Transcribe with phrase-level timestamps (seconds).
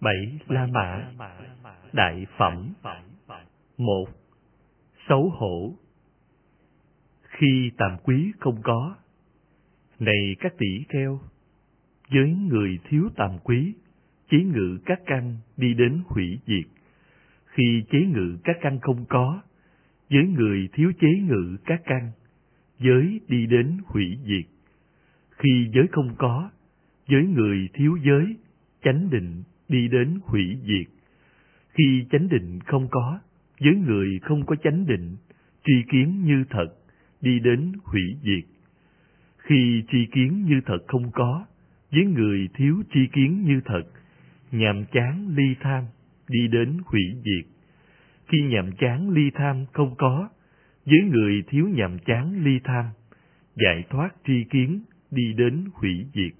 [0.00, 1.12] Bảy La Mã.
[1.92, 2.74] Đại Phẩm.
[3.78, 4.06] Một.
[5.08, 5.74] Xấu hổ.
[7.22, 8.96] Khi tàm quý không có,
[9.98, 11.20] Này các tỷ kheo,
[12.10, 13.74] Với người thiếu tàm quý,
[14.30, 16.70] Chế ngự các căn đi đến hủy diệt.
[17.46, 19.40] Khi chế ngự các căn không có,
[20.10, 22.10] Với người thiếu chế ngự các căn,
[22.78, 24.50] Giới đi đến hủy diệt.
[25.30, 26.50] Khi giới không có,
[27.08, 28.36] Với người thiếu giới,
[28.82, 30.92] Chánh định đi đến hủy diệt.
[31.72, 33.18] Khi chánh định không có,
[33.60, 35.16] với người không có chánh định,
[35.64, 36.68] tri kiến như thật,
[37.20, 38.44] đi đến hủy diệt.
[39.38, 41.46] Khi tri kiến như thật không có,
[41.90, 43.82] với người thiếu tri kiến như thật,
[44.52, 45.84] nhàm chán ly tham,
[46.28, 47.46] đi đến hủy diệt.
[48.28, 50.28] Khi nhàm chán ly tham không có,
[50.84, 52.84] với người thiếu nhàm chán ly tham,
[53.56, 54.80] giải thoát tri kiến,
[55.10, 56.32] đi đến hủy diệt.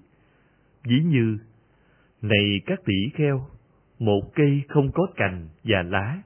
[0.83, 1.37] Ví như
[2.21, 3.47] này các tỷ kheo,
[3.99, 6.21] một cây không có cành và lá,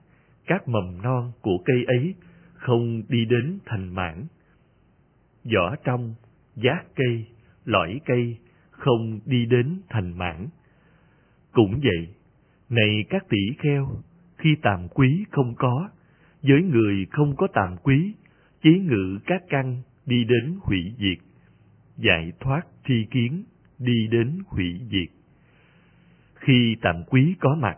[0.46, 2.16] các mầm non của cây ấy
[2.54, 4.26] không đi đến thành mãn.
[5.54, 6.16] Vỏ trong,
[6.56, 7.26] giác cây,
[7.66, 8.38] lõi cây
[8.70, 10.48] không đi đến thành mãn.
[11.52, 12.08] Cũng vậy,
[12.70, 13.88] này các tỷ kheo,
[14.38, 15.90] khi tàm quý không có,
[16.42, 18.14] với người không có tàm quý,
[18.64, 21.26] chế ngự các căn đi đến hủy diệt,
[21.98, 23.44] giải thoát tri kiến
[23.80, 25.25] đi đến hủy diệt
[26.46, 27.78] khi tạm quý có mặt.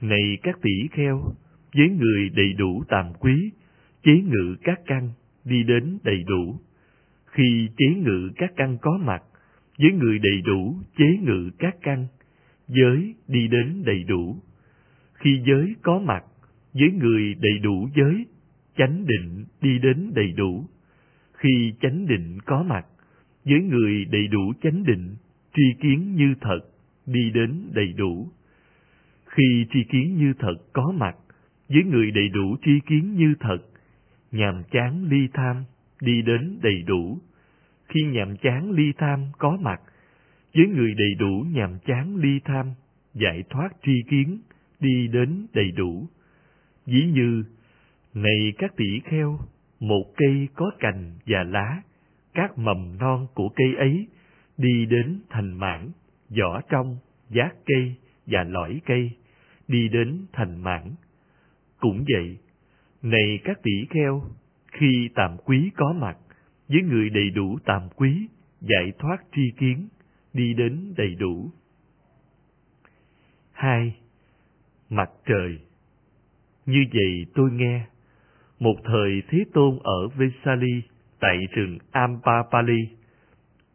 [0.00, 1.34] Này các tỷ kheo,
[1.76, 3.50] với người đầy đủ tạm quý,
[4.02, 5.10] chế ngự các căn
[5.44, 6.60] đi đến đầy đủ.
[7.26, 9.22] Khi chế ngự các căn có mặt,
[9.78, 12.06] với người đầy đủ chế ngự các căn,
[12.68, 14.36] giới đi đến đầy đủ.
[15.14, 16.24] Khi giới có mặt,
[16.72, 18.26] với người đầy đủ giới,
[18.76, 20.68] chánh định đi đến đầy đủ.
[21.32, 22.86] Khi chánh định có mặt,
[23.44, 25.14] với người đầy đủ chánh định,
[25.54, 26.60] tri kiến như thật,
[27.06, 28.28] đi đến đầy đủ.
[29.26, 31.16] Khi tri kiến như thật có mặt,
[31.68, 33.58] với người đầy đủ tri kiến như thật,
[34.32, 35.64] nhàm chán ly tham
[36.00, 37.18] đi đến đầy đủ.
[37.88, 39.80] Khi nhàm chán ly tham có mặt,
[40.54, 42.66] với người đầy đủ nhàm chán ly tham,
[43.14, 44.40] giải thoát tri kiến
[44.80, 46.08] đi đến đầy đủ.
[46.86, 47.44] Ví như,
[48.14, 49.38] này các tỷ kheo,
[49.80, 51.82] một cây có cành và lá,
[52.34, 54.06] các mầm non của cây ấy
[54.58, 55.90] đi đến thành mãn
[56.30, 56.96] vỏ trong,
[57.30, 57.94] giác cây
[58.26, 59.10] và lõi cây,
[59.68, 60.94] đi đến thành mãn.
[61.80, 62.38] Cũng vậy,
[63.02, 64.22] này các tỷ kheo,
[64.72, 66.16] khi tạm quý có mặt,
[66.68, 68.28] với người đầy đủ tạm quý,
[68.60, 69.88] giải thoát tri kiến,
[70.32, 71.50] đi đến đầy đủ.
[73.52, 73.96] hai
[74.90, 75.58] Mặt trời
[76.66, 77.86] Như vậy tôi nghe,
[78.60, 80.82] một thời Thế Tôn ở Vesali,
[81.20, 82.88] tại rừng Ampapali.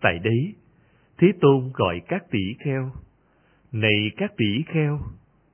[0.01, 0.53] Tại đấy,
[1.21, 2.91] Thế Tôn gọi các tỷ kheo.
[3.71, 4.99] Này các tỷ kheo,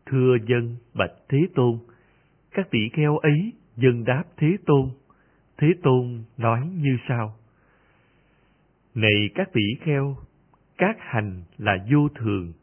[0.05, 1.79] thưa dân bạch Thế Tôn.
[2.51, 4.89] Các tỷ kheo ấy dân đáp Thế Tôn.
[5.57, 7.35] Thế Tôn nói như sau.
[8.95, 10.17] Này các tỷ kheo,
[10.77, 12.53] các hành là vô thường.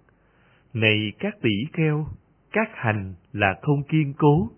[0.75, 2.07] Này các tỷ kheo,
[2.53, 4.51] các hành là không kiên cố.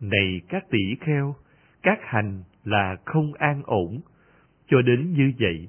[0.00, 1.34] Này các tỷ kheo,
[1.82, 4.00] các hành là không an ổn.
[4.68, 5.68] Cho đến như vậy,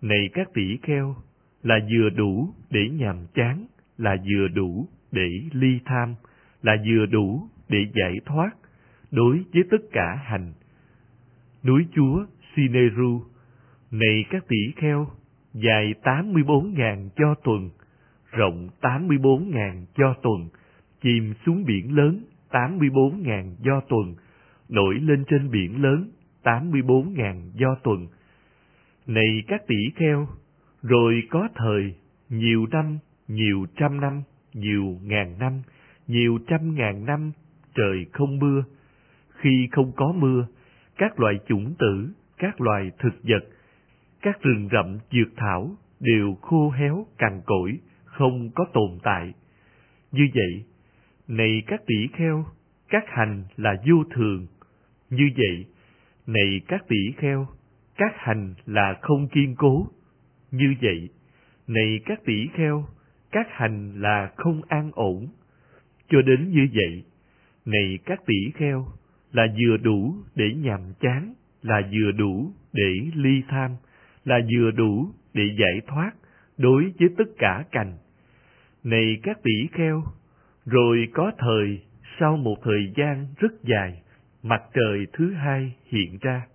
[0.00, 1.16] này các tỷ kheo,
[1.62, 3.66] là vừa đủ để nhàm chán,
[3.98, 6.14] là vừa đủ để ly tham,
[6.62, 8.50] là vừa đủ để giải thoát
[9.10, 10.52] đối với tất cả hành.
[11.64, 13.22] Núi Chúa Sineru,
[13.90, 15.08] này các tỷ kheo,
[15.54, 17.70] dài 84.000 cho tuần,
[18.32, 20.48] rộng 84.000 cho tuần,
[21.02, 24.14] chìm xuống biển lớn 84.000 do tuần,
[24.68, 26.10] nổi lên trên biển lớn
[26.42, 28.06] 84.000 do tuần.
[29.06, 30.28] Này các tỷ kheo,
[30.82, 31.94] rồi có thời,
[32.28, 32.98] nhiều năm,
[33.28, 34.22] nhiều trăm năm,
[34.54, 35.62] nhiều ngàn năm,
[36.06, 37.32] nhiều trăm ngàn năm,
[37.74, 38.64] trời không mưa.
[39.28, 40.46] Khi không có mưa,
[40.98, 43.44] các loài chủng tử, các loài thực vật,
[44.22, 49.34] các rừng rậm dược thảo đều khô héo cằn cỗi, không có tồn tại.
[50.12, 50.64] Như vậy,
[51.28, 52.44] này các tỷ kheo,
[52.88, 54.46] các hành là vô thường.
[55.10, 55.66] Như vậy,
[56.26, 57.46] này các tỷ kheo,
[57.96, 59.86] các hành là không kiên cố.
[60.52, 61.08] Như vậy,
[61.66, 62.84] này các tỷ kheo,
[63.30, 65.28] các hành là không an ổn.
[66.08, 67.04] Cho đến như vậy,
[67.64, 68.86] này các tỷ kheo,
[69.32, 73.70] là vừa đủ để nhàm chán, là vừa đủ để ly tham,
[74.24, 76.10] là vừa đủ để giải thoát
[76.58, 77.98] đối với tất cả cành.
[78.84, 80.04] Này các tỷ kheo,
[80.66, 81.82] rồi có thời,
[82.20, 84.02] sau một thời gian rất dài,
[84.42, 86.46] mặt trời thứ hai hiện ra.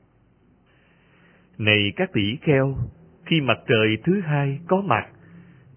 [1.58, 2.78] Này các tỷ kheo,
[3.28, 5.08] khi mặt trời thứ hai có mặt,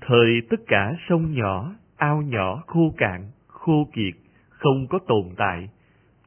[0.01, 4.15] thời tất cả sông nhỏ, ao nhỏ khô cạn, khô kiệt,
[4.49, 5.69] không có tồn tại.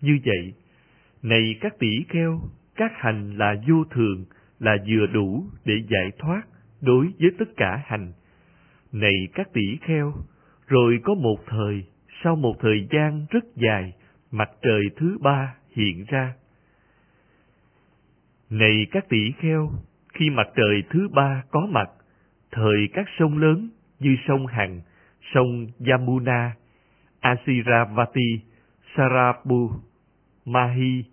[0.02, 0.54] Như vậy,
[1.22, 2.42] này các tỷ kheo,
[2.76, 4.26] các hành là vô thường,
[4.60, 6.42] là vừa đủ để giải thoát
[6.82, 8.12] đối với tất cả hành.
[8.92, 10.14] Này các tỷ kheo,
[10.68, 11.84] rồi có một thời,
[12.24, 13.94] sau một thời gian rất dài,
[14.32, 16.34] mặt trời thứ ba hiện ra.
[18.50, 19.72] Này các tỷ kheo,
[20.14, 21.90] khi mặt trời thứ ba có mặt,
[22.52, 23.70] thời các sông lớn
[24.00, 24.82] như sông Hằng,
[25.34, 26.56] sông Yamuna,
[27.20, 28.40] Asiravati,
[28.98, 29.72] Sarabu,
[30.46, 31.04] Mahi,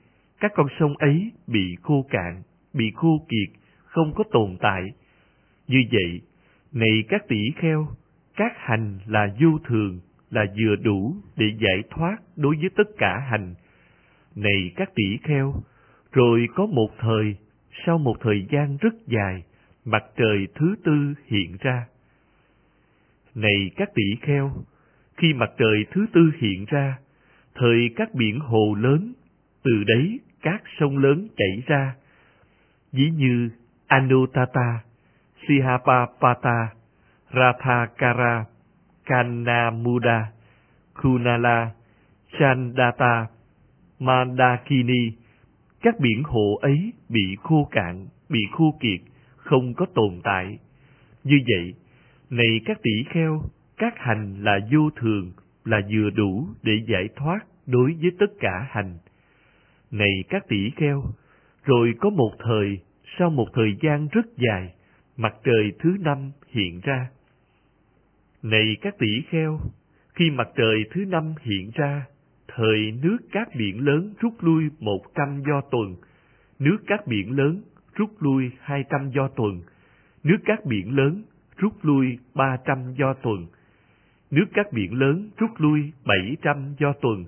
[0.40, 2.42] các con sông ấy bị khô cạn,
[2.74, 4.82] bị khô kiệt, không có tồn tại.
[5.68, 6.20] Như vậy,
[6.72, 7.88] này các tỷ kheo,
[8.36, 10.00] các hành là vô thường,
[10.30, 13.54] là vừa đủ để giải thoát đối với tất cả hành.
[14.36, 15.54] Này các tỷ kheo,
[16.12, 17.36] rồi có một thời,
[17.86, 19.42] sau một thời gian rất dài,
[19.84, 21.86] mặt trời thứ tư hiện ra.
[23.34, 24.52] Này các tỷ kheo,
[25.16, 26.98] khi mặt trời thứ tư hiện ra,
[27.54, 29.12] thời các biển hồ lớn,
[29.62, 31.94] từ đấy các sông lớn chảy ra,
[32.92, 33.50] ví như
[33.86, 34.80] Anutata,
[35.48, 36.68] Sihapapata,
[37.32, 38.44] Rathakara,
[39.04, 40.32] Kanamuda,
[41.02, 41.70] Kunala,
[42.38, 43.26] Chandata,
[43.98, 45.19] Mandakini,
[45.82, 49.00] các biển hồ ấy bị khô cạn, bị khô kiệt,
[49.36, 50.58] không có tồn tại.
[51.24, 51.74] Như vậy,
[52.30, 53.42] này các tỷ kheo,
[53.76, 55.32] các hành là vô thường,
[55.64, 58.98] là vừa đủ để giải thoát đối với tất cả hành.
[59.90, 61.04] Này các tỷ kheo,
[61.64, 62.78] rồi có một thời,
[63.18, 64.74] sau một thời gian rất dài,
[65.16, 67.08] mặt trời thứ năm hiện ra.
[68.42, 69.60] Này các tỷ kheo,
[70.14, 72.04] khi mặt trời thứ năm hiện ra,
[72.54, 75.96] thời nước các biển lớn rút lui một trăm do tuần,
[76.58, 77.62] nước các biển lớn
[77.94, 79.60] rút lui hai trăm do tuần,
[80.24, 81.22] nước các biển lớn
[81.56, 83.46] rút lui ba trăm do tuần,
[84.30, 87.24] nước các biển lớn rút lui bảy trăm do tuần,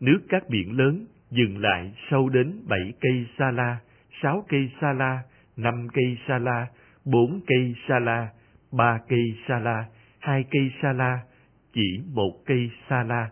[0.00, 3.78] nước các biển lớn dừng lại sâu đến bảy cây sa la,
[4.22, 5.22] sáu cây sa la,
[5.56, 6.66] năm cây sa la,
[7.04, 8.28] bốn cây sa la,
[8.72, 9.84] ba cây sa la,
[10.18, 11.18] hai cây sa la,
[11.72, 13.30] chỉ một cây sa la.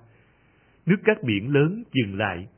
[0.89, 2.49] Nước các biển lớn dừng lại,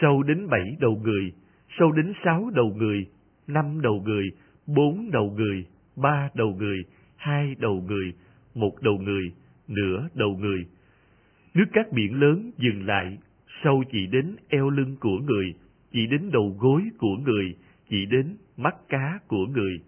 [0.00, 1.32] sâu đến bảy đầu người,
[1.78, 3.06] sâu đến sáu đầu người,
[3.46, 4.30] năm đầu người,
[4.66, 5.64] bốn đầu người,
[5.96, 6.78] ba đầu người,
[7.16, 8.12] hai đầu người,
[8.54, 9.32] một đầu người,
[9.68, 10.64] nửa đầu người.
[11.54, 13.18] Nước các biển lớn dừng lại,
[13.64, 15.54] sâu chỉ đến eo lưng của người,
[15.92, 17.56] chỉ đến đầu gối của người,
[17.90, 19.80] chỉ đến mắt cá của người.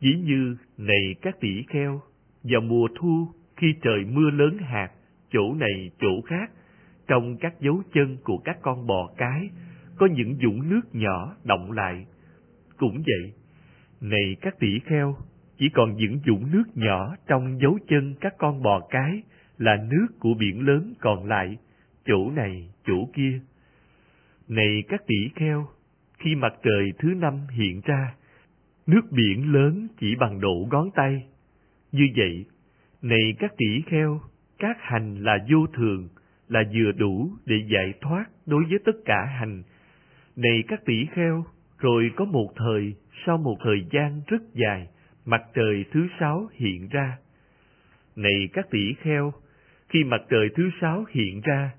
[0.00, 2.00] Dĩ như này các tỷ kheo,
[2.42, 4.90] vào mùa thu khi trời mưa lớn hạt,
[5.32, 6.50] chỗ này chỗ khác,
[7.08, 9.50] trong các dấu chân của các con bò cái,
[9.98, 12.06] có những dũng nước nhỏ động lại.
[12.76, 13.32] Cũng vậy,
[14.00, 15.16] này các tỷ kheo,
[15.58, 19.22] chỉ còn những dũng nước nhỏ trong dấu chân các con bò cái
[19.58, 21.56] là nước của biển lớn còn lại,
[22.04, 23.40] chỗ này, chỗ kia.
[24.48, 25.68] Này các tỷ kheo,
[26.18, 28.14] khi mặt trời thứ năm hiện ra,
[28.86, 31.26] nước biển lớn chỉ bằng độ ngón tay.
[31.92, 32.44] Như vậy,
[33.02, 34.20] này các tỷ kheo,
[34.58, 36.08] các hành là vô thường,
[36.48, 39.62] là vừa đủ để giải thoát đối với tất cả hành.
[40.36, 41.44] Này các tỷ kheo,
[41.78, 42.94] rồi có một thời,
[43.26, 44.88] sau một thời gian rất dài,
[45.26, 47.16] mặt trời thứ sáu hiện ra.
[48.16, 49.32] Này các tỷ kheo,
[49.88, 51.70] khi mặt trời thứ sáu hiện ra,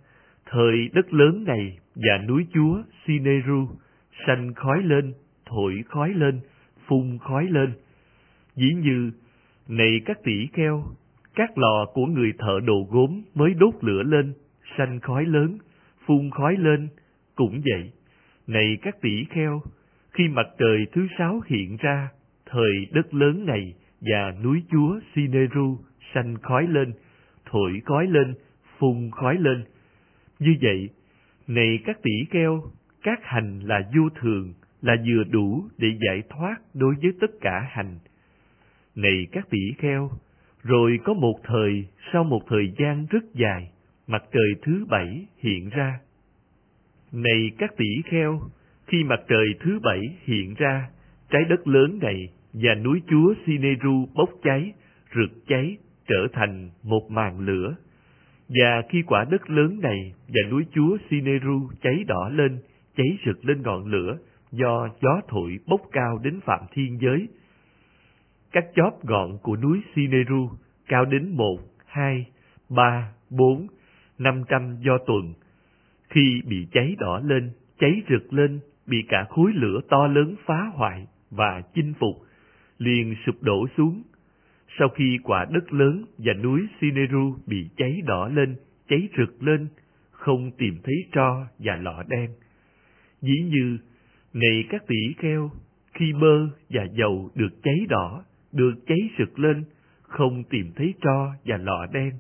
[0.46, 3.68] thời đất lớn này và núi chúa Sineru
[4.28, 5.14] sanh khói lên,
[5.46, 6.40] thổi khói lên,
[6.88, 7.74] phun khói lên.
[8.56, 9.12] Dĩ như,
[9.68, 10.84] này các tỷ kheo,
[11.36, 14.34] các lò của người thợ đồ gốm mới đốt lửa lên,
[14.78, 15.58] sanh khói lớn,
[16.06, 16.88] phun khói lên,
[17.36, 17.92] cũng vậy.
[18.48, 19.62] Này các tỷ kheo,
[20.12, 22.10] khi mặt trời thứ sáu hiện ra,
[22.46, 25.78] thời đất lớn này và núi chúa Sineru
[26.14, 26.94] sanh khói lên,
[27.46, 28.34] thổi khói lên,
[28.78, 29.64] phun khói lên.
[30.40, 30.90] Như vậy,
[31.48, 32.64] này các tỷ kheo,
[33.04, 37.68] các hành là vô thường, là vừa đủ để giải thoát đối với tất cả
[37.70, 38.00] hành.
[38.96, 40.12] Này các tỷ kheo,
[40.64, 43.72] rồi có một thời, sau một thời gian rất dài,
[44.10, 46.00] mặt trời thứ bảy hiện ra.
[47.12, 48.42] Này các tỷ kheo,
[48.88, 50.90] khi mặt trời thứ bảy hiện ra,
[51.30, 54.74] trái đất lớn này và núi chúa Sineru bốc cháy,
[55.16, 57.76] rực cháy, trở thành một màn lửa.
[58.50, 62.60] Và khi quả đất lớn này và núi chúa Sineru cháy đỏ lên,
[62.98, 64.18] cháy rực lên ngọn lửa,
[64.52, 67.28] do gió thổi bốc cao đến phạm thiên giới.
[68.52, 70.50] Các chóp gọn của núi Sineru
[70.88, 72.26] cao đến một, hai,
[72.70, 73.68] ba, bốn,
[74.20, 75.34] năm trăm do tuần.
[76.10, 80.72] Khi bị cháy đỏ lên, cháy rực lên, bị cả khối lửa to lớn phá
[80.74, 82.16] hoại và chinh phục,
[82.78, 84.04] liền sụp đổ xuống.
[84.80, 88.56] sau khi quả đất lớn và núi Sineru bị cháy đỏ lên,
[88.90, 89.68] cháy rực lên,
[90.12, 92.30] không tìm thấy tro và lọ đen.
[93.22, 93.78] Dĩ như,
[94.34, 95.52] này các tỷ kheo,
[95.94, 99.64] khi bơ và dầu được cháy đỏ, được cháy rực lên,
[100.02, 102.12] không tìm thấy tro và lọ đen.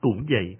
[0.00, 0.56] Cũng vậy,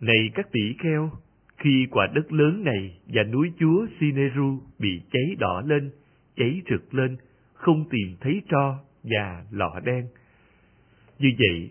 [0.00, 1.10] này các tỷ kheo,
[1.56, 5.90] khi quả đất lớn này và núi chúa Sineru bị cháy đỏ lên,
[6.36, 7.16] cháy rực lên,
[7.54, 10.06] không tìm thấy tro và lọ đen.
[11.18, 11.70] Như vậy,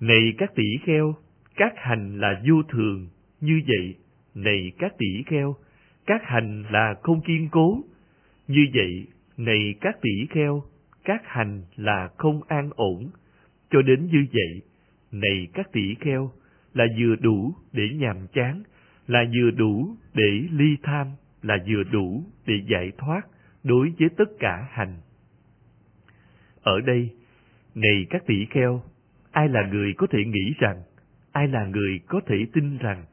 [0.00, 1.14] này các tỷ kheo,
[1.56, 3.08] các hành là vô thường,
[3.40, 3.94] như vậy,
[4.34, 5.56] này các tỷ kheo,
[6.06, 7.84] các hành là không kiên cố,
[8.48, 9.06] như vậy,
[9.36, 10.62] này các tỷ kheo,
[11.04, 13.10] các hành là không an ổn,
[13.70, 14.62] cho đến như vậy,
[15.12, 16.32] này các tỷ kheo,
[16.74, 18.62] là vừa đủ để nhàm chán,
[19.06, 21.06] là vừa đủ để ly tham,
[21.42, 23.20] là vừa đủ để giải thoát
[23.64, 24.96] đối với tất cả hành.
[26.62, 27.10] Ở đây,
[27.74, 28.82] này các tỷ kheo,
[29.32, 30.82] ai là người có thể nghĩ rằng,
[31.32, 33.04] ai là người có thể tin rằng,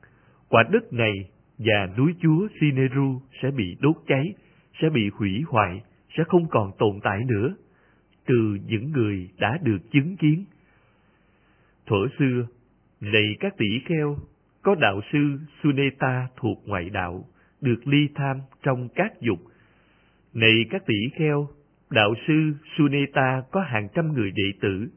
[0.49, 4.33] quả đất này và núi chúa Sineru sẽ bị đốt cháy,
[4.81, 5.81] sẽ bị hủy hoại,
[6.17, 7.55] sẽ không còn tồn tại nữa,
[8.25, 10.45] từ những người đã được chứng kiến.
[11.85, 12.47] Thuở xưa,
[13.01, 14.17] này các tỷ kheo,
[14.61, 17.25] có đạo sư Suneta thuộc ngoại đạo,
[17.61, 19.39] được ly tham trong các dục.
[20.33, 21.47] Này các tỷ kheo,
[21.89, 24.87] đạo sư Suneta có hàng trăm người đệ tử.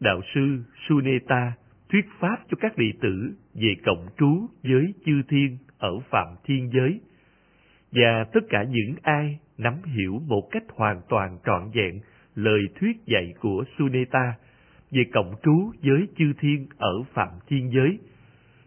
[0.00, 1.52] Đạo sư Suneta
[1.88, 6.70] thuyết pháp cho các đệ tử về cộng trú với chư thiên ở phạm thiên
[6.72, 7.00] giới.
[7.92, 12.00] Và tất cả những ai nắm hiểu một cách hoàn toàn trọn vẹn
[12.34, 14.34] lời thuyết dạy của Suneta
[14.90, 17.98] về cộng trú với chư thiên ở phạm thiên giới.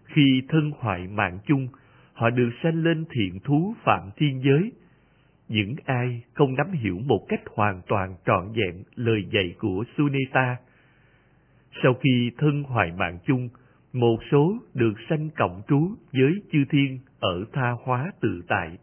[0.06, 1.68] Khi thân hoại mạng chung,
[2.14, 4.72] họ được sanh lên thiện thú phạm thiên giới.
[5.48, 10.58] Những ai không nắm hiểu một cách hoàn toàn trọn vẹn lời dạy của Suneta,
[11.84, 13.50] sau khi thân hoại mạng chung,
[13.94, 18.78] một số được sanh cộng trú với chư thiên ở tha hóa tự tại.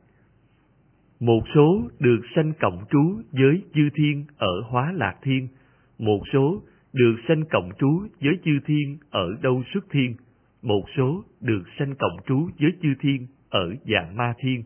[1.20, 5.48] Một số được sanh cộng trú với chư thiên ở hóa lạc thiên,
[5.98, 6.62] một số
[6.94, 10.14] được sanh cộng trú với chư thiên ở đâu xuất thiên,
[10.62, 14.62] một số được sanh cộng trú với chư thiên ở dạng ma thiên,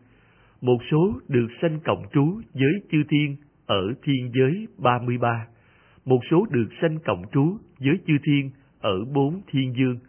[0.61, 5.47] một số được sanh cộng trú với chư thiên ở thiên giới 33,
[6.05, 9.99] một số được sanh cộng trú với chư thiên ở bốn thiên dương,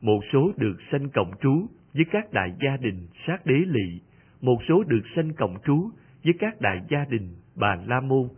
[0.00, 4.00] một số được sanh cộng trú với các đại gia đình sát đế lỵ,
[4.40, 5.90] một số được sanh cộng trú
[6.24, 8.28] với các đại gia đình bà la môn,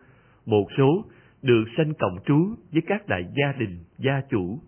[0.46, 1.04] một số
[1.42, 4.60] được sanh cộng trú với các đại gia đình gia chủ.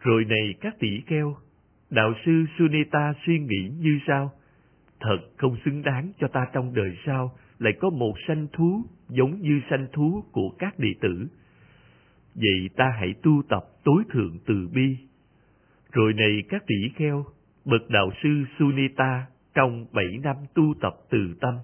[0.00, 1.36] Rồi này các tỷ kheo,
[1.90, 4.32] đạo sư Sunita suy nghĩ như sau,
[5.00, 9.40] thật không xứng đáng cho ta trong đời sau lại có một sanh thú giống
[9.40, 11.26] như sanh thú của các đệ tử.
[12.34, 14.96] Vậy ta hãy tu tập tối thượng từ bi.
[15.92, 17.24] Rồi này các tỷ kheo,
[17.64, 21.54] bậc đạo sư Sunita trong bảy năm tu tập từ tâm,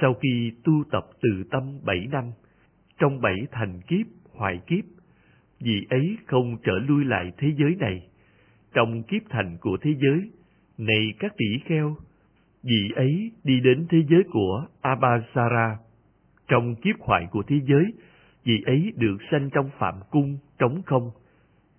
[0.00, 2.24] sau khi tu tập từ tâm bảy năm,
[2.98, 4.84] trong bảy thành kiếp, hoại kiếp,
[5.60, 8.08] vì ấy không trở lui lại thế giới này.
[8.74, 10.30] Trong kiếp thành của thế giới,
[10.78, 11.96] này các tỷ kheo,
[12.62, 15.76] vì ấy đi đến thế giới của Abhasara.
[16.48, 17.84] Trong kiếp hoại của thế giới,
[18.44, 21.10] vì ấy được sanh trong phạm cung, trống không.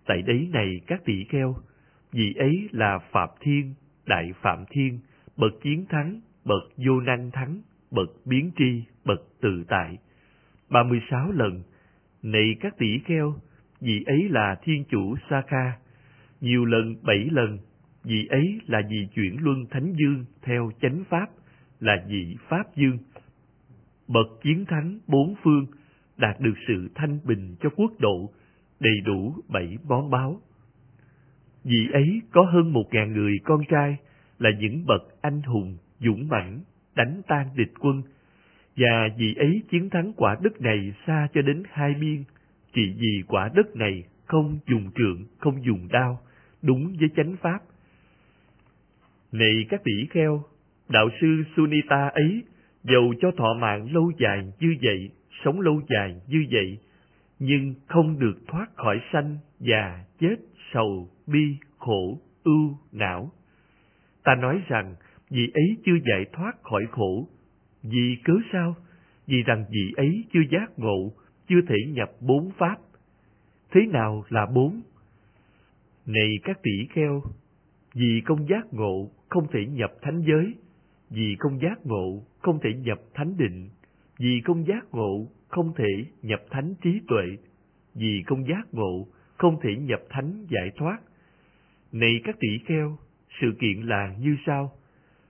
[0.06, 1.56] Tại đấy này các tỷ kheo,
[2.12, 3.74] vì ấy là Phạm Thiên,
[4.06, 5.00] Đại Phạm Thiên,
[5.38, 9.98] bậc chiến thắng, bậc vô năng thắng, bậc biến tri, bậc tự tại.
[10.70, 11.64] 36 lần,
[12.24, 13.36] này các tỷ kheo,
[13.82, 15.80] vị ấy là thiên chủ Sa Kha,
[16.42, 17.60] nhiều lần bảy lần,
[18.04, 21.26] vị ấy là vị chuyển luân thánh dương theo chánh pháp,
[21.80, 22.98] là vị pháp dương.
[24.08, 25.66] Bậc chiến thắng bốn phương,
[26.18, 28.32] đạt được sự thanh bình cho quốc độ,
[28.80, 30.42] đầy đủ bảy bón báo.
[31.64, 33.98] Vị ấy có hơn một ngàn người con trai,
[34.40, 36.60] là những bậc anh hùng, dũng mãnh,
[36.96, 38.02] đánh tan địch quân,
[38.78, 42.24] và vì ấy chiến thắng quả đất này xa cho đến hai biên,
[42.74, 46.20] chỉ vì quả đất này không dùng trượng, không dùng đao,
[46.62, 47.60] đúng với chánh pháp.
[49.32, 50.44] Này các tỷ kheo,
[50.90, 52.44] đạo sư Sunita ấy,
[52.84, 55.10] dầu cho thọ mạng lâu dài như vậy,
[55.46, 56.78] sống lâu dài như vậy,
[57.40, 60.36] nhưng không được thoát khỏi sanh, già, chết,
[60.74, 63.32] sầu, bi, khổ, ưu, não.
[64.24, 64.96] Ta nói rằng,
[65.30, 67.28] vì ấy chưa giải thoát khỏi khổ,
[67.84, 68.76] vì cớ sao?
[69.28, 71.12] Vì rằng vị ấy chưa giác ngộ,
[71.48, 72.78] chưa thể nhập bốn pháp.
[73.72, 74.82] Thế nào là bốn?
[76.06, 77.22] Này các tỷ kheo,
[77.94, 80.56] vì công giác ngộ không thể nhập thánh giới,
[81.10, 83.70] vì công giác ngộ không thể nhập thánh định,
[84.20, 87.38] vì công giác ngộ không thể nhập thánh trí tuệ,
[87.96, 90.98] vì không giác ngộ, không thể nhập thánh giải thoát.
[91.92, 92.98] Này các tỷ kheo,
[93.42, 94.72] sự kiện là như sau.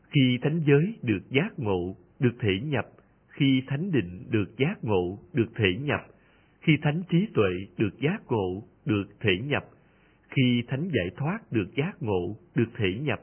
[0.10, 2.86] Khi thánh giới được giác ngộ, được thể nhập,
[3.27, 6.01] khi thánh định được giác ngộ, được thể nhập,
[6.62, 9.63] khi thánh trí tuệ được giác ngộ, được thể nhập,
[10.30, 13.20] khi thánh giải thoát được giác ngộ, được thể nhập,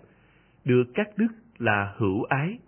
[0.64, 1.28] được các đức
[1.58, 2.58] là hữu ái,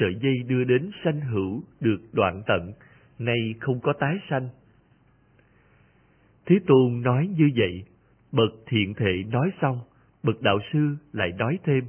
[0.00, 2.72] sợi dây đưa đến sanh hữu được đoạn tận,
[3.18, 4.48] nay không có tái sanh.
[6.46, 7.84] Thế Tôn nói như vậy,
[8.32, 9.80] bậc thiện thể nói xong,
[10.22, 11.84] bậc đạo sư lại nói thêm.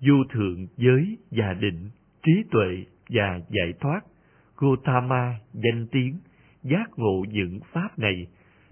[0.00, 1.90] Du thượng giới và định,
[2.22, 4.00] trí tuệ và giải thoát,
[4.56, 6.18] Gautama danh tiếng,
[6.62, 8.26] giác ngộ những pháp này,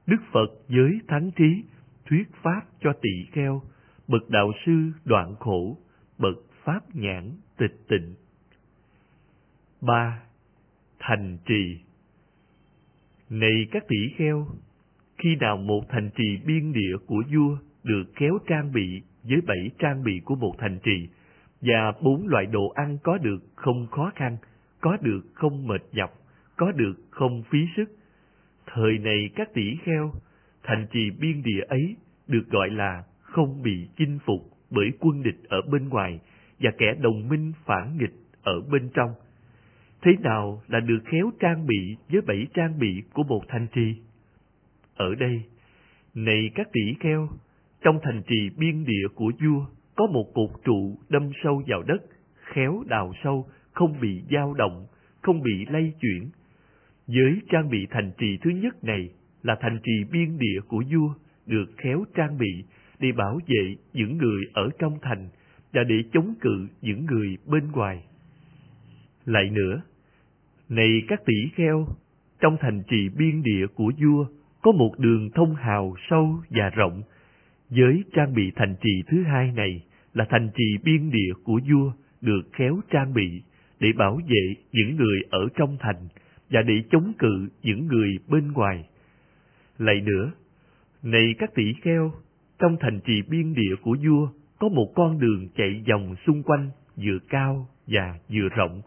[0.06, 1.62] Đức Phật giới thánh trí,
[2.06, 3.62] thuyết pháp cho tỷ kheo,
[4.08, 5.78] bậc đạo sư đoạn khổ,
[6.18, 8.14] bậc pháp nhãn tịch tịnh.
[9.80, 10.22] ba
[10.98, 11.80] Thành trì
[13.30, 14.46] Này các tỷ kheo,
[15.18, 19.70] khi nào một thành trì biên địa của vua được kéo trang bị với bảy
[19.78, 21.08] trang bị của một thành trì,
[21.60, 24.36] và bốn loại đồ ăn có được không khó khăn,
[24.80, 26.10] có được không mệt nhọc,
[26.56, 27.84] có được không phí sức.
[28.66, 30.12] Thời này các tỷ kheo,
[30.62, 31.96] thành trì biên địa ấy
[32.26, 36.20] được gọi là không bị chinh phục bởi quân địch ở bên ngoài
[36.60, 39.10] và kẻ đồng minh phản nghịch ở bên trong.
[40.02, 43.94] Thế nào là được khéo trang bị với bảy trang bị của một thành trì?
[44.96, 45.42] Ở đây,
[46.14, 47.28] này các tỷ kheo,
[47.82, 49.66] trong thành trì biên địa của vua
[49.96, 52.02] có một cột trụ đâm sâu vào đất,
[52.36, 54.86] khéo đào sâu, không bị dao động,
[55.22, 56.30] không bị lay chuyển.
[57.06, 59.10] Với trang bị thành trì thứ nhất này
[59.42, 61.14] là thành trì biên địa của vua,
[61.46, 62.64] được khéo trang bị
[62.98, 65.28] để bảo vệ những người ở trong thành
[65.72, 68.04] và để chống cự những người bên ngoài.
[69.24, 69.82] Lại nữa,
[70.68, 71.86] này các tỷ kheo,
[72.40, 74.26] trong thành trì biên địa của vua
[74.62, 77.02] có một đường thông hào sâu và rộng.
[77.70, 81.92] Giới trang bị thành trì thứ hai này là thành trì biên địa của vua
[82.20, 83.42] được khéo trang bị
[83.80, 86.08] để bảo vệ những người ở trong thành
[86.50, 88.88] và để chống cự những người bên ngoài.
[89.78, 90.32] Lại nữa,
[91.02, 92.12] này các tỷ kheo,
[92.58, 96.70] trong thành trì biên địa của vua có một con đường chạy vòng xung quanh
[96.96, 98.82] vừa cao và vừa rộng.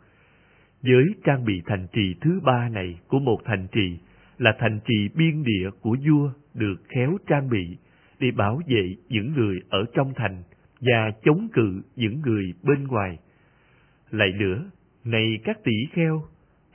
[0.82, 3.98] Với trang bị thành trì thứ ba này của một thành trì
[4.38, 7.78] là thành trì biên địa của vua được khéo trang bị
[8.20, 10.44] để bảo vệ những người ở trong thành
[10.82, 13.18] và chống cự những người bên ngoài.
[14.12, 14.72] Lại nữa,
[15.04, 16.24] này các tỷ kheo,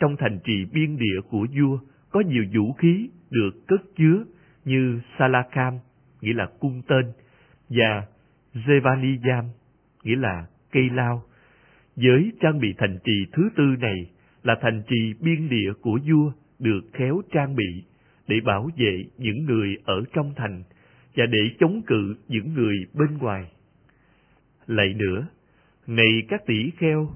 [0.00, 1.78] trong thành trì biên địa của vua
[2.10, 4.24] có nhiều vũ khí được cất chứa
[4.64, 5.78] như Salakam,
[6.20, 7.12] nghĩa là cung tên,
[7.68, 8.06] và
[8.54, 9.44] Zevaniyam,
[10.04, 11.22] nghĩa là cây lao.
[11.96, 14.10] Với trang bị thành trì thứ tư này
[14.42, 17.84] là thành trì biên địa của vua được khéo trang bị
[18.28, 20.62] để bảo vệ những người ở trong thành
[21.16, 23.44] và để chống cự những người bên ngoài.
[24.66, 25.26] Lại nữa,
[25.86, 27.08] này các tỷ kheo,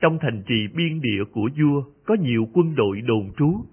[0.00, 3.64] trong thành trì biên địa của vua có nhiều quân đội đồn trú,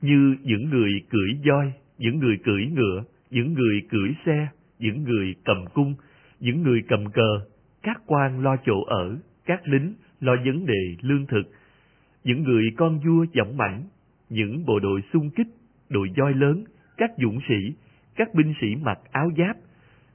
[0.00, 5.34] như những người cưỡi voi, những người cưỡi ngựa, những người cưỡi xe, những người
[5.44, 5.94] cầm cung,
[6.40, 7.40] những người cầm cờ,
[7.82, 11.42] các quan lo chỗ ở, các lính lo vấn đề lương thực,
[12.24, 13.82] những người con vua giọng mảnh,
[14.28, 15.46] những bộ đội xung kích,
[15.88, 16.64] đội voi lớn,
[16.96, 17.72] các dũng sĩ,
[18.16, 19.56] các binh sĩ mặc áo giáp,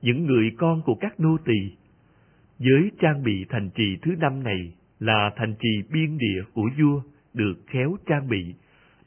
[0.02, 1.72] những người con của các nô tỳ.
[2.60, 7.02] Với trang bị thành trì thứ năm này là thành trì biên địa của vua
[7.34, 8.54] được khéo trang bị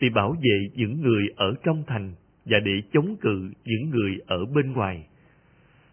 [0.00, 2.12] để bảo vệ những người ở trong thành
[2.44, 5.07] và để chống cự những người ở bên ngoài.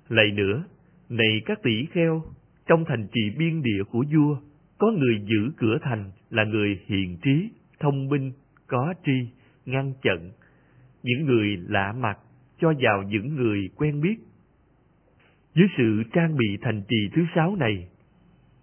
[0.10, 0.64] Lại nữa,
[1.10, 2.24] này các tỷ kheo,
[2.68, 4.38] trong thành trì biên địa của vua,
[4.78, 8.32] có người giữ cửa thành là người hiền trí, thông minh,
[8.68, 9.28] có tri,
[9.66, 10.32] ngăn chặn.
[11.04, 12.18] Những người lạ mặt
[12.62, 14.16] cho vào những người quen biết.
[15.56, 17.88] Dưới sự trang bị thành trì thứ sáu này,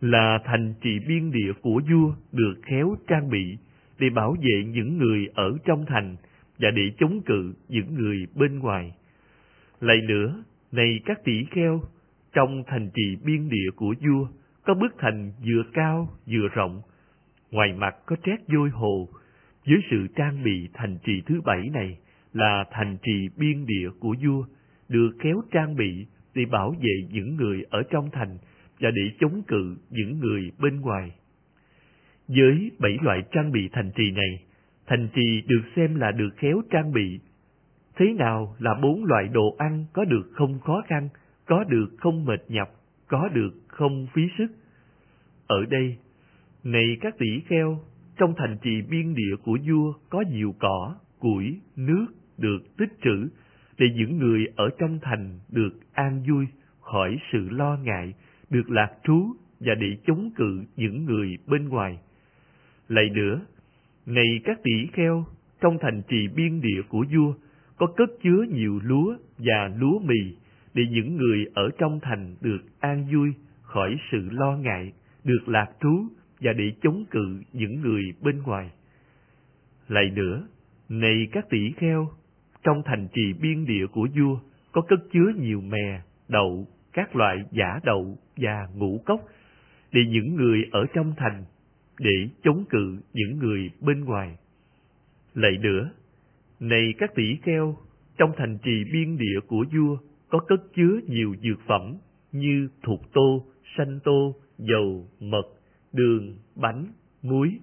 [0.00, 3.58] là thành trì biên địa của vua được khéo trang bị
[3.98, 6.16] để bảo vệ những người ở trong thành
[6.58, 8.92] và để chống cự những người bên ngoài.
[9.80, 11.82] Lại nữa, này các tỷ kheo,
[12.32, 14.28] trong thành trì biên địa của vua
[14.64, 16.82] có bức thành vừa cao vừa rộng,
[17.50, 19.08] ngoài mặt có trét vôi hồ.
[19.64, 21.98] Dưới sự trang bị thành trì thứ bảy này
[22.38, 24.44] là thành trì biên địa của vua,
[24.88, 28.38] được khéo trang bị để bảo vệ những người ở trong thành
[28.80, 31.10] và để chống cự những người bên ngoài.
[32.28, 34.44] Với bảy loại trang bị thành trì này,
[34.86, 37.20] thành trì được xem là được khéo trang bị.
[37.96, 41.08] Thế nào là bốn loại đồ ăn có được không khó khăn,
[41.46, 42.68] có được không mệt nhọc,
[43.08, 44.46] có được không phí sức?
[45.46, 45.96] Ở đây,
[46.64, 47.78] này các tỷ kheo,
[48.18, 52.06] trong thành trì biên địa của vua có nhiều cỏ, củi, nước,
[52.38, 53.28] được tích trữ,
[53.78, 56.46] để những người ở trong thành được an vui
[56.80, 58.14] khỏi sự lo ngại,
[58.50, 61.98] được lạc trú và để chống cự những người bên ngoài.
[62.88, 63.40] Lại nữa,
[64.06, 65.24] này các tỷ kheo,
[65.60, 67.34] trong thành trì biên địa của vua,
[67.76, 70.36] có cất chứa nhiều lúa và lúa mì,
[70.74, 74.92] để những người ở trong thành được an vui khỏi sự lo ngại,
[75.24, 76.04] được lạc trú
[76.40, 78.70] và để chống cự những người bên ngoài.
[79.88, 80.48] Lại nữa,
[80.88, 82.08] này các tỷ kheo,
[82.62, 84.38] trong thành trì biên địa của vua
[84.72, 89.20] có cất chứa nhiều mè, đậu, các loại giả đậu và ngũ cốc,
[89.92, 91.44] để những người ở trong thành,
[91.98, 94.36] để chống cự những người bên ngoài.
[95.34, 95.90] Lại nữa,
[96.60, 97.76] này các tỷ kheo,
[98.18, 99.96] trong thành trì biên địa của vua
[100.28, 101.96] có cất chứa nhiều dược phẩm
[102.32, 105.46] như thuộc tô, sanh tô, dầu, mật,
[105.92, 106.86] đường, bánh,
[107.22, 107.58] muối,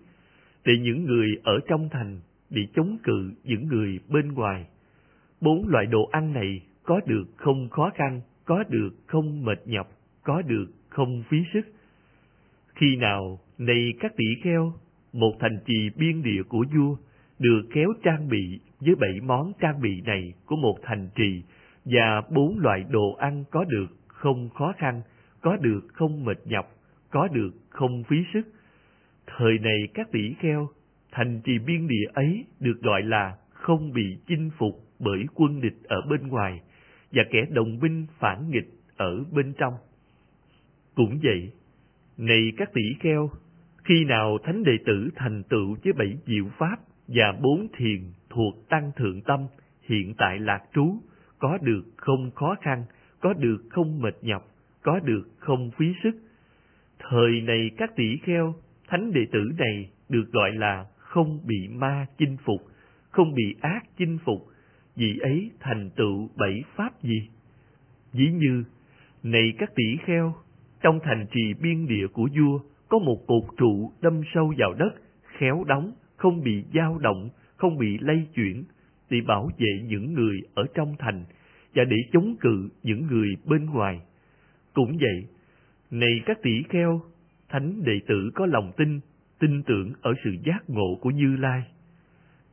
[0.65, 4.65] để những người ở trong thành bị chống cự những người bên ngoài.
[5.41, 9.87] Bốn loại đồ ăn này có được không khó khăn, có được không mệt nhọc,
[10.23, 11.61] có được không phí sức.
[12.75, 14.73] Khi nào, này các tỷ kheo,
[15.13, 16.95] một thành trì biên địa của vua
[17.39, 21.43] được kéo trang bị với bảy món trang bị này của một thành trì
[21.85, 25.01] và bốn loại đồ ăn có được không khó khăn,
[25.41, 26.65] có được không mệt nhọc,
[27.09, 28.41] có được không phí sức.
[29.27, 30.69] Thời này các tỷ kheo,
[31.11, 35.77] thành trì biên địa ấy được gọi là không bị chinh phục bởi quân địch
[35.83, 36.61] ở bên ngoài
[37.11, 39.73] và kẻ đồng binh phản nghịch ở bên trong.
[40.95, 41.51] Cũng vậy,
[42.17, 43.29] này các tỷ kheo,
[43.83, 46.75] khi nào thánh đệ tử thành tựu với bảy diệu pháp
[47.07, 49.39] và bốn thiền thuộc tăng thượng tâm
[49.83, 50.95] hiện tại lạc trú,
[51.39, 52.83] có được không khó khăn,
[53.19, 54.47] có được không mệt nhọc,
[54.81, 56.11] có được không phí sức.
[56.99, 58.55] Thời này các tỷ kheo,
[58.87, 62.61] thánh đệ tử này được gọi là không bị ma chinh phục,
[63.11, 64.47] không bị ác chinh phục,
[64.95, 67.29] vì ấy thành tựu bảy pháp gì?
[68.13, 68.63] dĩ như,
[69.23, 70.33] này các tỷ kheo,
[70.81, 74.93] trong thành trì biên địa của vua có một cột trụ đâm sâu vào đất,
[75.37, 78.63] khéo đóng, không bị dao động, không bị lay chuyển,
[79.09, 81.25] để bảo vệ những người ở trong thành
[81.75, 84.01] và để chống cự những người bên ngoài.
[84.73, 85.27] Cũng vậy,
[85.91, 87.01] này các tỷ kheo,
[87.49, 88.99] thánh đệ tử có lòng tin,
[89.39, 91.63] tin tưởng ở sự giác ngộ của Như Lai.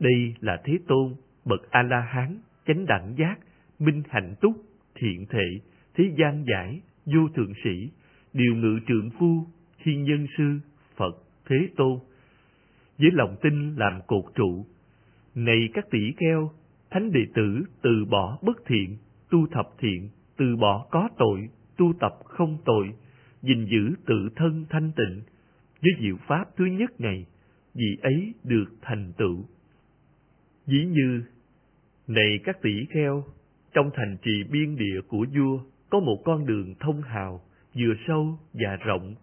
[0.01, 3.39] Đây là Thế Tôn, bậc A-la-hán, chánh đẳng giác,
[3.79, 4.57] minh hạnh túc,
[4.95, 5.61] thiện thể
[5.95, 7.91] thế gian giải, vô thượng sĩ,
[8.33, 9.47] điều ngự trượng phu,
[9.83, 10.59] thiên nhân sư,
[10.97, 11.99] Phật, Thế Tôn.
[12.99, 14.67] Với lòng tin làm cột trụ,
[15.35, 16.51] này các tỷ kheo,
[16.91, 18.97] thánh đệ tử từ bỏ bất thiện,
[19.31, 22.89] tu thập thiện, từ bỏ có tội, tu tập không tội,
[23.43, 25.23] gìn giữ tự thân thanh tịnh,
[25.83, 27.27] với diệu pháp thứ nhất này,
[27.75, 29.45] vì ấy được thành tựu.
[30.67, 31.23] Ví như,
[32.07, 33.25] này các tỷ kheo,
[33.73, 37.41] trong thành trì biên địa của vua có một con đường thông hào,
[37.75, 39.15] vừa sâu và rộng,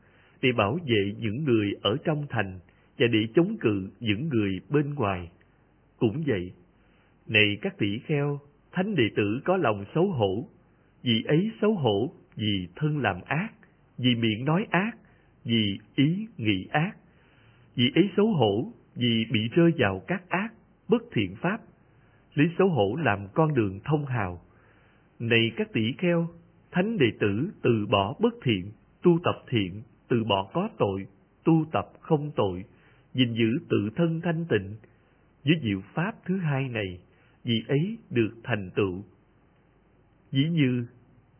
[0.42, 2.60] để bảo vệ những người ở trong thành
[2.98, 5.30] và để chống cự những người bên ngoài.
[5.98, 6.52] Cũng vậy,
[7.28, 8.40] này các tỷ kheo,
[8.72, 10.50] thánh đệ tử có lòng xấu hổ,
[11.04, 13.50] vì ấy xấu hổ vì thân làm ác,
[13.98, 14.92] vì miệng nói ác,
[15.46, 16.92] vì ý nghĩ ác,
[17.76, 20.54] vì ấy xấu hổ vì bị rơi vào các ác,
[20.90, 21.58] bất thiện pháp,
[22.34, 24.42] lấy xấu hổ làm con đường thông hào.
[25.20, 26.28] Này các tỷ kheo,
[26.72, 28.72] thánh đệ tử từ bỏ bất thiện,
[29.04, 31.08] tu tập thiện, từ bỏ có tội,
[31.44, 32.66] tu tập không tội,
[33.14, 34.76] gìn giữ tự thân thanh tịnh.
[35.46, 37.00] Với diệu pháp thứ hai này,
[37.44, 39.04] vì ấy được thành tựu.
[40.32, 40.86] Dĩ như,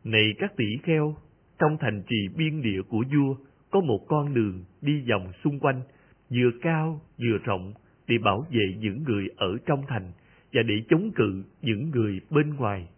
[0.04, 1.16] này các tỷ kheo,
[1.58, 3.34] trong thành trì biên địa của vua
[3.70, 5.82] có một con đường đi vòng xung quanh,
[6.30, 7.72] vừa cao vừa rộng
[8.08, 10.12] để bảo vệ những người ở trong thành
[10.52, 12.88] và để chống cự những người bên ngoài.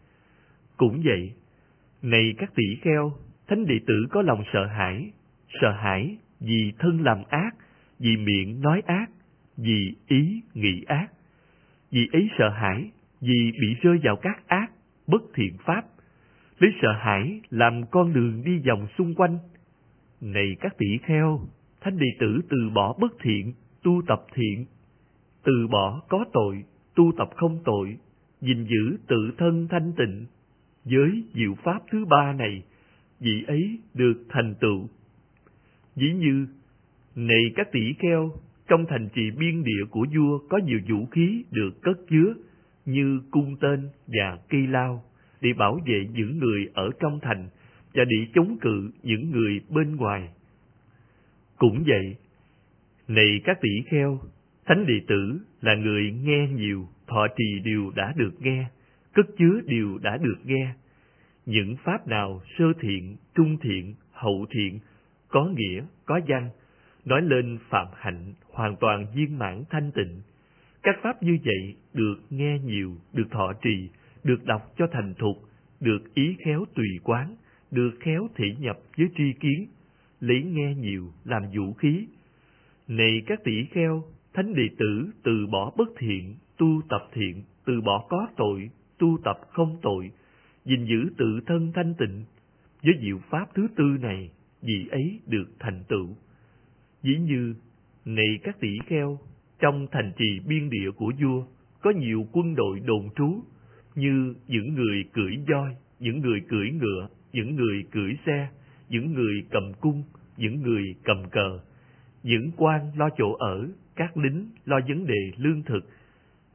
[0.76, 1.32] Cũng vậy,
[2.02, 3.12] này các tỷ kheo,
[3.48, 5.10] thánh đệ tử có lòng sợ hãi,
[5.60, 7.50] sợ hãi vì thân làm ác,
[7.98, 9.06] vì miệng nói ác,
[9.56, 11.06] vì ý nghĩ ác.
[11.90, 14.70] Vì ấy sợ hãi, vì bị rơi vào các ác,
[15.06, 15.82] bất thiện pháp,
[16.58, 19.38] lấy sợ hãi làm con đường đi vòng xung quanh.
[20.20, 21.40] Này các tỷ kheo,
[21.80, 24.66] thánh đệ tử từ bỏ bất thiện, tu tập thiện,
[25.44, 27.96] từ bỏ có tội, tu tập không tội,
[28.40, 30.26] gìn giữ tự thân thanh tịnh.
[30.84, 32.62] Với diệu pháp thứ ba này,
[33.20, 34.88] vị ấy được thành tựu.
[35.96, 36.46] dĩ như,
[37.16, 38.30] này các tỷ kheo,
[38.68, 42.34] trong thành trì biên địa của vua có nhiều vũ khí được cất chứa,
[42.86, 45.04] như cung tên và cây lao,
[45.40, 47.48] để bảo vệ những người ở trong thành
[47.94, 50.28] và để chống cự những người bên ngoài.
[51.58, 52.16] Cũng vậy,
[53.08, 54.20] này các tỷ kheo,
[54.66, 58.64] thánh đệ tử là người nghe nhiều, thọ trì đều đã được nghe,
[59.12, 60.74] cất chứa đều đã được nghe.
[61.46, 64.78] Những pháp nào sơ thiện, trung thiện, hậu thiện,
[65.28, 66.50] có nghĩa, có danh
[67.04, 70.20] nói lên phạm hạnh hoàn toàn viên mãn thanh tịnh.
[70.82, 73.88] Các pháp như vậy được nghe nhiều, được thọ trì,
[74.24, 75.36] được đọc cho thành thục,
[75.80, 77.36] được ý khéo tùy quán,
[77.70, 79.66] được khéo thị nhập với tri kiến,
[80.20, 82.06] lấy nghe nhiều làm vũ khí.
[82.88, 87.80] Này các tỷ kheo, thánh đệ tử từ bỏ bất thiện, tu tập thiện, từ
[87.80, 90.10] bỏ có tội, tu tập không tội,
[90.64, 92.24] gìn giữ tự thân thanh tịnh.
[92.82, 94.30] Với diệu pháp thứ tư này,
[94.62, 96.08] vị ấy được thành tựu.
[97.02, 97.54] Dĩ như,
[98.04, 99.18] này các tỷ kheo,
[99.58, 101.44] trong thành trì biên địa của vua,
[101.82, 103.42] có nhiều quân đội đồn trú,
[103.94, 108.48] như những người cưỡi voi, những người cưỡi ngựa, những người cưỡi xe,
[108.88, 110.02] những người cầm cung,
[110.36, 111.60] những người cầm cờ,
[112.22, 115.88] những quan lo chỗ ở, các lính lo vấn đề lương thực,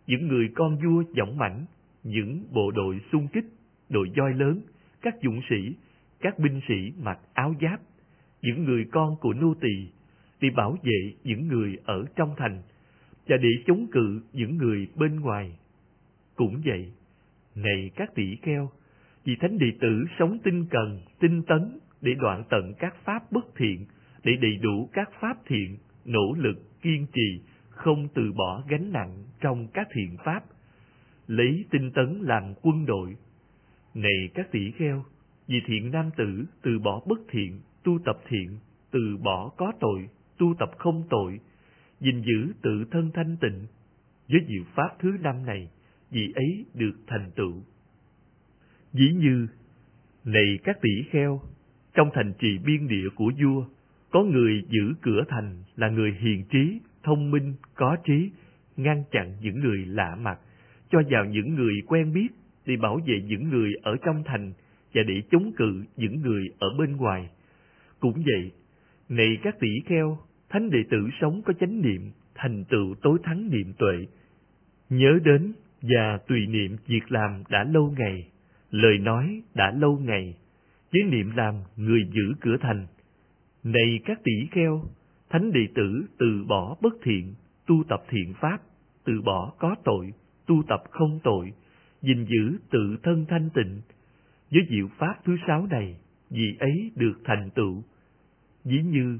[0.07, 1.65] những người con vua dõng mãnh,
[2.03, 3.45] những bộ đội xung kích,
[3.89, 4.61] đội voi lớn,
[5.01, 5.75] các dũng sĩ,
[6.19, 7.79] các binh sĩ mặc áo giáp,
[8.41, 9.87] những người con của nô tỳ
[10.41, 12.61] để bảo vệ những người ở trong thành
[13.27, 15.57] và để chống cự những người bên ngoài.
[16.35, 16.91] Cũng vậy,
[17.55, 18.69] này các tỷ kheo,
[19.23, 23.45] vì thánh đệ tử sống tinh cần, tinh tấn để đoạn tận các pháp bất
[23.55, 23.85] thiện,
[24.23, 29.23] để đầy đủ các pháp thiện, nỗ lực, kiên trì, không từ bỏ gánh nặng
[29.41, 30.43] trong các thiện pháp,
[31.27, 33.15] lấy tinh tấn làm quân đội.
[33.93, 35.05] Này các tỷ kheo,
[35.47, 38.57] vì thiện nam tử từ bỏ bất thiện, tu tập thiện,
[38.91, 41.39] từ bỏ có tội, tu tập không tội,
[41.99, 43.67] gìn giữ tự thân thanh tịnh.
[44.29, 45.69] Với diệu pháp thứ năm này,
[46.11, 47.53] vị ấy được thành tựu.
[48.93, 49.47] Dĩ như,
[50.25, 51.41] này các tỷ kheo,
[51.93, 53.65] trong thành trì biên địa của vua,
[54.11, 58.29] có người giữ cửa thành là người hiền trí, thông minh, có trí,
[58.77, 60.39] ngăn chặn những người lạ mặt,
[60.89, 62.27] cho vào những người quen biết
[62.65, 64.53] để bảo vệ những người ở trong thành
[64.93, 67.29] và để chống cự những người ở bên ngoài.
[67.99, 68.51] Cũng vậy,
[69.09, 70.17] này các tỷ kheo,
[70.49, 72.01] thánh đệ tử sống có chánh niệm,
[72.35, 74.05] thành tựu tối thắng niệm tuệ,
[74.89, 78.29] nhớ đến và tùy niệm việc làm đã lâu ngày,
[78.71, 80.37] lời nói đã lâu ngày,
[80.91, 82.87] với niệm làm người giữ cửa thành.
[83.73, 84.83] Này các tỷ kheo,
[85.29, 87.33] thánh đệ tử từ bỏ bất thiện,
[87.65, 88.57] tu tập thiện pháp,
[89.03, 90.13] từ bỏ có tội,
[90.45, 91.53] tu tập không tội,
[92.01, 93.81] gìn giữ tự thân thanh tịnh.
[94.51, 95.97] Với diệu pháp thứ sáu này,
[96.29, 97.83] vị ấy được thành tựu.
[98.63, 99.19] Dĩ như,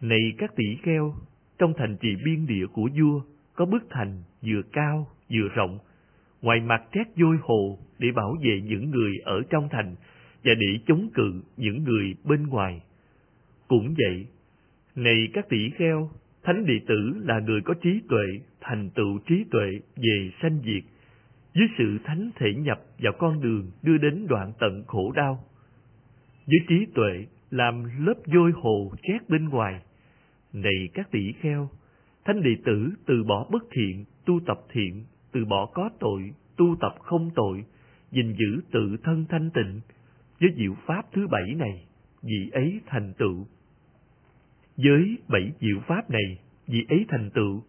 [0.00, 1.14] này các tỷ kheo,
[1.58, 3.20] trong thành trì biên địa của vua,
[3.54, 5.78] có bức thành vừa cao vừa rộng,
[6.42, 9.94] ngoài mặt trét vôi hồ để bảo vệ những người ở trong thành
[10.44, 12.80] và để chống cự những người bên ngoài.
[13.68, 14.26] Cũng vậy,
[14.94, 16.10] này các tỷ kheo,
[16.42, 18.26] thánh đệ tử là người có trí tuệ,
[18.60, 20.82] thành tựu trí tuệ về sanh diệt,
[21.54, 25.44] dưới sự thánh thể nhập vào con đường đưa đến đoạn tận khổ đau.
[26.46, 29.82] dưới trí tuệ làm lớp vôi hồ chét bên ngoài.
[30.52, 31.70] Này các tỷ kheo,
[32.24, 36.76] thánh đệ tử từ bỏ bất thiện, tu tập thiện, từ bỏ có tội, tu
[36.80, 37.64] tập không tội,
[38.10, 39.80] gìn giữ tự thân thanh tịnh.
[40.40, 41.86] Với diệu pháp thứ bảy này,
[42.22, 43.46] vị ấy thành tựu.
[44.82, 47.62] Với bảy diệu pháp này, vị ấy thành tựu.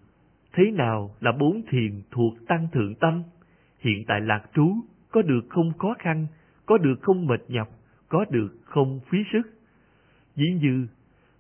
[0.53, 3.23] Thế nào là bốn thiền thuộc tăng thượng tâm?
[3.79, 4.75] Hiện tại lạc trú,
[5.11, 6.27] có được không khó khăn,
[6.65, 7.69] có được không mệt nhọc,
[8.09, 9.41] có được không phí sức.
[10.35, 10.87] Dĩ như,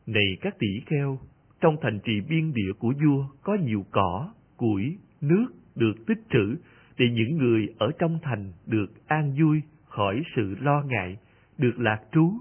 [0.07, 1.19] này các tỷ kheo,
[1.61, 6.55] trong thành trì biên địa của vua có nhiều cỏ, củi, nước được tích trữ
[6.97, 11.17] để những người ở trong thành được an vui khỏi sự lo ngại,
[11.57, 12.31] được lạc trú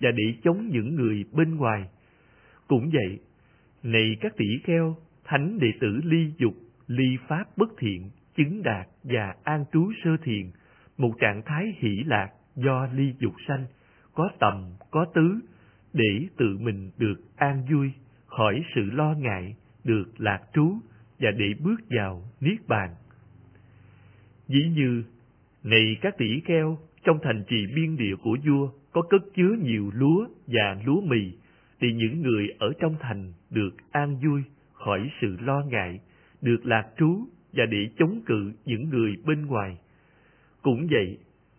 [0.00, 1.88] và để chống những người bên ngoài.
[2.68, 3.18] Cũng vậy,
[3.82, 6.54] này các tỷ kheo, thánh đệ tử ly dục,
[6.86, 10.50] ly pháp bất thiện, chứng đạt và an trú sơ thiền,
[10.98, 13.64] một trạng thái hỷ lạc do ly dục sanh,
[14.14, 15.40] có tầm, có tứ,
[15.92, 17.90] để tự mình được an vui,
[18.26, 20.72] khỏi sự lo ngại, được lạc trú
[21.18, 22.90] và để bước vào niết bàn.
[24.48, 25.04] Dĩ như,
[25.62, 29.90] này các tỷ kheo, trong thành trì biên địa của vua có cất chứa nhiều
[29.94, 31.32] lúa và lúa mì,
[31.80, 36.00] thì những người ở trong thành được an vui khỏi sự lo ngại,
[36.42, 37.18] được lạc trú
[37.52, 39.78] và để chống cự những người bên ngoài.
[40.62, 41.18] Cũng vậy,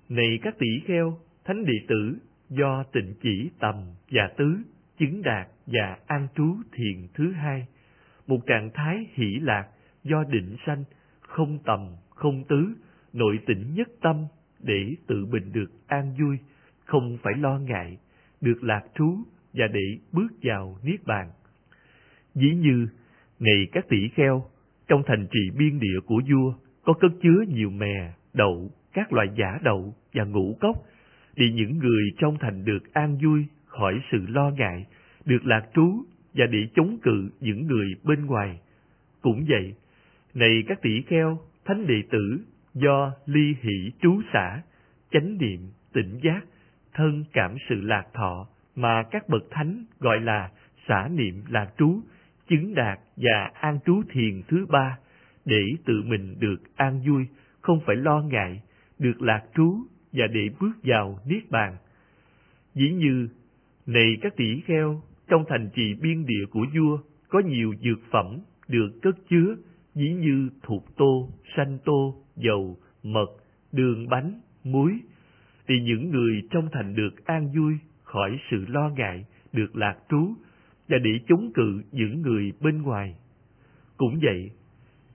[0.10, 2.18] này các tỷ kheo, thánh đệ tử
[2.50, 3.76] do tịnh chỉ tầm
[4.12, 4.58] và tứ,
[4.98, 7.68] chứng đạt và an trú thiền thứ hai,
[8.28, 9.68] một trạng thái hỷ lạc
[10.04, 10.84] do định sanh,
[11.22, 12.74] không tầm, không tứ,
[13.14, 14.26] nội tịnh nhất tâm
[14.60, 16.38] để tự mình được an vui,
[16.86, 17.98] không phải lo ngại,
[18.42, 19.18] được lạc trú
[19.58, 21.30] và để bước vào niết bàn.
[22.36, 22.88] Dĩ như,
[23.40, 24.46] ngày các tỷ kheo,
[24.88, 29.28] trong thành trì biên địa của vua có cất chứa nhiều mè, đậu, các loại
[29.38, 30.76] giả đậu và ngũ cốc,
[31.36, 34.86] để những người trong thành được an vui khỏi sự lo ngại,
[35.26, 38.60] được lạc trú và để chống cự những người bên ngoài.
[39.22, 39.76] Cũng vậy,
[40.34, 42.40] này các tỷ kheo, thánh đệ tử,
[42.74, 44.62] do ly hỷ trú xả,
[45.12, 45.60] chánh niệm,
[45.94, 46.42] tỉnh giác,
[46.94, 50.52] thân cảm sự lạc thọ mà các bậc thánh gọi là
[50.88, 52.00] xả niệm lạc trú,
[52.48, 54.98] chứng đạt và an trú thiền thứ ba,
[55.46, 57.26] để tự mình được an vui,
[57.62, 58.62] không phải lo ngại,
[59.00, 59.78] được lạc trú
[60.14, 61.78] và để bước vào niết bàn.
[62.74, 63.28] Dĩ như,
[63.86, 68.40] này các tỷ kheo, trong thành trì biên địa của vua có nhiều dược phẩm
[68.68, 69.56] được cất chứa,
[69.96, 73.28] dĩ như thuộc tô, sanh tô, dầu, mật,
[73.72, 75.00] đường bánh, muối,
[75.68, 80.34] thì những người trong thành được an vui khỏi sự lo ngại, được lạc trú,
[80.88, 83.16] và để chống cự những người bên ngoài.
[83.98, 84.52] Cũng vậy,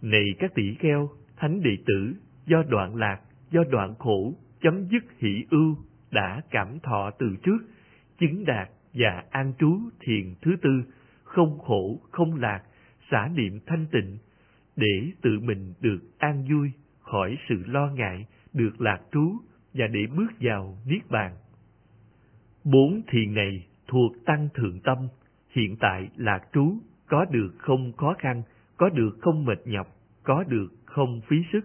[0.03, 2.15] này các tỷ kheo, thánh đệ tử,
[2.47, 5.77] do đoạn lạc, do đoạn khổ, chấm dứt hỷ ưu,
[6.11, 7.59] đã cảm thọ từ trước,
[8.19, 10.83] chứng đạt và an trú thiền thứ tư,
[11.25, 12.63] không khổ, không lạc,
[13.11, 14.19] xả niệm thanh tịnh,
[14.77, 19.33] để tự mình được an vui, khỏi sự lo ngại, được lạc trú
[19.75, 21.33] và để bước vào Niết Bàn.
[22.65, 24.99] Bốn thiền này thuộc tăng thượng tâm,
[25.51, 26.75] hiện tại là trú,
[27.07, 28.43] có được không khó khăn,
[28.77, 29.87] có được không mệt nhọc,
[30.23, 31.61] có được không phí sức.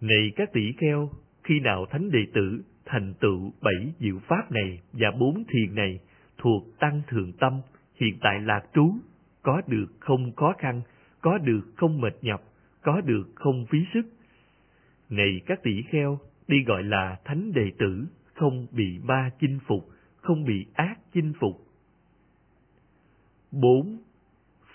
[0.00, 1.10] Này các tỷ kheo,
[1.44, 6.00] khi nào thánh đệ tử thành tựu bảy diệu pháp này và bốn thiền này
[6.38, 7.60] thuộc tăng thượng tâm,
[8.00, 8.94] hiện tại là trú,
[9.42, 10.80] có được không khó khăn,
[11.20, 12.40] có được không mệt nhọc,
[12.82, 14.02] có được không phí sức.
[15.10, 19.88] Này các tỷ kheo, đi gọi là thánh đệ tử, không bị ma chinh phục,
[20.16, 21.66] không bị ác chinh phục.
[23.52, 23.98] bốn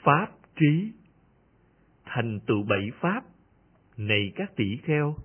[0.04, 0.92] Pháp trí
[2.06, 3.24] Thành tựu bảy pháp
[3.98, 5.16] Này các tỷ kheo,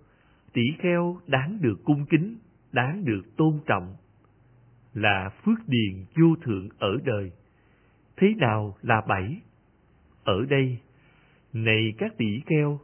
[0.53, 2.39] tỷ kheo đáng được cung kính,
[2.73, 3.97] đáng được tôn trọng,
[4.95, 7.33] là phước điền vô thượng ở đời.
[8.17, 9.41] Thế nào là bảy?
[10.25, 10.79] Ở đây,
[11.53, 12.81] này các tỷ kheo,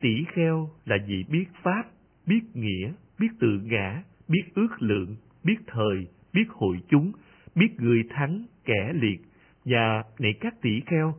[0.00, 1.84] tỷ kheo là vị biết pháp,
[2.26, 7.12] biết nghĩa, biết tự ngã, biết ước lượng, biết thời, biết hội chúng,
[7.54, 9.20] biết người thắng, kẻ liệt,
[9.64, 11.14] và này các tỷ kheo,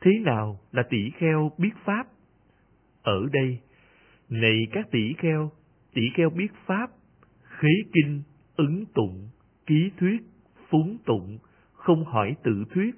[0.00, 2.06] thế nào là tỷ kheo biết pháp?
[3.02, 3.58] Ở đây,
[4.28, 5.50] này các tỷ kheo,
[5.94, 6.90] tỷ kheo biết pháp,
[7.42, 8.22] khế kinh,
[8.56, 9.28] ứng tụng,
[9.66, 10.20] ký thuyết,
[10.68, 11.38] phúng tụng,
[11.72, 12.94] không hỏi tự thuyết,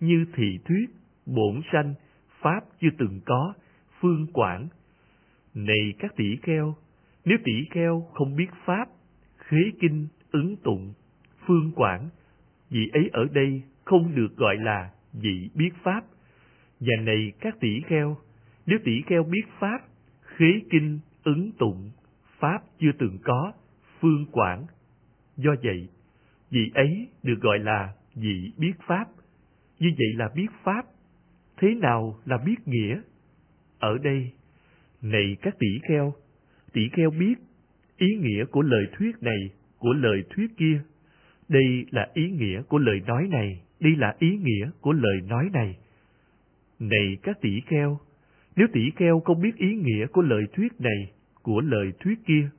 [0.00, 0.86] như thị thuyết,
[1.26, 1.94] bổn sanh,
[2.40, 3.54] pháp chưa từng có,
[4.00, 4.68] phương quản.
[5.54, 6.76] Này các tỷ kheo,
[7.28, 8.88] nếu tỷ kheo không biết pháp,
[9.38, 10.94] khế kinh, ứng tụng,
[11.46, 12.08] phương quản,
[12.70, 16.04] vị ấy ở đây không được gọi là vị biết pháp.
[16.80, 18.16] Và này các tỷ kheo,
[18.66, 19.78] nếu tỷ kheo biết pháp,
[20.22, 21.90] khế kinh, ứng tụng,
[22.38, 23.52] pháp chưa từng có,
[24.00, 24.66] phương quản.
[25.36, 25.88] Do vậy,
[26.50, 29.06] vị ấy được gọi là vị biết pháp.
[29.78, 30.82] Như vậy là biết pháp.
[31.56, 33.00] Thế nào là biết nghĩa?
[33.78, 34.32] Ở đây,
[35.02, 36.14] này các tỷ kheo,
[36.72, 37.34] tỷ kheo biết
[37.96, 40.80] ý nghĩa của lời thuyết này, của lời thuyết kia.
[41.48, 45.50] Đây là ý nghĩa của lời nói này, đây là ý nghĩa của lời nói
[45.52, 45.76] này.
[46.78, 47.98] Này các tỷ kheo,
[48.56, 52.50] nếu tỷ kheo không biết ý nghĩa của lời thuyết này, của lời thuyết kia,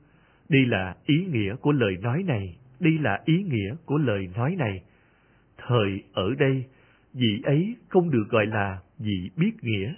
[0.48, 4.56] đây là ý nghĩa của lời nói này, đây là ý nghĩa của lời nói
[4.58, 4.82] này.
[5.58, 6.64] Thời ở đây,
[7.14, 9.94] vị ấy không được gọi là vị biết nghĩa.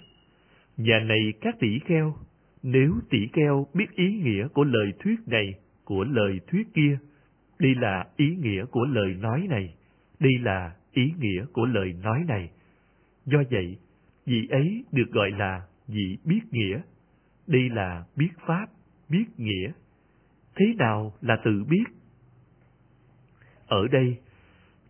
[0.77, 2.15] nhà này các tỷ kheo,
[2.63, 6.97] nếu tỷ kheo biết ý nghĩa của lời thuyết này, của lời thuyết kia,
[7.59, 9.75] đây là ý nghĩa của lời nói này,
[10.19, 12.49] đây là ý nghĩa của lời nói này.
[13.25, 13.77] Do vậy,
[14.25, 16.81] vị ấy được gọi là vị biết nghĩa.
[17.47, 18.65] Đây là biết pháp,
[19.09, 19.71] biết nghĩa.
[20.55, 21.83] Thế nào là tự biết?
[23.67, 24.17] Ở đây,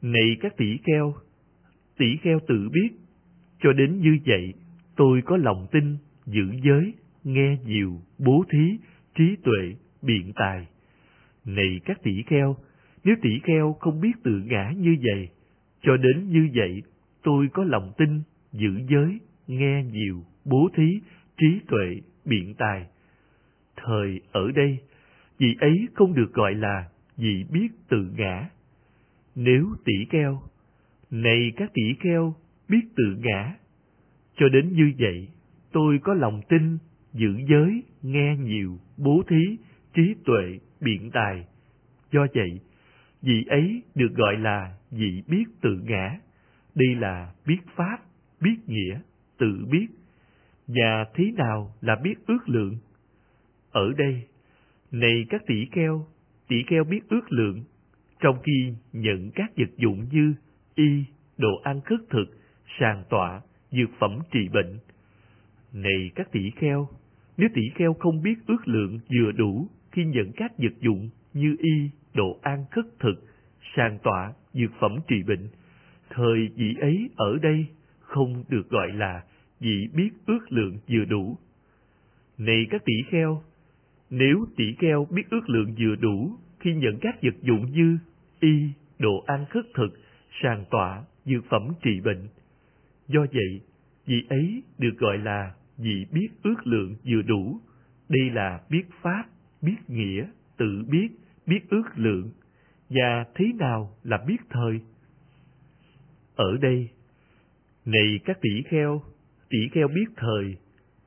[0.02, 1.14] này các tỷ kheo,
[1.98, 2.90] tỷ kheo tự biết,
[3.60, 4.54] cho đến như vậy,
[4.96, 6.94] tôi có lòng tin, giữ giới,
[7.24, 8.78] nghe nhiều, bố thí,
[9.16, 10.68] trí tuệ, biện tài.
[11.46, 12.56] Này các tỷ kheo,
[13.04, 15.30] nếu tỷ kheo không biết tự ngã như vậy,
[15.82, 16.84] cho đến như vậy,
[17.24, 18.22] tôi có lòng tin,
[18.52, 21.00] giữ giới, nghe nhiều, bố thí,
[21.38, 22.86] trí tuệ, biện tài.
[23.76, 24.78] Thời ở đây,
[25.38, 28.50] vị ấy không được gọi là vị biết tự ngã.
[29.36, 30.42] Nếu tỷ kheo,
[31.12, 32.36] này các tỷ kheo
[32.70, 33.56] biết tự ngã,
[34.36, 35.28] cho đến như vậy,
[35.72, 36.78] tôi có lòng tin,
[37.14, 39.58] giữ giới, nghe nhiều, bố thí,
[39.94, 41.46] trí tuệ, biện tài.
[42.12, 42.62] Do vậy,
[43.22, 46.20] vị ấy được gọi là vị biết tự ngã.
[46.76, 47.98] Đây là biết pháp,
[48.42, 49.00] biết nghĩa,
[49.38, 49.88] tự biết.
[50.68, 52.78] Và thế nào là biết ước lượng?
[53.72, 54.28] Ở đây,
[54.92, 56.06] này các tỷ kheo,
[56.48, 57.64] tỷ kheo biết ước lượng,
[58.20, 60.34] trong khi nhận các vật dụng như
[60.76, 61.04] y,
[61.38, 62.26] đồ ăn khất thực,
[62.80, 63.42] sàn tọa,
[63.72, 64.80] dược phẩm trị bệnh.
[65.74, 66.88] Này các tỷ kheo,
[67.38, 71.56] nếu tỷ kheo không biết ước lượng vừa đủ khi nhận các vật dụng như
[71.60, 73.24] y, đồ ăn khất thực,
[73.76, 75.48] sàn tọa, dược phẩm trị bệnh,
[76.10, 77.66] thời vị ấy ở đây
[78.00, 79.24] không được gọi là
[79.60, 81.38] vị biết ước lượng vừa đủ.
[82.38, 83.42] Này các tỷ kheo,
[84.10, 87.98] nếu tỷ kheo biết ước lượng vừa đủ khi nhận các vật dụng như
[88.40, 88.70] y,
[89.00, 90.00] đồ ăn khất thực,
[90.42, 92.28] sàn tọa, dược phẩm trị bệnh.
[93.08, 93.62] Do vậy,
[94.06, 97.60] vị ấy được gọi là vì biết ước lượng vừa đủ.
[98.10, 99.26] Đây là biết pháp,
[99.62, 100.26] biết nghĩa,
[100.58, 101.10] tự biết,
[101.48, 102.30] biết ước lượng.
[102.90, 104.80] Và thế nào là biết thời?
[106.36, 106.90] Ở đây,
[107.86, 109.02] này các tỷ kheo,
[109.50, 110.58] tỷ kheo biết thời,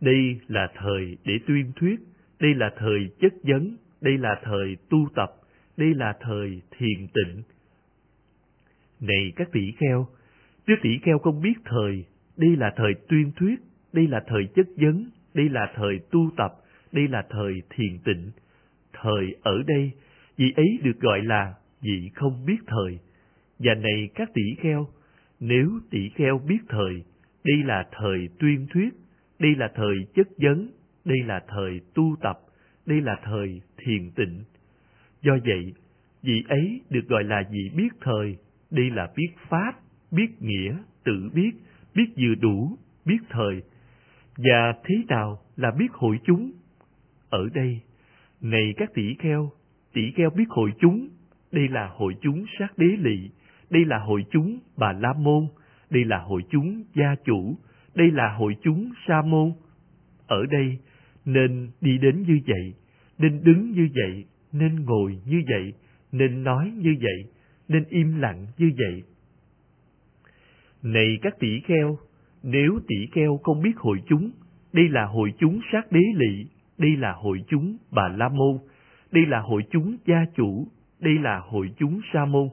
[0.00, 2.00] đây là thời để tuyên thuyết,
[2.40, 5.30] đây là thời chất vấn, đây là thời tu tập,
[5.76, 7.42] đây là thời thiền tịnh.
[9.00, 10.06] Này các tỷ kheo,
[10.66, 12.04] nếu tỷ kheo không biết thời,
[12.36, 13.60] đây là thời tuyên thuyết,
[13.92, 16.52] đây là thời chất vấn, đây là thời tu tập,
[16.92, 18.30] đây là thời thiền tịnh.
[18.92, 19.90] Thời ở đây,
[20.36, 22.98] vị ấy được gọi là vị không biết thời.
[23.58, 24.88] Và này các tỷ kheo,
[25.40, 27.04] nếu tỷ kheo biết thời,
[27.44, 28.94] đây là thời tuyên thuyết,
[29.38, 30.70] đây là thời chất vấn,
[31.04, 32.38] đây là thời tu tập,
[32.86, 34.44] đây là thời thiền tịnh.
[35.22, 35.72] Do vậy,
[36.22, 38.36] vị ấy được gọi là vị biết thời,
[38.70, 39.72] đây là biết pháp,
[40.10, 41.50] biết nghĩa, tự biết,
[41.94, 43.62] biết vừa đủ, biết thời.
[44.36, 46.52] Và thế nào là biết hội chúng?
[47.30, 47.80] Ở đây,
[48.40, 49.50] này các tỷ kheo,
[49.92, 51.08] tỷ kheo biết hội chúng,
[51.52, 53.30] đây là hội chúng sát đế lị,
[53.70, 55.46] đây là hội chúng bà la môn,
[55.90, 57.56] đây là hội chúng gia chủ,
[57.94, 59.52] đây là hội chúng sa môn.
[60.26, 60.78] Ở đây,
[61.24, 62.74] nên đi đến như vậy,
[63.18, 65.72] nên đứng như vậy, nên ngồi như vậy,
[66.12, 67.32] nên nói như vậy,
[67.68, 69.02] nên im lặng như vậy.
[70.82, 71.98] Này các tỷ kheo,
[72.46, 74.30] nếu tỷ kheo không biết hội chúng,
[74.72, 76.46] đây là hội chúng sát đế lị,
[76.78, 78.58] đây là hội chúng bà la môn,
[79.12, 80.66] đây là hội chúng gia chủ,
[81.00, 82.48] đây là hội chúng sa môn.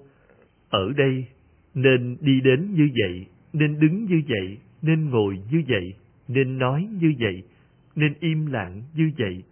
[0.69, 1.25] Ở đây,
[1.73, 5.93] nên đi đến như vậy, nên đứng như vậy, nên ngồi như vậy,
[6.27, 7.43] nên nói như vậy,
[7.95, 9.43] nên im lặng như vậy.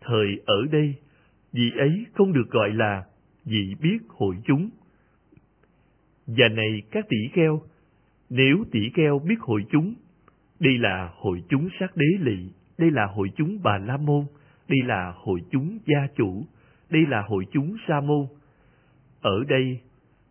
[0.00, 0.94] Thời ở đây,
[1.52, 3.04] vị ấy không được gọi là
[3.44, 4.70] vị biết hội chúng.
[6.26, 7.62] Và này các tỷ kheo,
[8.34, 9.94] nếu tỷ kheo biết hội chúng,
[10.60, 14.24] đây là hội chúng sát đế lị, đây là hội chúng bà la môn,
[14.68, 16.46] đây là hội chúng gia chủ,
[16.90, 18.26] đây là hội chúng sa môn.
[19.20, 19.80] Ở đây,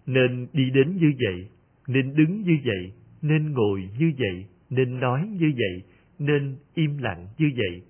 [0.06, 1.50] nên đi đến như vậy,
[1.88, 5.84] nên đứng như vậy, nên ngồi như vậy, nên nói như vậy,
[6.20, 7.82] nên im lặng như vậy.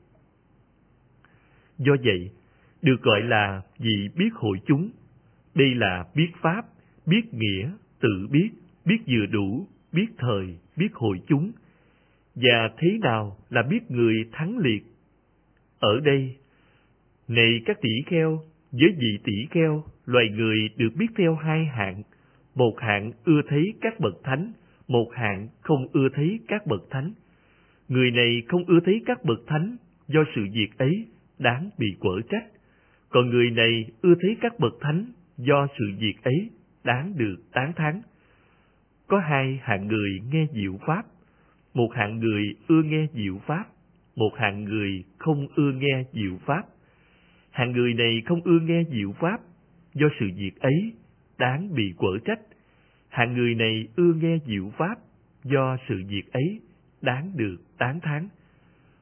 [1.77, 2.31] Do vậy,
[2.81, 4.89] được gọi là vị biết hội chúng.
[5.55, 6.65] Đây là biết pháp,
[7.05, 8.49] biết nghĩa, tự biết,
[8.85, 11.51] biết vừa đủ, biết thời, biết hội chúng.
[12.35, 14.83] Và thế nào là biết người thắng liệt?
[15.79, 16.35] Ở đây,
[17.27, 18.39] này các tỷ kheo,
[18.71, 22.03] với vị tỷ kheo, loài người được biết theo hai hạng.
[22.55, 24.53] Một hạng ưa thấy các bậc thánh,
[24.87, 27.13] một hạng không ưa thấy các bậc thánh.
[27.87, 29.77] Người này không ưa thấy các bậc thánh,
[30.07, 31.05] do sự việc ấy
[31.39, 32.45] đáng bị quở trách.
[33.09, 35.05] Còn người này ưa thấy các bậc thánh,
[35.37, 36.49] do sự việc ấy
[36.83, 38.01] đáng được tán thán.
[39.11, 41.03] Có hai hạng người nghe diệu pháp,
[41.73, 43.65] một hạng người ưa nghe diệu pháp,
[44.15, 46.63] một hạng người không ưa nghe diệu pháp.
[47.49, 49.37] Hạng người này không ưa nghe diệu pháp,
[49.93, 50.93] do sự việc ấy
[51.37, 52.39] đáng bị quở trách.
[53.09, 54.95] Hạng người này ưa nghe diệu pháp,
[55.43, 56.59] do sự việc ấy
[57.01, 58.27] đáng được tán thán.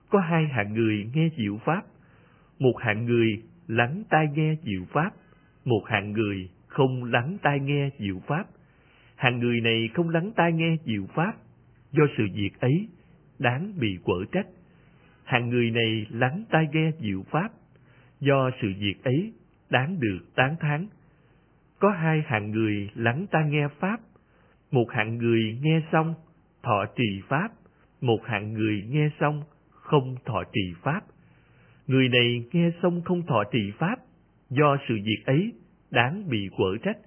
[0.10, 1.82] Có hai hạng người nghe diệu pháp,
[2.60, 5.10] một hạng người lắng tai nghe diệu pháp,
[5.66, 8.46] một hạng người không lắng tai nghe diệu pháp
[9.20, 11.34] hàng người này không lắng tai nghe diệu pháp,
[11.92, 12.88] do sự việc ấy
[13.40, 14.48] đáng bị quở trách.
[15.24, 17.50] hàng người này lắng tai nghe diệu pháp,
[18.20, 19.34] do sự việc ấy
[19.70, 20.88] đáng được tán thán.
[21.80, 24.00] Có hai hạng người lắng tai nghe pháp,
[24.72, 26.14] một hạng người nghe xong
[26.64, 27.50] thọ trì pháp,
[28.02, 31.02] một hạng người nghe xong không thọ trì pháp.
[31.88, 33.96] Người này nghe xong không thọ trì pháp,
[34.50, 35.54] do sự việc ấy
[35.92, 36.98] đáng bị quở trách.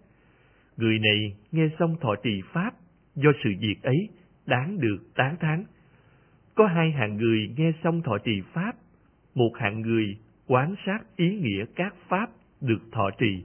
[0.83, 2.71] Người này nghe xong thọ trì pháp,
[3.15, 4.09] do sự việc ấy
[4.47, 5.65] đáng được tán thán.
[6.55, 8.73] Có hai hạng người nghe xong thọ trì pháp,
[9.35, 10.17] một hạng người
[10.47, 12.31] quán sát ý nghĩa các pháp
[12.61, 13.45] được thọ trì,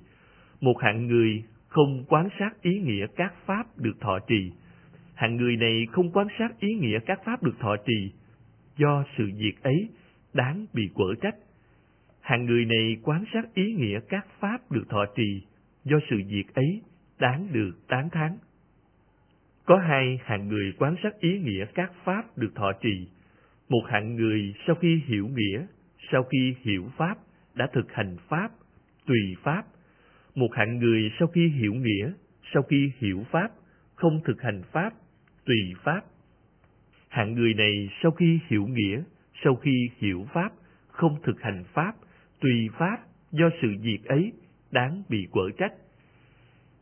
[0.62, 4.52] một hạng người không quán sát ý nghĩa các pháp được thọ trì.
[5.14, 8.12] Hạng người này không quán sát ý nghĩa các pháp được thọ trì,
[8.78, 9.90] do sự việc ấy
[10.34, 11.36] đáng bị quở trách.
[12.22, 15.42] Hạng người này quán sát ý nghĩa các pháp được thọ trì
[15.84, 16.82] do sự việc ấy
[17.20, 18.38] đáng được tán thán.
[19.66, 23.08] Có hai hạng người quán sát ý nghĩa các pháp được thọ trì.
[23.70, 25.66] Một hạng người sau khi hiểu nghĩa,
[26.12, 27.18] sau khi hiểu pháp,
[27.56, 28.52] đã thực hành pháp,
[29.06, 29.64] tùy pháp.
[30.36, 32.12] Một hạng người sau khi hiểu nghĩa,
[32.54, 33.52] sau khi hiểu pháp,
[33.96, 34.94] không thực hành pháp,
[35.46, 36.02] tùy pháp.
[37.10, 39.02] Hạng người này sau khi hiểu nghĩa,
[39.44, 40.50] sau khi hiểu pháp,
[40.88, 41.96] không thực hành pháp,
[42.40, 42.98] tùy pháp
[43.32, 44.34] do sự việc ấy
[44.72, 45.74] đáng bị quở trách.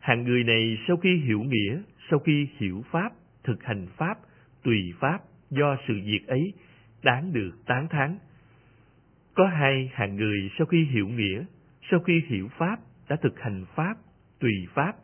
[0.06, 3.10] Hạng người này sau khi hiểu nghĩa, sau khi hiểu pháp,
[3.44, 4.18] thực hành pháp,
[4.64, 6.54] tùy pháp do sự việc ấy
[7.04, 8.18] đáng được tán thán.
[9.34, 11.44] Có hai hạng người sau khi hiểu nghĩa,
[11.92, 12.80] sau khi hiểu pháp
[13.10, 13.96] đã thực hành pháp,
[14.40, 14.96] tùy pháp.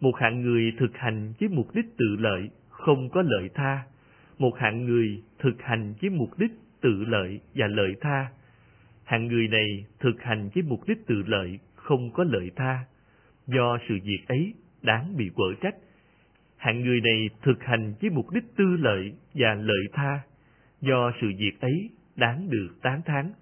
[0.00, 3.82] Một hạng người thực hành với mục đích tự lợi, không có lợi tha.
[4.38, 8.26] Một hạng người thực hành với mục đích tự lợi và lợi tha.
[9.04, 12.84] Hạng người này thực hành với mục đích tự lợi, không có lợi tha.
[13.46, 15.74] Do sự việc ấy đáng bị quở trách.
[16.56, 20.20] Hạng người này thực hành với mục đích tư lợi và lợi tha.
[20.80, 23.32] Do sự việc ấy đáng được tán thán.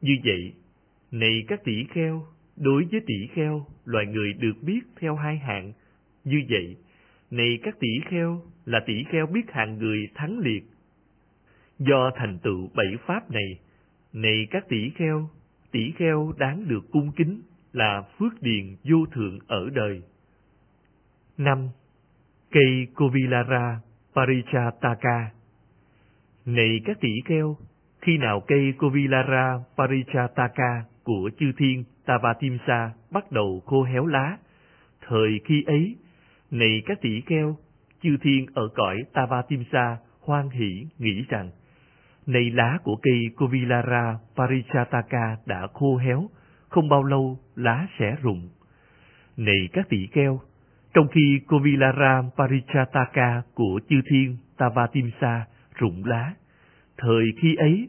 [0.00, 0.52] Như vậy,
[1.10, 2.26] này các tỷ kheo,
[2.56, 5.72] đối với tỷ kheo, loài người được biết theo hai hạng.
[6.24, 6.76] Như vậy,
[7.30, 10.62] này các tỷ kheo là tỷ kheo biết hạng người thắng liệt.
[11.78, 13.58] Do thành tựu bảy pháp này,
[14.12, 15.30] này các tỷ kheo,
[15.70, 17.40] tỷ kheo đáng được cung kính
[17.72, 20.02] là phước điền vô thượng ở đời.
[21.38, 21.68] năm
[22.50, 23.80] Cây Kovilara
[24.14, 25.30] Parichataka
[26.46, 27.56] Này các tỷ kheo,
[28.00, 34.38] khi nào cây Kovilara Parichataka của chư thiên Tavatimsa bắt đầu khô héo lá,
[35.06, 35.96] thời khi ấy,
[36.50, 37.56] này các tỷ kheo,
[38.02, 41.50] chư thiên ở cõi Tavatimsa hoan hỷ nghĩ rằng,
[42.26, 46.28] này lá của cây Kovilara Parichataka đã khô héo,
[46.70, 48.48] không bao lâu lá sẽ rụng.
[49.36, 50.40] Này các tỷ kheo,
[50.94, 55.46] trong khi Kovilara Parichataka của chư thiên Tavatimsa
[55.78, 56.34] rụng lá,
[56.98, 57.88] thời khi ấy,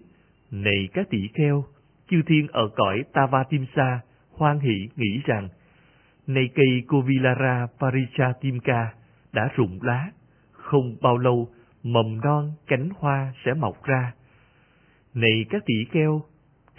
[0.52, 1.66] này các tỷ kheo,
[2.10, 4.00] chư thiên ở cõi Tavatimsa
[4.32, 5.50] hoan hỷ nghĩ rằng,
[6.28, 8.94] này cây Kovilara Parichatimka
[9.34, 10.12] đã rụng lá,
[10.52, 11.50] không bao lâu
[11.84, 14.14] mầm non cánh hoa sẽ mọc ra.
[15.14, 16.22] Này các tỷ kheo,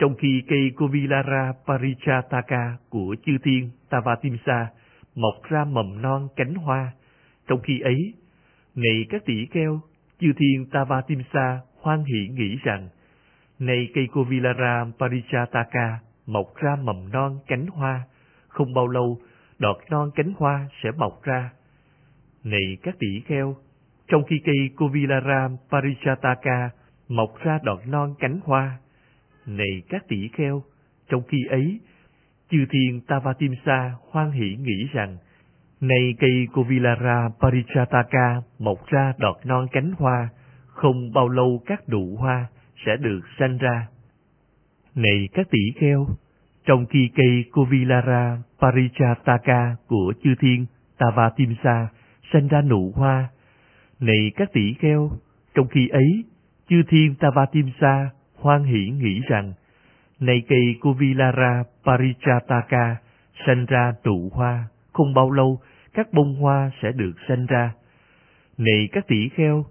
[0.03, 4.69] trong khi cây Kovilara Parichataka của chư thiên Tavatimsa
[5.15, 6.93] mọc ra mầm non cánh hoa,
[7.49, 8.15] trong khi ấy,
[8.75, 9.81] này các tỷ kheo,
[10.21, 12.89] chư thiên Tavatimsa hoan hỷ nghĩ rằng,
[13.59, 18.05] này cây Kovilara Parichataka mọc ra mầm non cánh hoa,
[18.49, 19.19] không bao lâu
[19.59, 21.51] đọt non cánh hoa sẽ mọc ra.
[22.45, 23.57] Này các tỷ kheo,
[24.09, 26.71] trong khi cây Kovilara Parichataka
[27.09, 28.79] mọc ra đọt non cánh hoa,
[29.47, 30.63] này các tỷ kheo,
[31.09, 31.81] trong khi ấy,
[32.51, 35.17] chư thiên Tavatimsa hoan hỷ nghĩ rằng,
[35.81, 40.29] này cây Kovilara Parichataka mọc ra đọt non cánh hoa,
[40.67, 42.47] không bao lâu các nụ hoa
[42.87, 43.87] sẽ được sanh ra.
[44.95, 46.07] Này các tỷ kheo,
[46.67, 50.67] trong khi cây Kovilara Parichataka của chư thiên
[50.99, 51.89] Tavatimsa
[52.33, 53.29] sanh ra nụ hoa,
[54.01, 55.11] này các tỷ kheo,
[55.55, 56.25] trong khi ấy,
[56.69, 58.11] chư thiên Tavatimsa
[58.43, 59.53] hoan hỷ nghĩ rằng,
[60.21, 62.97] này cây Kuvilara Parichataka
[63.47, 65.61] sanh ra tụ hoa, không bao lâu
[65.95, 67.73] các bông hoa sẽ được sanh ra.
[68.59, 69.65] Này các tỷ kheo,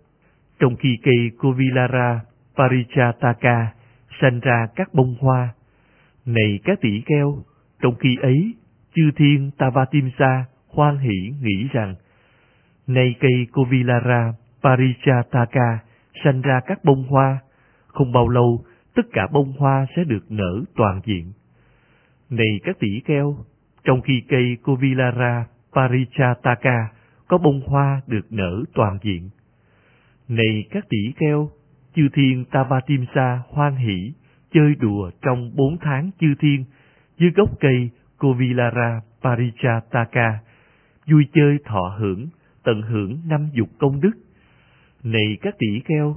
[0.59, 2.19] trong khi cây Kuvilara
[2.57, 3.67] Parichataka
[4.21, 5.53] sanh ra các bông hoa,
[6.25, 7.43] này các tỷ kheo,
[7.81, 8.53] trong khi ấy,
[8.95, 11.95] chư thiên Tavatimsa hoan hỷ nghĩ rằng,
[12.87, 15.79] này cây Kovilara Parichataka
[16.23, 17.39] sanh ra các bông hoa,
[17.93, 18.65] không bao lâu
[18.95, 21.31] tất cả bông hoa sẽ được nở toàn diện.
[22.29, 23.37] Này các tỷ kheo,
[23.83, 26.87] trong khi cây covilara Parichataka
[27.27, 29.29] có bông hoa được nở toàn diện.
[30.27, 31.49] Này các tỷ kheo,
[31.95, 34.13] chư thiên Tavatimsa hoan hỷ
[34.53, 36.65] chơi đùa trong bốn tháng chư thiên
[37.17, 37.89] dưới gốc cây
[38.19, 40.39] covilara Parichataka,
[41.07, 42.27] vui chơi thọ hưởng,
[42.63, 44.11] tận hưởng năm dục công đức.
[45.03, 46.15] Này các tỷ kheo,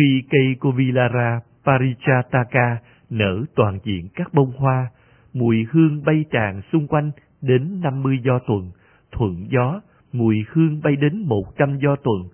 [0.00, 2.78] khi cây Covilara Parichataka
[3.10, 4.90] nở toàn diện các bông hoa,
[5.32, 8.70] mùi hương bay tràn xung quanh đến năm mươi do tuần,
[9.12, 9.80] thuận gió,
[10.12, 12.28] mùi hương bay đến một trăm do tuần.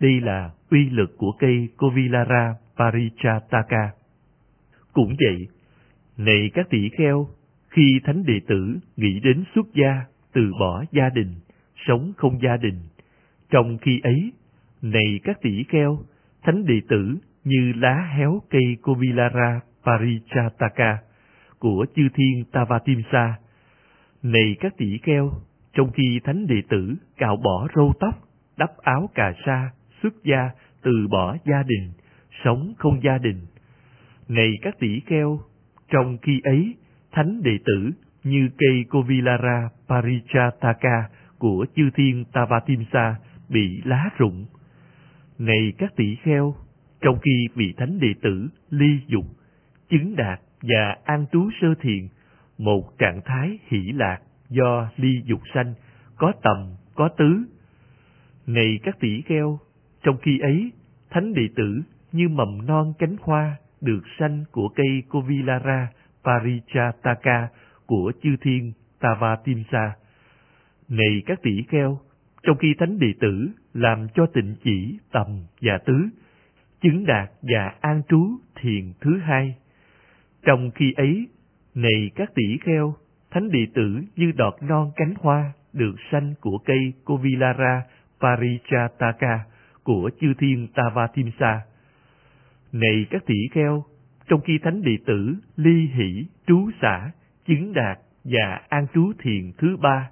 [0.00, 3.90] Đây là uy lực của cây Covilara Parichataka.
[4.92, 5.48] Cũng vậy,
[6.16, 7.28] này các tỷ kheo,
[7.68, 11.34] khi thánh đệ tử nghĩ đến xuất gia, từ bỏ gia đình,
[11.86, 12.78] sống không gia đình,
[13.50, 14.32] trong khi ấy,
[14.82, 15.98] này các tỷ kheo,
[16.48, 20.98] thánh đệ tử như lá héo cây Kovilara parichataka
[21.58, 23.34] của chư thiên Tavatimsa.
[24.22, 25.32] Này các tỷ kheo,
[25.72, 28.14] trong khi thánh đệ tử cạo bỏ râu tóc,
[28.56, 29.70] đắp áo cà sa,
[30.02, 30.50] xuất gia,
[30.82, 31.92] từ bỏ gia đình,
[32.44, 33.40] sống không gia đình.
[34.28, 35.40] Này các tỷ kheo,
[35.88, 36.74] trong khi ấy,
[37.12, 37.90] thánh đệ tử
[38.24, 43.16] như cây Kovilara parichataka của chư thiên Tavatimsa
[43.48, 44.46] bị lá rụng.
[45.38, 46.54] Này các tỷ kheo,
[47.00, 49.24] trong khi vị thánh đệ tử ly dục,
[49.88, 52.08] chứng đạt và an trú sơ thiền,
[52.58, 54.18] một trạng thái hỷ lạc
[54.48, 55.74] do ly dục sanh,
[56.16, 57.44] có tầm, có tứ.
[58.46, 59.58] Này các tỷ kheo,
[60.02, 60.72] trong khi ấy,
[61.10, 61.82] thánh đệ tử
[62.12, 65.88] như mầm non cánh hoa được sanh của cây Kovilara
[66.24, 67.48] Parichataka
[67.86, 69.92] của chư thiên Tavatimsa.
[70.88, 72.00] Này các tỷ kheo,
[72.42, 75.26] trong khi thánh đệ tử làm cho tịnh chỉ tầm
[75.60, 76.08] và tứ,
[76.80, 78.28] chứng đạt và an trú
[78.60, 79.54] thiền thứ hai.
[80.42, 81.26] Trong khi ấy,
[81.74, 82.94] này các tỷ kheo,
[83.30, 87.82] thánh đệ tử như đọt non cánh hoa được sanh của cây Kovilara
[88.20, 89.44] Parichataka
[89.82, 91.60] của chư thiên Tavatimsa.
[92.72, 93.84] Này các tỷ kheo,
[94.28, 97.10] trong khi thánh đệ tử ly hỷ trú xả
[97.46, 100.10] chứng đạt và an trú thiền thứ ba.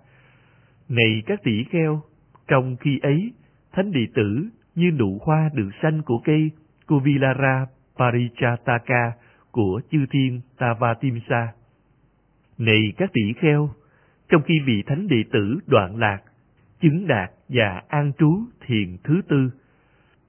[0.89, 2.03] Này các tỷ kheo,
[2.49, 3.33] trong khi ấy,
[3.73, 6.51] thánh đệ tử như nụ hoa được xanh của cây
[6.87, 7.67] Kovilara
[7.99, 9.13] Parichataka
[9.51, 11.53] của chư thiên Tavatimsa.
[12.59, 13.71] Này các tỷ kheo,
[14.29, 16.19] trong khi vị thánh đệ tử đoạn lạc,
[16.81, 19.51] chứng đạt và an trú thiền thứ tư.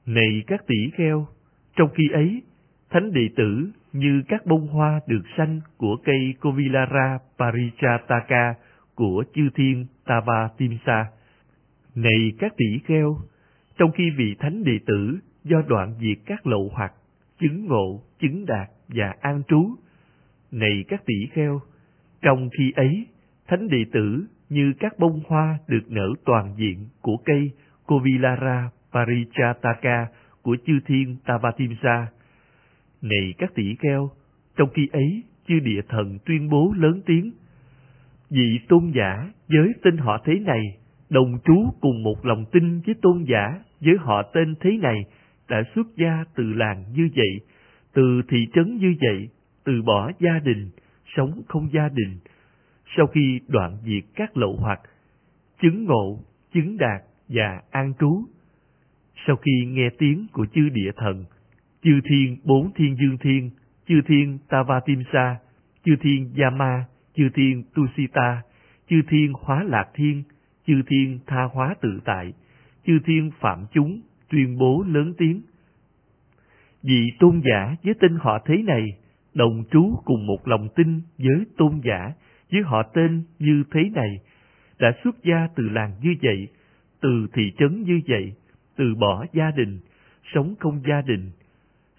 [0.05, 1.27] Này các tỷ kheo,
[1.75, 2.41] trong khi ấy,
[2.89, 8.53] thánh đệ tử như các bông hoa được xanh của cây Kovilara Parichataka
[8.95, 11.05] của chư thiên Tavatimsa.
[11.97, 13.17] Này các tỷ kheo,
[13.77, 16.93] trong khi vị thánh đệ tử do đoạn diệt các lậu hoặc,
[17.39, 19.75] chứng ngộ, chứng đạt và an trú.
[20.51, 21.61] Này các tỷ kheo,
[22.21, 23.07] trong khi ấy,
[23.47, 27.51] thánh đệ tử như các bông hoa được nở toàn diện của cây
[27.85, 30.07] Kovilara Parichataka
[30.41, 32.07] của chư thiên Tavatimsa.
[33.01, 34.09] Này các tỷ kheo,
[34.55, 37.31] trong khi ấy, chư địa thần tuyên bố lớn tiếng,
[38.29, 40.77] vị tôn giả với tên họ thế này,
[41.09, 45.05] đồng chú cùng một lòng tin với tôn giả với họ tên thế này
[45.49, 47.39] đã xuất gia từ làng như vậy,
[47.93, 49.29] từ thị trấn như vậy,
[49.63, 50.69] từ bỏ gia đình,
[51.15, 52.17] sống không gia đình,
[52.97, 54.79] sau khi đoạn diệt các lậu hoặc,
[55.61, 56.19] chứng ngộ,
[56.53, 58.23] chứng đạt và an trú.
[59.27, 61.25] Sau khi nghe tiếng của chư địa thần,
[61.83, 63.49] chư thiên bốn thiên dương thiên,
[63.87, 65.35] chư thiên Tavatimsa,
[65.85, 66.85] chư thiên Yama,
[67.15, 68.41] chư thiên Tusita,
[68.89, 70.23] chư thiên hóa lạc thiên,
[70.67, 72.33] chư thiên tha hóa tự tại,
[72.85, 75.41] chư thiên phạm chúng tuyên bố lớn tiếng.
[76.83, 78.85] Vị tôn giả với tên họ thế này,
[79.33, 82.13] đồng trú cùng một lòng tin với tôn giả
[82.51, 84.19] với họ tên như thế này,
[84.79, 86.47] đã xuất gia từ làng như vậy,
[87.01, 88.33] từ thị trấn như vậy,
[88.75, 89.79] từ bỏ gia đình,
[90.33, 91.31] sống không gia đình.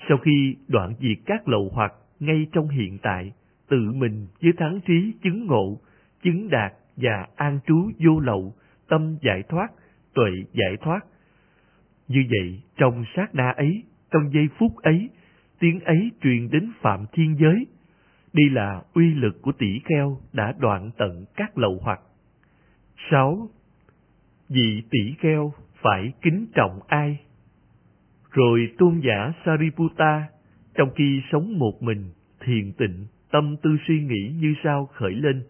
[0.09, 3.33] Sau khi đoạn diệt các lậu hoặc ngay trong hiện tại,
[3.69, 5.81] tự mình với thắng trí chứng ngộ,
[6.23, 8.55] chứng đạt và an trú vô lậu,
[8.89, 9.69] tâm giải thoát,
[10.15, 11.01] tuệ giải thoát.
[12.09, 15.11] Như vậy, trong sát na ấy, trong giây phút ấy,
[15.59, 17.67] tiếng ấy truyền đến phạm thiên giới.
[18.33, 22.01] Đây là uy lực của tỷ kheo đã đoạn tận các lậu hoặc.
[23.11, 23.49] 6.
[24.49, 27.19] Vị tỷ kheo phải kính trọng ai?
[28.31, 30.29] Rồi tôn giả Sariputta,
[30.75, 35.43] trong khi sống một mình, thiền tịnh, tâm tư suy nghĩ như sao khởi lên.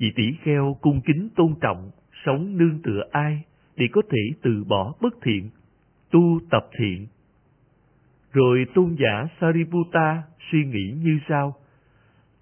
[0.00, 1.90] Vị tỷ kheo cung kính tôn trọng,
[2.24, 3.44] sống nương tựa ai
[3.76, 5.50] để có thể từ bỏ bất thiện,
[6.10, 7.06] tu tập thiện.
[8.32, 11.54] Rồi tôn giả Sariputta suy nghĩ như sau.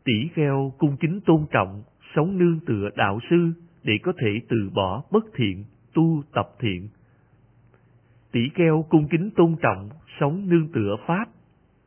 [0.05, 1.83] Tỷ kheo cung kính tôn trọng,
[2.15, 3.53] sống nương tựa đạo sư
[3.85, 6.89] để có thể từ bỏ bất thiện, tu tập thiện.
[8.33, 9.89] Tỷ kheo cung kính tôn trọng,
[10.21, 11.29] sống nương tựa Pháp,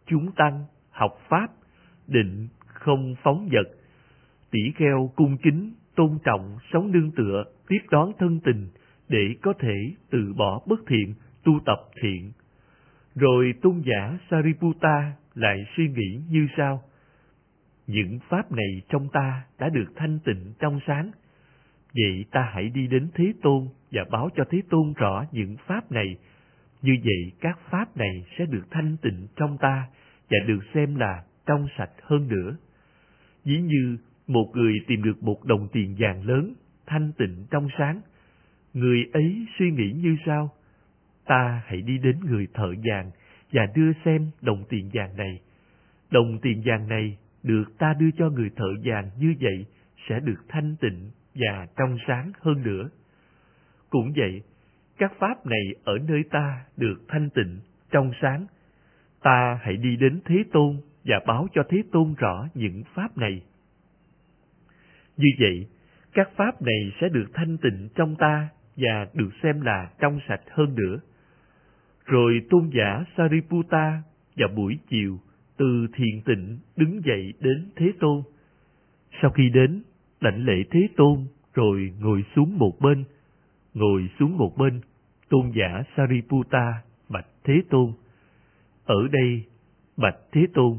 [0.07, 1.47] chúng tăng, học Pháp,
[2.07, 3.80] định, không phóng vật.
[4.51, 8.67] Tỷ kheo cung kính, tôn trọng, sống nương tựa, tiếp đón thân tình,
[9.09, 12.31] để có thể từ bỏ bất thiện, tu tập thiện.
[13.15, 16.83] Rồi tôn giả Sariputta lại suy nghĩ như sau.
[17.87, 21.11] Những pháp này trong ta đã được thanh tịnh trong sáng.
[21.93, 25.91] Vậy ta hãy đi đến Thế Tôn và báo cho Thế Tôn rõ những pháp
[25.91, 26.15] này.
[26.81, 29.87] Như vậy các pháp này sẽ được thanh tịnh trong ta
[30.29, 32.57] và được xem là trong sạch hơn nữa.
[33.45, 33.97] dĩ như
[34.33, 36.53] một người tìm được một đồng tiền vàng lớn,
[36.85, 38.01] thanh tịnh trong sáng.
[38.73, 40.49] Người ấy suy nghĩ như sau?
[41.25, 43.11] Ta hãy đi đến người thợ vàng
[43.51, 45.41] và đưa xem đồng tiền vàng này.
[46.11, 49.65] Đồng tiền vàng này được ta đưa cho người thợ vàng như vậy
[50.09, 52.89] sẽ được thanh tịnh và trong sáng hơn nữa.
[53.89, 54.41] Cũng vậy,
[54.97, 57.59] các pháp này ở nơi ta được thanh tịnh,
[57.91, 58.45] trong sáng.
[59.21, 63.41] Ta hãy đi đến Thế Tôn và báo cho Thế Tôn rõ những pháp này.
[65.17, 65.67] Như vậy,
[66.13, 70.41] các pháp này sẽ được thanh tịnh trong ta và được xem là trong sạch
[70.51, 70.99] hơn nữa.
[72.05, 74.01] Rồi tôn giả Sariputta
[74.35, 75.19] vào buổi chiều
[75.57, 78.21] từ thiền tịnh đứng dậy đến Thế Tôn.
[79.21, 79.83] Sau khi đến,
[80.21, 83.03] đảnh lễ Thế Tôn rồi ngồi xuống một bên.
[83.73, 84.81] Ngồi xuống một bên,
[85.29, 87.93] tôn giả Sariputta bạch Thế Tôn.
[88.85, 89.43] Ở đây,
[89.97, 90.77] bạch Thế Tôn,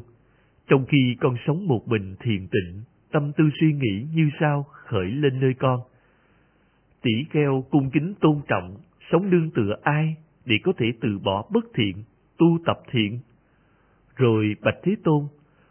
[0.69, 5.07] trong khi con sống một mình thiền tịnh, tâm tư suy nghĩ như sao khởi
[5.07, 5.81] lên nơi con.
[7.03, 8.77] Tỷ kheo cung kính tôn trọng,
[9.11, 11.97] sống nương tựa ai để có thể từ bỏ bất thiện,
[12.39, 13.19] tu tập thiện.
[14.17, 15.25] Rồi Bạch Thế Tôn,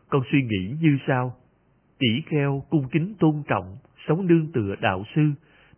[0.09, 1.35] con suy nghĩ như sao?
[1.99, 3.77] Tỷ kheo cung kính tôn trọng,
[4.07, 5.21] sống nương tựa đạo sư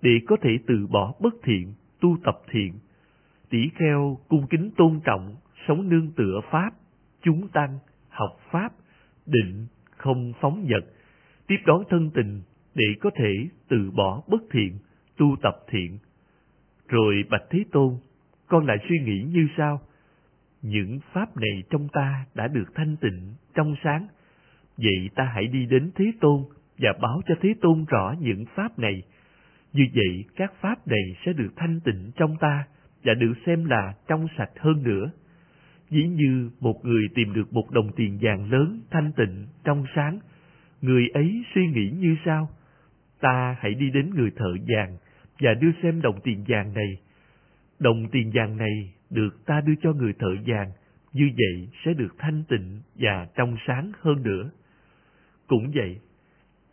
[0.01, 2.73] để có thể từ bỏ bất thiện, tu tập thiện.
[3.49, 5.35] Tỷ kheo cung kính tôn trọng,
[5.67, 6.71] sống nương tựa pháp,
[7.21, 8.73] chúng tăng, học pháp,
[9.25, 10.85] định, không phóng vật,
[11.47, 12.41] tiếp đón thân tình
[12.75, 14.77] để có thể từ bỏ bất thiện,
[15.17, 15.97] tu tập thiện.
[16.87, 17.97] Rồi Bạch Thế Tôn,
[18.47, 19.81] con lại suy nghĩ như sau?
[20.61, 24.07] Những pháp này trong ta đã được thanh tịnh, trong sáng.
[24.77, 26.43] Vậy ta hãy đi đến Thế Tôn
[26.77, 29.03] và báo cho Thế Tôn rõ những pháp này.
[29.73, 32.67] Như vậy, các pháp này sẽ được thanh tịnh trong ta
[33.03, 35.11] và được xem là trong sạch hơn nữa.
[35.89, 40.19] Dĩ như một người tìm được một đồng tiền vàng lớn, thanh tịnh, trong sáng,
[40.83, 42.49] người ấy suy nghĩ như sau?
[43.19, 44.97] Ta hãy đi đến người thợ vàng
[45.39, 46.97] và đưa xem đồng tiền vàng này.
[47.79, 50.71] Đồng tiền vàng này được ta đưa cho người thợ vàng,
[51.13, 54.51] như vậy sẽ được thanh tịnh và trong sáng hơn nữa.
[55.47, 55.99] Cũng vậy,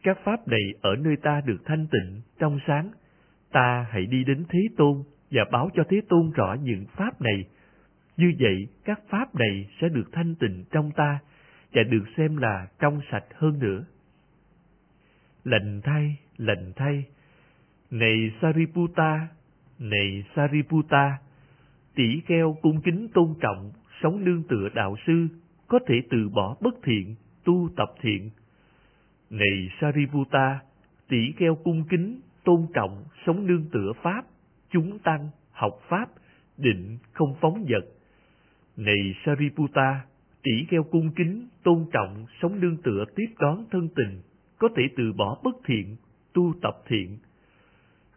[0.03, 2.91] các pháp này ở nơi ta được thanh tịnh, trong sáng,
[3.53, 7.45] ta hãy đi đến Thế Tôn và báo cho Thế Tôn rõ những pháp này.
[8.17, 11.19] Như vậy, các pháp này sẽ được thanh tịnh trong ta
[11.73, 13.85] và được xem là trong sạch hơn nữa
[15.45, 17.05] lệnh thay, lệnh thay,
[17.91, 19.29] này Sariputta,
[19.79, 21.19] này Sariputta,
[21.95, 23.73] tỷ kheo cung kính tôn trọng,
[24.03, 25.29] sống nương tựa đạo sư,
[25.69, 27.15] có thể từ bỏ bất thiện,
[27.45, 28.31] tu tập thiện.
[29.31, 30.61] Này Sariputta,
[31.09, 34.23] tỷ kheo cung kính, tôn trọng, sống nương tựa Pháp,
[34.71, 36.07] chúng tăng, học Pháp,
[36.57, 37.85] định, không phóng vật.
[38.77, 40.01] Này Sariputta,
[40.43, 44.21] tỷ kheo cung kính, tôn trọng, sống nương tựa tiếp đón thân tình,
[44.61, 45.97] có thể từ bỏ bất thiện,
[46.33, 47.19] tu tập thiện.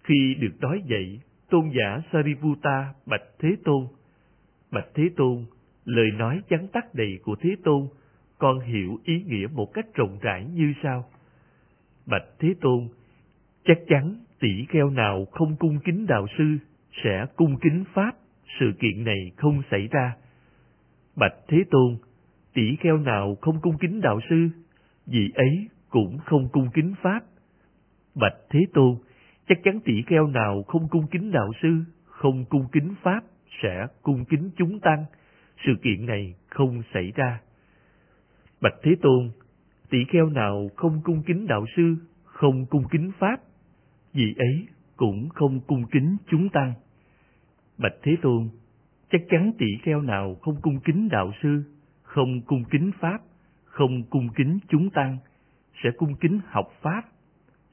[0.04, 1.20] Khi được nói vậy,
[1.50, 3.88] tôn giả Sariputta bạch Thế Tôn.
[4.72, 5.46] Bạch Thế Tôn,
[5.86, 7.88] lời nói chắn tắt đầy của Thế Tôn,
[8.38, 11.06] con hiểu ý nghĩa một cách rộng rãi như sau.
[12.06, 12.88] Bạch Thế Tôn,
[13.66, 16.58] chắc chắn tỷ kheo nào không cung kính đạo sư
[17.04, 18.12] sẽ cung kính Pháp,
[18.60, 20.16] sự kiện này không xảy ra.
[21.16, 21.98] Bạch Thế Tôn,
[22.54, 24.50] tỷ kheo nào không cung kính đạo sư,
[25.06, 27.20] vì ấy cũng không cung kính Pháp.
[28.16, 28.96] Bạch Thế Tôn,
[29.48, 31.70] chắc chắn tỷ kheo nào không cung kính đạo sư,
[32.06, 33.24] không cung kính Pháp,
[33.62, 35.06] sẽ cung kính chúng tăng.
[35.66, 37.41] Sự kiện này không xảy ra.
[38.62, 39.32] Bạch Thế Tôn,
[39.89, 43.38] tỷ kheo nào không cung kính đạo sư, không cung kính Pháp,
[44.14, 46.74] vị ấy cũng không cung kính chúng tăng.
[47.78, 48.50] Bạch Thế Tôn,
[49.12, 51.64] chắc chắn tỷ kheo nào không cung kính đạo sư,
[52.04, 53.18] không cung kính Pháp,
[53.66, 55.18] không cung kính chúng tăng,
[55.84, 57.01] sẽ cung kính học Pháp.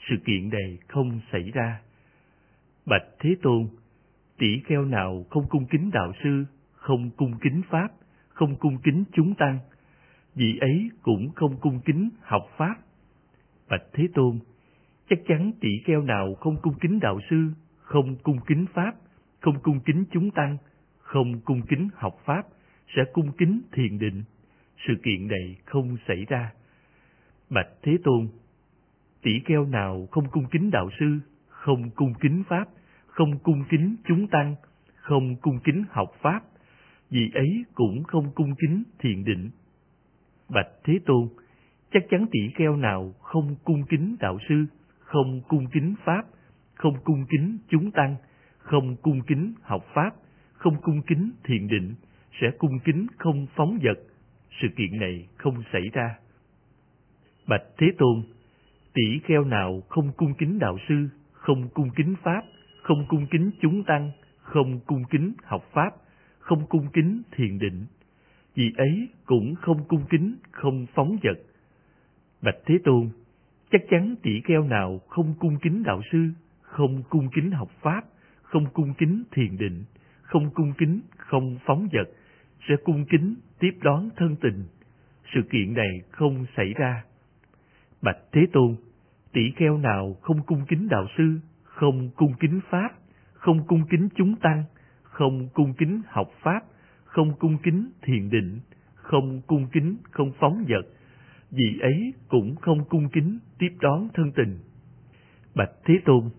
[0.09, 1.81] Sự kiện này không xảy ra.
[2.87, 3.69] Bạch Thế Tôn,
[4.39, 6.45] tỷ kheo nào không cung kính đạo sư,
[6.75, 7.89] không cung kính Pháp,
[8.29, 9.59] không cung kính chúng tăng,
[10.35, 12.75] vị ấy cũng không cung kính học Pháp.
[13.69, 14.39] Bạch Thế Tôn,
[15.09, 18.93] chắc chắn tỷ kheo nào không cung kính đạo sư, không cung kính Pháp,
[19.41, 20.57] không cung kính chúng tăng,
[20.99, 22.43] không cung kính học Pháp,
[22.97, 24.23] sẽ cung kính thiền định.
[24.87, 26.53] Sự kiện này không xảy ra.
[27.51, 28.29] Bạch Thế Tôn,
[29.23, 32.65] tỷ kheo nào không cung kính đạo sư, không cung kính Pháp,
[33.07, 34.55] không cung kính chúng tăng,
[34.95, 36.41] không cung kính học Pháp,
[37.11, 39.51] vì ấy cũng không cung kính thiền định.
[40.49, 41.29] Bạch Thế Tôn,
[41.93, 44.67] chắc chắn tỷ kheo nào không cung kính đạo sư,
[45.01, 46.23] không cung kính Pháp,
[46.75, 48.17] không cung kính chúng tăng,
[48.59, 50.11] không cung kính học Pháp,
[50.53, 51.95] không cung kính thiền định,
[52.41, 53.99] sẽ cung kính không phóng vật.
[54.61, 56.19] Sự kiện này không xảy ra.
[57.51, 58.23] Bạch Thế Tôn,
[58.95, 62.43] tỷ kheo nào không cung kính đạo sư, không cung kính Pháp,
[62.83, 64.11] không cung kính chúng tăng,
[64.43, 65.91] không cung kính học Pháp,
[66.39, 67.87] không cung kính thiền định.
[68.55, 71.39] vì ấy cũng không cung kính, không phóng vật.
[72.43, 73.09] Bạch Thế Tôn,
[73.71, 76.29] chắc chắn tỷ kheo nào không cung kính đạo sư,
[76.61, 78.05] không cung kính học pháp,
[78.43, 79.85] không cung kính thiền định,
[80.23, 82.09] không cung kính, không phóng vật,
[82.69, 84.65] sẽ cung kính tiếp đón thân tình.
[85.35, 87.03] Sự kiện này không xảy ra.
[88.03, 88.77] Bạch Thế Tôn,
[89.33, 92.91] tỷ kheo nào không cung kính đạo sư, không cung kính pháp,
[93.33, 94.65] không cung kính chúng tăng,
[95.03, 96.61] không cung kính học pháp,
[97.05, 98.61] không cung kính thiền định,
[98.95, 100.87] không cung kính không phóng vật,
[101.51, 104.59] vị ấy cũng không cung kính tiếp đón thân tình.
[105.55, 106.31] Bạch Thế Tôn,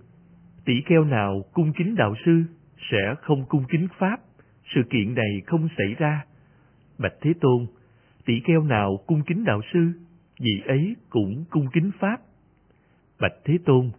[0.65, 2.43] tỷ kheo nào cung kính đạo sư
[2.91, 4.17] sẽ không cung kính pháp,
[4.75, 6.25] sự kiện này không xảy ra.
[6.97, 7.65] Bạch Thế Tôn,
[8.25, 9.91] tỷ kheo nào cung kính đạo sư,
[10.41, 12.17] vị ấy cũng cung kính pháp.
[13.19, 13.91] Bạch Thế Tôn,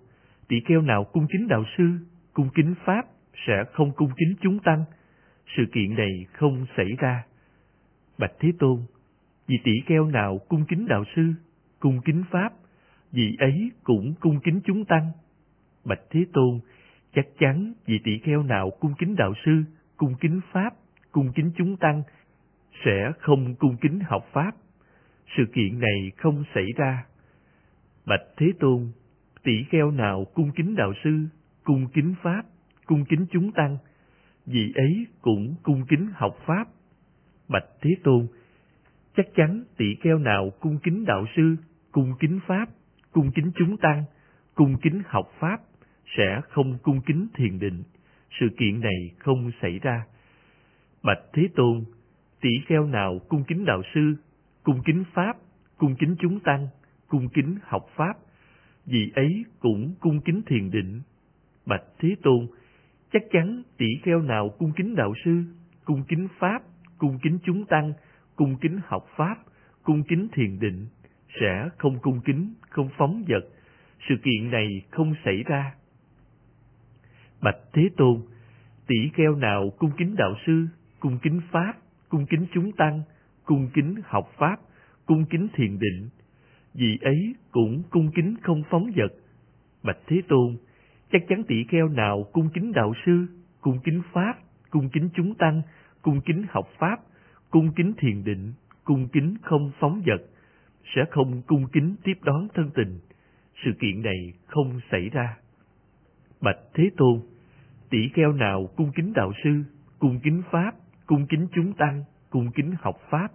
[0.48, 1.84] tỷ kheo nào cung kính đạo sư,
[2.32, 3.06] cung kính pháp
[3.46, 4.84] sẽ không cung kính chúng tăng.
[5.56, 7.24] Sự kiện này không xảy ra.
[8.18, 8.78] Bạch Thế Tôn,
[9.46, 11.32] vì tỷ kheo nào cung kính đạo sư,
[11.80, 12.52] cung kính pháp,
[13.12, 15.10] vị ấy cũng cung kính chúng tăng.
[15.84, 16.60] Bạch Thế Tôn,
[17.14, 19.62] chắc chắn vị tỷ kheo nào cung kính đạo sư,
[19.96, 20.74] cung kính pháp,
[21.12, 22.02] cung kính chúng tăng,
[22.84, 24.52] sẽ không cung kính học pháp.
[25.36, 27.04] Sự kiện này không xảy ra.
[28.06, 28.92] Bạch Thế Tôn,
[29.42, 31.26] tỷ kheo nào cung kính đạo sư,
[31.64, 32.42] cung kính pháp,
[32.86, 33.78] cung kính chúng tăng,
[34.46, 36.68] vị ấy cũng cung kính học pháp.
[37.48, 38.26] Bạch Thế Tôn,
[39.16, 41.56] chắc chắn tỷ kheo nào cung kính đạo sư,
[41.92, 42.68] cung kính pháp,
[43.12, 44.04] cung kính chúng tăng,
[44.54, 45.60] cung kính học pháp,
[46.16, 47.82] sẽ không cung kính thiền định.
[48.40, 50.04] Sự kiện này không xảy ra.
[51.02, 51.84] Bạch Thế Tôn,
[52.40, 54.16] tỷ kheo nào cung kính đạo sư,
[54.62, 55.36] cung kính pháp,
[55.78, 56.68] cung kính chúng tăng,
[57.08, 58.14] cung kính học pháp,
[58.86, 61.00] vì ấy cũng cung kính thiền định.
[61.66, 62.46] Bạch Thế Tôn,
[63.12, 65.44] chắc chắn tỷ kheo nào cung kính đạo sư,
[65.84, 66.62] cung kính pháp,
[66.98, 67.92] cung kính chúng tăng,
[68.36, 69.36] cung kính học pháp,
[69.82, 70.86] cung kính thiền định,
[71.40, 73.48] sẽ không cung kính, không phóng vật.
[74.08, 75.74] Sự kiện này không xảy ra.
[77.42, 78.22] Bạch Thế Tôn,
[78.86, 80.66] tỷ kheo nào cung kính đạo sư,
[81.00, 81.72] cung kính pháp,
[82.08, 83.02] cung kính chúng tăng,
[83.52, 84.56] cung kính học pháp,
[85.06, 86.08] cung kính thiền định,
[86.74, 89.12] vị ấy cũng cung kính không phóng vật.
[89.82, 90.56] Bạch Thế Tôn,
[91.10, 93.26] chắc chắn tỷ kheo nào cung kính đạo sư,
[93.60, 94.34] cung kính pháp,
[94.70, 95.62] cung kính chúng tăng,
[96.02, 97.00] cung kính học pháp,
[97.50, 98.52] cung kính thiền định,
[98.84, 100.22] cung kính không phóng vật,
[100.94, 102.98] sẽ không cung kính tiếp đón thân tình.
[103.64, 105.36] Sự kiện này không xảy ra.
[106.40, 107.20] Bạch Thế Tôn,
[107.90, 109.50] tỷ kheo nào cung kính đạo sư,
[109.98, 110.72] cung kính pháp,
[111.06, 113.28] cung kính chúng tăng, cung kính học pháp,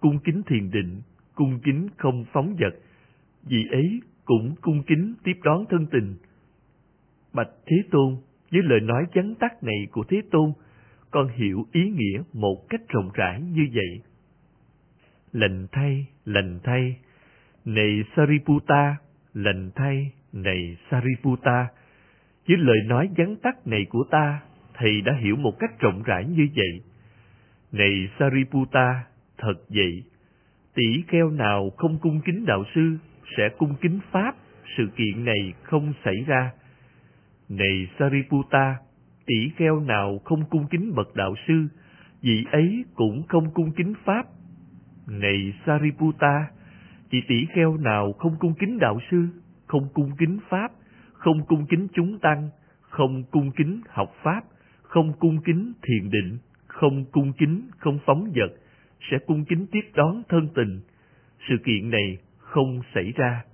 [0.00, 1.02] cung kính thiền định,
[1.34, 2.74] cung kính không phóng vật,
[3.42, 6.16] vì ấy cũng cung kính tiếp đón thân tình.
[7.32, 8.16] Bạch Thế Tôn,
[8.52, 10.52] với lời nói chắn tắt này của Thế Tôn,
[11.10, 14.02] con hiểu ý nghĩa một cách rộng rãi như vậy.
[15.32, 16.96] Lành thay, lành thay,
[17.64, 18.96] này Sariputta,
[19.34, 21.68] lành thay, này Sariputta,
[22.48, 24.40] với lời nói vắn tắt này của ta,
[24.74, 26.80] thầy đã hiểu một cách rộng rãi như vậy.
[27.72, 29.04] Này Sariputta,
[29.38, 30.04] thật vậy,
[30.74, 32.98] tỷ kheo nào không cung kính đạo sư
[33.36, 34.36] sẽ cung kính pháp,
[34.76, 36.50] sự kiện này không xảy ra.
[37.48, 38.76] Này Sariputta,
[39.26, 41.66] tỷ kheo nào không cung kính bậc đạo sư,
[42.22, 44.26] vị ấy cũng không cung kính pháp.
[45.06, 46.46] Này Sariputta,
[47.10, 49.26] chỉ tỷ kheo nào không cung kính đạo sư,
[49.66, 50.72] không cung kính pháp,
[51.12, 54.40] không cung kính chúng tăng, không cung kính học pháp,
[54.82, 58.52] không cung kính thiền định, không cung kính không phóng vật,
[59.10, 60.80] sẽ cung kính tiếp đón thân tình.
[61.48, 63.44] Sự kiện này không xảy ra.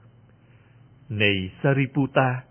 [1.08, 2.42] Này Sariputta,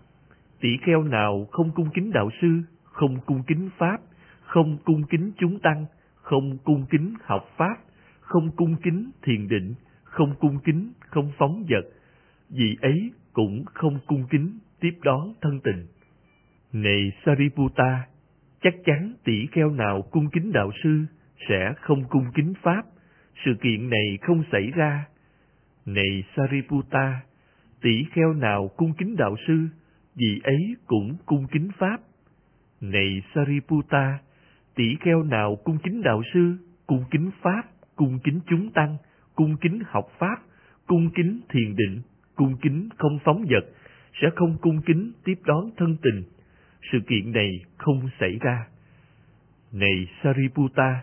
[0.60, 4.00] tỷ kheo nào không cung kính đạo sư, không cung kính pháp,
[4.42, 7.76] không cung kính chúng tăng, không cung kính học pháp,
[8.20, 9.74] không cung kính thiền định,
[10.04, 11.84] không cung kính không phóng vật,
[12.48, 15.86] vì ấy cũng không cung kính tiếp đón thân tình.
[16.72, 18.06] Này Sariputta,
[18.62, 21.04] chắc chắn tỷ kheo nào cung kính đạo sư
[21.48, 22.82] sẽ không cung kính pháp,
[23.44, 25.04] sự kiện này không xảy ra.
[25.86, 27.20] Này Sariputta,
[27.80, 29.66] tỷ kheo nào cung kính đạo sư,
[30.14, 32.00] vị ấy cũng cung kính pháp.
[32.80, 34.18] Này Sariputta,
[34.74, 37.62] tỷ kheo nào cung kính đạo sư, cung kính pháp,
[37.96, 38.96] cung kính chúng tăng,
[39.34, 40.36] cung kính học pháp,
[40.86, 42.00] cung kính thiền định,
[42.34, 43.64] cung kính không phóng vật,
[44.22, 46.22] sẽ không cung kính tiếp đón thân tình.
[46.92, 48.66] Sự kiện này không xảy ra.
[49.72, 51.02] Này Sariputta,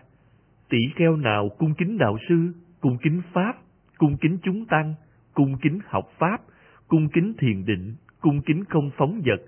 [0.70, 3.52] tỷ kheo nào cung kính đạo sư, cung kính pháp,
[3.98, 4.94] cung kính chúng tăng,
[5.34, 6.40] cung kính học pháp,
[6.88, 9.40] cung kính thiền định, cung kính không phóng vật,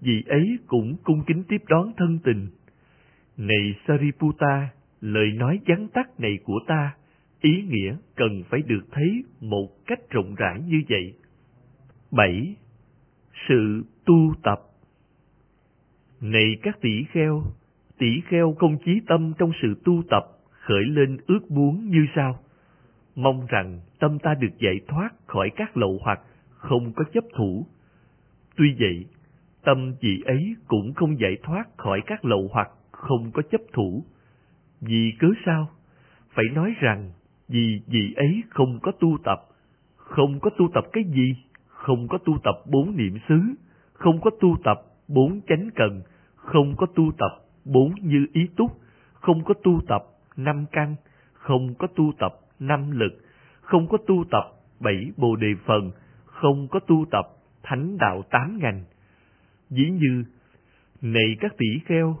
[0.00, 2.48] vì ấy cũng cung kính tiếp đón thân tình.
[3.36, 4.68] Này Sariputta,
[5.00, 6.94] lời nói gián tắt này của ta,
[7.40, 11.14] ý nghĩa cần phải được thấy một cách rộng rãi như vậy.
[12.10, 12.56] 7.
[13.48, 14.58] Sự tu tập
[16.20, 17.42] Này các tỷ kheo,
[17.98, 20.37] tỷ kheo không chí tâm trong sự tu tập
[20.68, 22.38] khởi lên ước muốn như sau.
[23.16, 27.66] Mong rằng tâm ta được giải thoát khỏi các lậu hoặc không có chấp thủ.
[28.56, 29.06] Tuy vậy,
[29.64, 34.04] tâm chị ấy cũng không giải thoát khỏi các lậu hoặc không có chấp thủ.
[34.80, 35.70] Vì cớ sao?
[36.34, 37.12] Phải nói rằng
[37.48, 39.40] vì vị ấy không có tu tập.
[39.96, 41.36] Không có tu tập cái gì?
[41.66, 43.40] Không có tu tập bốn niệm xứ,
[43.92, 46.02] không có tu tập bốn chánh cần,
[46.36, 47.30] không có tu tập
[47.64, 48.70] bốn như ý túc,
[49.12, 50.02] không có tu tập
[50.38, 50.96] năm căn,
[51.32, 53.12] không có tu tập năm lực,
[53.60, 54.44] không có tu tập
[54.80, 55.90] bảy bồ đề phần,
[56.24, 57.26] không có tu tập
[57.62, 58.84] thánh đạo tám ngành.
[59.70, 60.24] Dĩ như,
[61.02, 62.16] này các tỷ kheo,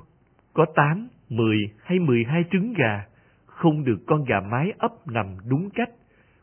[0.52, 3.04] có tám, mười hay mười hai trứng gà,
[3.46, 5.90] không được con gà mái ấp nằm đúng cách,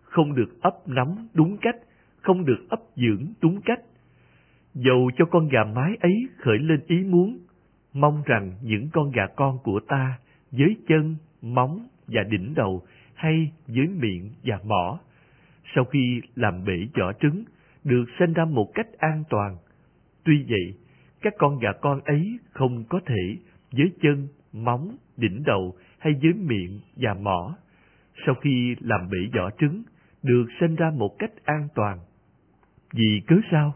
[0.04, 1.76] không được ấp nắm đúng cách,
[2.22, 3.80] không được ấp dưỡng đúng cách.
[4.74, 7.40] Dầu cho con gà mái ấy khởi lên ý muốn,
[7.94, 10.20] mong rằng những con gà con của ta
[10.52, 11.16] với chân,
[11.46, 12.84] móng và đỉnh đầu
[13.14, 15.00] hay dưới miệng và mỏ,
[15.76, 17.44] sau khi làm bể vỏ trứng,
[17.84, 19.58] được sinh ra một cách an toàn.
[20.24, 20.76] Tuy vậy,
[21.22, 23.38] các con gà con ấy không có thể
[23.72, 27.58] với chân, móng, đỉnh đầu hay dưới miệng và mỏ,
[28.26, 29.84] sau khi làm bể vỏ trứng,
[30.24, 32.00] được sinh ra một cách an toàn.
[32.94, 33.76] Vì cớ sao?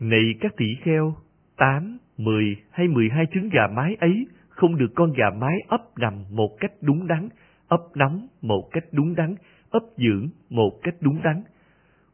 [0.00, 1.14] Này các tỷ kheo,
[1.56, 4.26] tám, mười hay mười hai trứng gà mái ấy
[4.62, 7.28] không được con gà mái ấp nằm một cách đúng đắn,
[7.68, 9.34] ấp nóng một cách đúng đắn,
[9.70, 11.42] ấp dưỡng một cách đúng đắn.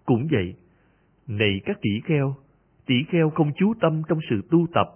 [0.05, 0.55] Cũng vậy,
[1.27, 2.35] này các tỷ kheo,
[2.87, 4.89] tỷ kheo không chú tâm trong sự tu tập,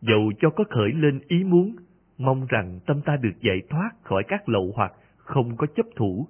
[0.00, 1.76] dầu cho có khởi lên ý muốn,
[2.18, 6.26] mong rằng tâm ta được giải thoát khỏi các lậu hoặc không có chấp thủ.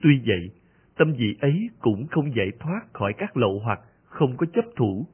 [0.00, 0.50] Tuy vậy,
[0.96, 5.06] tâm vị ấy cũng không giải thoát khỏi các lậu hoặc không có chấp thủ.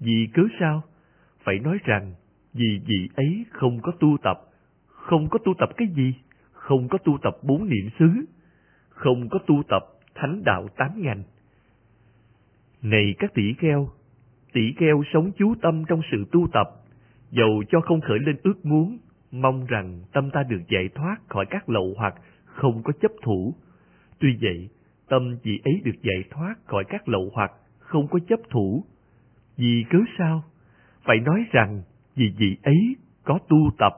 [0.00, 0.82] Vì cớ sao?
[1.44, 2.14] Phải nói rằng,
[2.54, 4.40] vì vị ấy không có tu tập.
[4.86, 6.14] Không có tu tập cái gì?
[6.52, 8.08] Không có tu tập bốn niệm xứ.
[8.88, 9.82] Không có tu tập
[10.14, 11.22] thánh đạo tám ngành.
[12.82, 13.88] Này các tỷ kheo,
[14.52, 16.68] tỷ kheo sống chú tâm trong sự tu tập,
[17.30, 18.98] dầu cho không khởi lên ước muốn,
[19.30, 23.54] mong rằng tâm ta được giải thoát khỏi các lậu hoặc không có chấp thủ.
[24.18, 24.68] Tuy vậy,
[25.08, 28.84] tâm vị ấy được giải thoát khỏi các lậu hoặc không có chấp thủ.
[29.56, 30.44] Vì cớ sao?
[31.02, 31.82] Phải nói rằng
[32.16, 33.92] vì vị ấy có tu tập.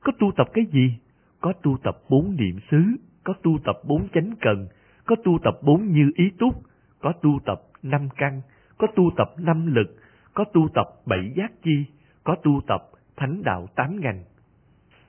[0.00, 0.98] Có tu tập cái gì?
[1.40, 2.82] Có tu tập bốn niệm xứ,
[3.24, 4.66] có tu tập bốn chánh cần,
[5.06, 6.54] có tu tập bốn như ý túc,
[7.00, 8.40] có tu tập năm căn,
[8.78, 9.96] có tu tập năm lực,
[10.34, 11.84] có tu tập bảy giác chi,
[12.24, 12.80] có tu tập
[13.16, 14.24] thánh đạo tám ngành.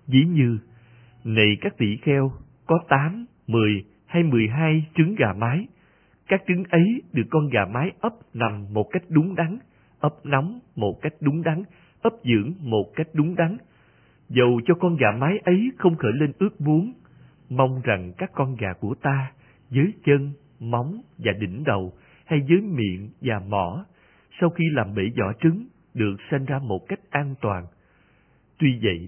[0.07, 0.59] Dĩ như,
[1.23, 2.31] này các tỷ kheo,
[2.65, 5.67] có tám, mười hay mười hai trứng gà mái.
[6.27, 9.57] Các trứng ấy được con gà mái ấp nằm một cách đúng đắn,
[9.99, 11.63] ấp nóng một cách đúng đắn,
[12.01, 13.57] ấp dưỡng một cách đúng đắn.
[14.29, 16.93] Dầu cho con gà mái ấy không khởi lên ước muốn,
[17.49, 19.31] mong rằng các con gà của ta
[19.69, 21.93] dưới chân, móng và đỉnh đầu
[22.25, 23.85] hay dưới miệng và mỏ,
[24.39, 27.65] sau khi làm bể vỏ trứng, được sinh ra một cách an toàn.
[28.57, 29.07] Tuy vậy,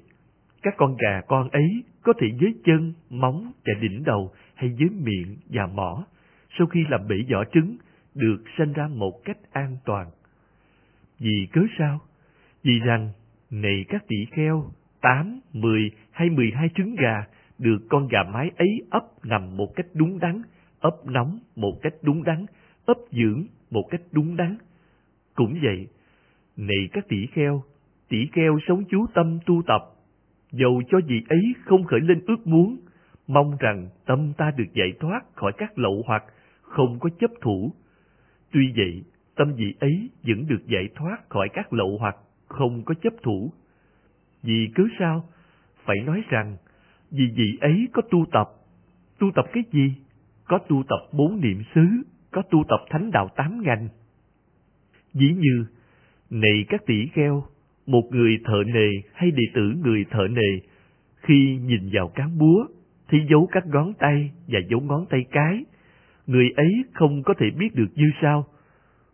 [0.61, 4.89] các con gà con ấy có thể dưới chân, móng và đỉnh đầu hay dưới
[4.89, 6.05] miệng và mỏ,
[6.57, 7.77] sau khi làm bể vỏ trứng,
[8.15, 10.07] được sinh ra một cách an toàn.
[11.19, 11.99] Vì cớ sao?
[12.63, 13.09] Vì rằng,
[13.49, 17.25] này các tỷ kheo, tám, mười hay mười hai trứng gà
[17.57, 20.41] được con gà mái ấy ấp nằm một cách đúng đắn,
[20.79, 22.45] ấp nóng một cách đúng đắn,
[22.85, 24.57] ấp dưỡng một cách đúng đắn.
[25.35, 25.87] Cũng vậy,
[26.57, 27.63] này các tỷ kheo,
[28.09, 29.81] tỷ kheo sống chú tâm tu tập,
[30.51, 32.77] dầu cho gì ấy không khởi lên ước muốn,
[33.27, 36.23] mong rằng tâm ta được giải thoát khỏi các lậu hoặc
[36.61, 37.73] không có chấp thủ.
[38.51, 39.03] Tuy vậy,
[39.35, 42.15] tâm vị ấy vẫn được giải thoát khỏi các lậu hoặc
[42.51, 43.51] không có chấp thủ.
[44.43, 45.23] Vì cứ sao?
[45.85, 46.57] Phải nói rằng,
[47.11, 48.49] vì vị ấy có tu tập.
[49.19, 49.93] Tu tập cái gì?
[50.45, 51.87] Có tu tập bốn niệm xứ,
[52.31, 53.89] có tu tập thánh đạo tám ngành.
[55.13, 55.65] Dĩ như,
[56.29, 57.43] này các tỷ kheo,
[57.87, 60.59] một người thợ nề hay đệ tử người thợ nề,
[61.15, 62.65] khi nhìn vào cán búa,
[63.09, 65.65] thì dấu các ngón tay và dấu ngón tay cái,
[66.27, 68.45] người ấy không có thể biết được như sao.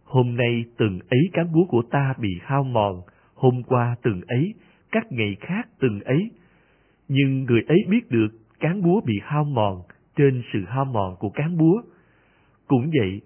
[0.03, 3.01] Hôm nay từng ấy cán búa của ta bị hao mòn,
[3.37, 4.53] hôm qua từng ấy,
[4.91, 6.31] các ngày khác từng ấy.
[7.07, 8.27] Nhưng người ấy biết được
[8.59, 9.81] cán búa bị hao mòn
[10.15, 11.81] trên sự hao mòn của cán búa.
[12.67, 13.21] Cũng vậy,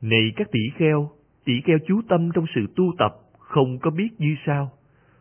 [0.00, 1.10] này các tỷ kheo,
[1.44, 4.72] tỷ kheo chú tâm trong sự tu tập, không có biết như sao.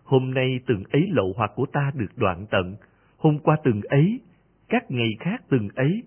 [0.04, 2.76] Hôm nay từng ấy lậu hoặc của ta được đoạn tận,
[3.18, 4.20] hôm qua từng ấy,
[4.70, 6.04] các ngày khác từng ấy,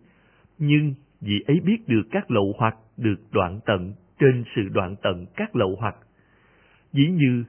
[0.59, 5.26] nhưng vì ấy biết được các lậu hoặc được đoạn tận trên sự đoạn tận
[5.36, 5.96] các lậu hoặc.
[6.92, 7.44] dĩ như,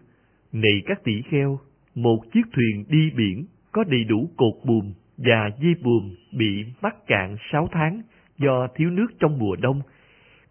[0.54, 1.60] này các tỷ kheo,
[1.96, 6.96] một chiếc thuyền đi biển có đầy đủ cột buồm và dây buồm bị mắc
[7.08, 8.02] cạn sáu tháng
[8.38, 9.82] do thiếu nước trong mùa đông.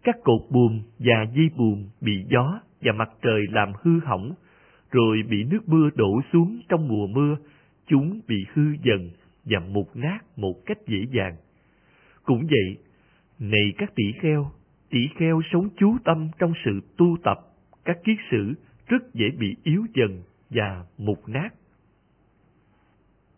[0.03, 4.33] Các cột buồm và dây buồm bị gió và mặt trời làm hư hỏng,
[4.91, 7.35] rồi bị nước mưa đổ xuống trong mùa mưa,
[7.87, 9.09] chúng bị hư dần
[9.45, 11.35] và mục nát một cách dễ dàng.
[12.23, 12.77] Cũng vậy,
[13.39, 14.51] này các tỷ kheo,
[14.89, 17.37] tỷ kheo sống chú tâm trong sự tu tập,
[17.85, 18.53] các kiết sử
[18.89, 21.49] rất dễ bị yếu dần và mục nát.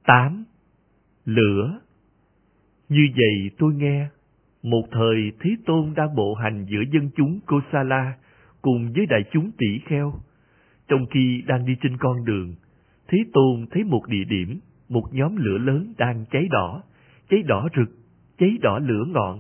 [0.05, 0.43] 8.
[1.25, 1.79] Lửa
[2.89, 4.07] Như vậy tôi nghe,
[4.63, 8.17] một thời Thế Tôn đang bộ hành giữa dân chúng Kosala
[8.61, 10.13] cùng với đại chúng tỷ kheo.
[10.87, 12.55] Trong khi đang đi trên con đường,
[13.07, 16.83] Thế Tôn thấy một địa điểm, một nhóm lửa lớn đang cháy đỏ,
[17.29, 17.89] cháy đỏ rực,
[18.37, 19.39] cháy đỏ lửa ngọn.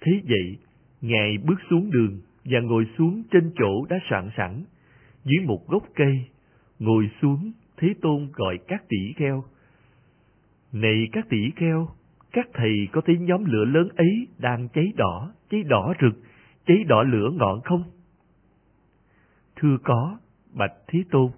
[0.00, 0.58] Thế vậy,
[1.00, 4.64] Ngài bước xuống đường và ngồi xuống trên chỗ đã soạn sẵn,
[5.24, 6.24] dưới một gốc cây,
[6.78, 9.44] ngồi xuống, Thế Tôn gọi các tỷ kheo.
[10.72, 11.88] Này các tỷ kheo,
[12.32, 16.14] các thầy có thấy nhóm lửa lớn ấy đang cháy đỏ, cháy đỏ rực,
[16.66, 17.82] cháy đỏ lửa ngọn không?
[19.56, 20.18] Thưa có,
[20.52, 21.30] bạch Thế Tôn.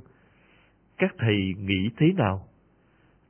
[0.99, 2.45] Các thầy nghĩ thế nào?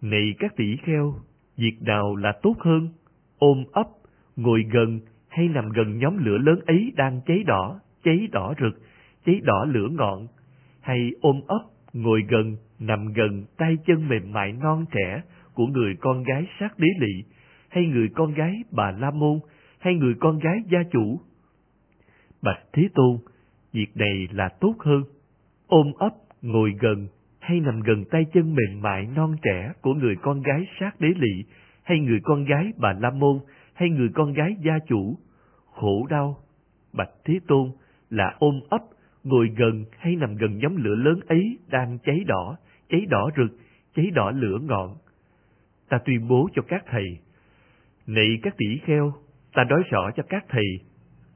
[0.01, 1.15] Này các tỷ kheo,
[1.57, 2.89] việc nào là tốt hơn?
[3.39, 3.87] Ôm ấp,
[4.37, 8.83] ngồi gần hay nằm gần nhóm lửa lớn ấy đang cháy đỏ, cháy đỏ rực,
[9.27, 10.27] cháy đỏ lửa ngọn?
[10.83, 11.61] Hay ôm ấp,
[11.93, 15.23] ngồi gần, nằm gần tay chân mềm mại non trẻ
[15.55, 17.25] của người con gái sát đế lị,
[17.69, 19.39] hay người con gái bà La Môn,
[19.79, 21.21] hay người con gái gia chủ?
[22.43, 23.19] Bạch Thế Tôn,
[23.73, 25.05] việc này là tốt hơn.
[25.67, 26.11] Ôm ấp,
[26.43, 27.09] ngồi gần,
[27.41, 31.09] hay nằm gần tay chân mềm mại non trẻ của người con gái sát đế
[31.09, 31.45] lị,
[31.83, 33.39] hay người con gái bà La Môn,
[33.75, 35.19] hay người con gái gia chủ,
[35.67, 36.37] khổ đau.
[36.93, 37.71] Bạch Thế Tôn
[38.11, 38.81] là ôm ấp,
[39.25, 42.57] ngồi gần hay nằm gần nhóm lửa lớn ấy đang cháy đỏ,
[42.89, 43.59] cháy đỏ rực,
[43.95, 44.97] cháy đỏ lửa ngọn.
[45.89, 47.19] Ta tuyên bố cho các thầy,
[48.07, 49.13] này các tỷ kheo,
[49.53, 50.65] ta nói rõ cho các thầy,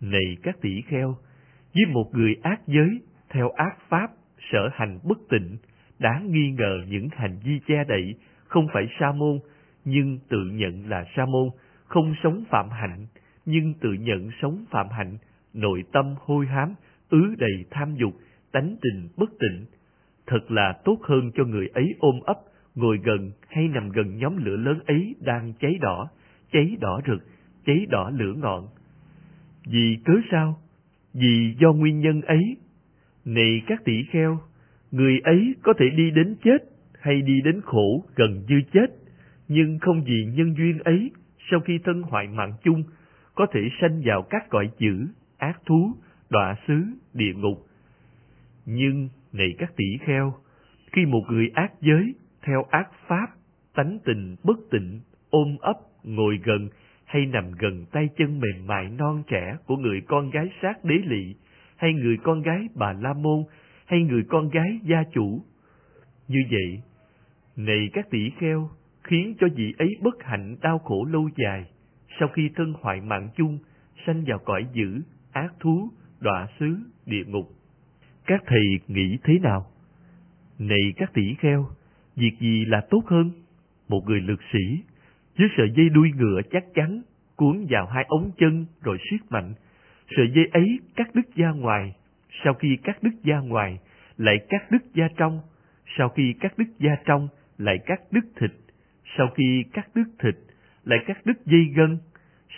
[0.00, 1.16] này các tỷ kheo,
[1.74, 4.10] với một người ác giới, theo ác pháp,
[4.52, 5.56] sở hành bất tịnh,
[5.98, 8.14] đáng nghi ngờ những hành vi che đậy,
[8.46, 9.38] không phải sa môn,
[9.84, 11.48] nhưng tự nhận là sa môn,
[11.84, 13.06] không sống phạm hạnh,
[13.46, 15.16] nhưng tự nhận sống phạm hạnh,
[15.54, 16.74] nội tâm hôi hám,
[17.10, 18.14] ứ đầy tham dục,
[18.52, 19.66] tánh tình bất tịnh.
[20.26, 22.36] Thật là tốt hơn cho người ấy ôm ấp,
[22.74, 26.08] ngồi gần hay nằm gần nhóm lửa lớn ấy đang cháy đỏ,
[26.52, 27.26] cháy đỏ rực,
[27.66, 28.68] cháy đỏ lửa ngọn.
[29.66, 30.58] Vì cớ sao?
[31.14, 32.56] Vì do nguyên nhân ấy.
[33.24, 34.38] Này các tỷ kheo,
[34.90, 36.58] người ấy có thể đi đến chết
[37.00, 38.86] hay đi đến khổ gần như chết,
[39.48, 41.10] nhưng không vì nhân duyên ấy,
[41.50, 42.84] sau khi thân hoại mạng chung,
[43.34, 45.06] có thể sanh vào các cõi dữ,
[45.38, 45.92] ác thú,
[46.30, 47.66] đọa xứ, địa ngục.
[48.66, 50.34] Nhưng, này các tỷ kheo,
[50.92, 53.26] khi một người ác giới, theo ác pháp,
[53.74, 55.00] tánh tình bất tịnh,
[55.30, 56.68] ôm ấp, ngồi gần
[57.04, 60.94] hay nằm gần tay chân mềm mại non trẻ của người con gái sát đế
[60.94, 61.34] lị,
[61.76, 63.44] hay người con gái bà La Môn,
[63.86, 65.44] hay người con gái gia chủ.
[66.28, 66.82] Như vậy,
[67.56, 68.70] này các tỷ kheo,
[69.02, 71.64] khiến cho vị ấy bất hạnh đau khổ lâu dài,
[72.20, 73.58] sau khi thân hoại mạng chung,
[74.06, 75.00] sanh vào cõi dữ,
[75.32, 75.90] ác thú,
[76.20, 76.76] đọa xứ,
[77.06, 77.48] địa ngục.
[78.26, 79.66] Các thầy nghĩ thế nào?
[80.58, 81.68] Này các tỷ kheo,
[82.16, 83.30] việc gì là tốt hơn?
[83.88, 84.82] Một người lực sĩ,
[85.38, 87.02] với sợi dây đuôi ngựa chắc chắn,
[87.36, 89.54] cuốn vào hai ống chân rồi siết mạnh.
[90.16, 91.94] Sợi dây ấy cắt đứt da ngoài,
[92.44, 93.78] sau khi cắt đứt da ngoài,
[94.16, 95.40] lại cắt đứt da trong,
[95.98, 97.28] sau khi cắt đứt da trong,
[97.58, 98.50] lại cắt đứt thịt,
[99.18, 100.34] sau khi cắt đứt thịt,
[100.84, 101.98] lại cắt đứt dây gân,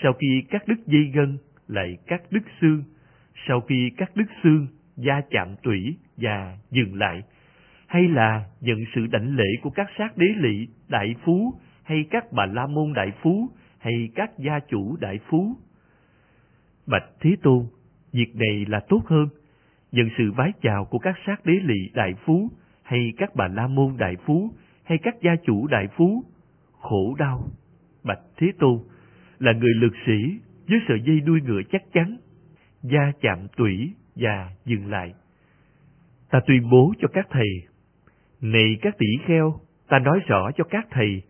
[0.02, 2.82] sau khi cắt đứt dây gân, lại cắt đứt xương,
[3.46, 4.66] sau khi các đứt xương,
[4.96, 7.22] da chạm tủy và dừng lại,
[7.86, 12.32] hay là nhận sự đảnh lễ của các sát đế lỵ, đại phú, hay các
[12.32, 13.48] bà la môn đại phú,
[13.78, 15.56] hay các gia chủ đại phú.
[16.86, 17.66] Bạch Thế Tôn,
[18.12, 19.28] việc này là tốt hơn,
[19.92, 22.50] nhận sự vái chào của các sát đế lỵ đại phú,
[22.82, 24.50] hay các bà la môn đại phú,
[24.84, 26.24] hay các gia chủ đại phú,
[26.72, 27.48] khổ đau.
[28.04, 28.78] Bạch Thế Tôn,
[29.38, 30.38] là người lực sĩ
[30.68, 32.16] với sợi dây đuôi ngựa chắc chắn,
[32.82, 35.14] da chạm tủy và dừng lại.
[36.30, 37.48] Ta tuyên bố cho các thầy,
[38.40, 41.22] này các tỷ kheo, ta nói rõ cho các thầy,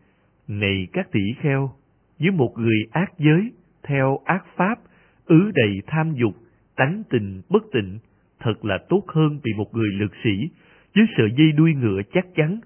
[0.49, 1.71] này các tỷ kheo,
[2.19, 3.53] với một người ác giới,
[3.83, 4.79] theo ác pháp,
[5.27, 6.35] ứ đầy tham dục,
[6.77, 7.99] tánh tình bất tịnh,
[8.41, 10.51] thật là tốt hơn bị một người lực sĩ
[10.95, 12.61] với sợi dây đuôi ngựa chắc chắn,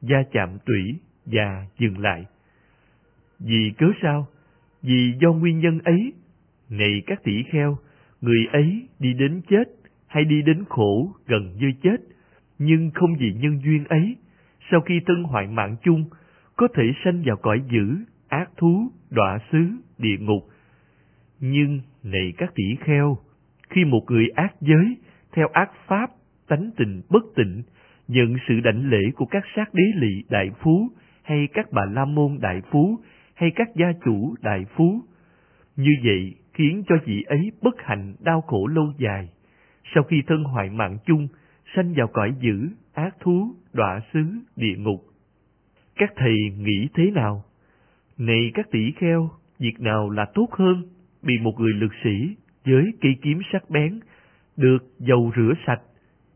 [0.00, 0.94] da chạm tủy
[1.26, 2.26] và dừng lại.
[3.38, 4.26] Vì cớ sao?
[4.82, 6.12] Vì do nguyên nhân ấy,
[6.70, 7.78] này các tỷ kheo,
[8.22, 9.64] người ấy đi đến chết
[10.06, 11.96] hay đi đến khổ gần như chết,
[12.58, 14.16] nhưng không vì nhân duyên ấy,
[14.70, 16.04] sau khi thân hoại mạng chung,
[16.56, 17.96] có thể sanh vào cõi dữ,
[18.28, 19.58] ác thú, đọa xứ,
[19.98, 20.42] địa ngục.
[21.40, 23.18] Nhưng, này các tỷ kheo,
[23.70, 24.96] khi một người ác giới,
[25.32, 26.10] theo ác pháp,
[26.48, 27.62] tánh tình bất tịnh,
[28.08, 30.88] nhận sự đảnh lễ của các sát đế lị đại phú,
[31.22, 32.98] hay các bà la môn đại phú,
[33.34, 35.00] hay các gia chủ đại phú.
[35.76, 39.28] Như vậy khiến cho vị ấy bất hạnh đau khổ lâu dài.
[39.94, 41.28] Sau khi thân hoại mạng chung,
[41.76, 44.24] sanh vào cõi dữ, ác thú, đọa xứ,
[44.56, 45.04] địa ngục.
[45.96, 47.44] Các thầy nghĩ thế nào?
[48.18, 50.82] Này các tỷ kheo, việc nào là tốt hơn?
[51.22, 54.00] Bị một người lực sĩ với cây kiếm sắc bén,
[54.56, 55.80] được dầu rửa sạch,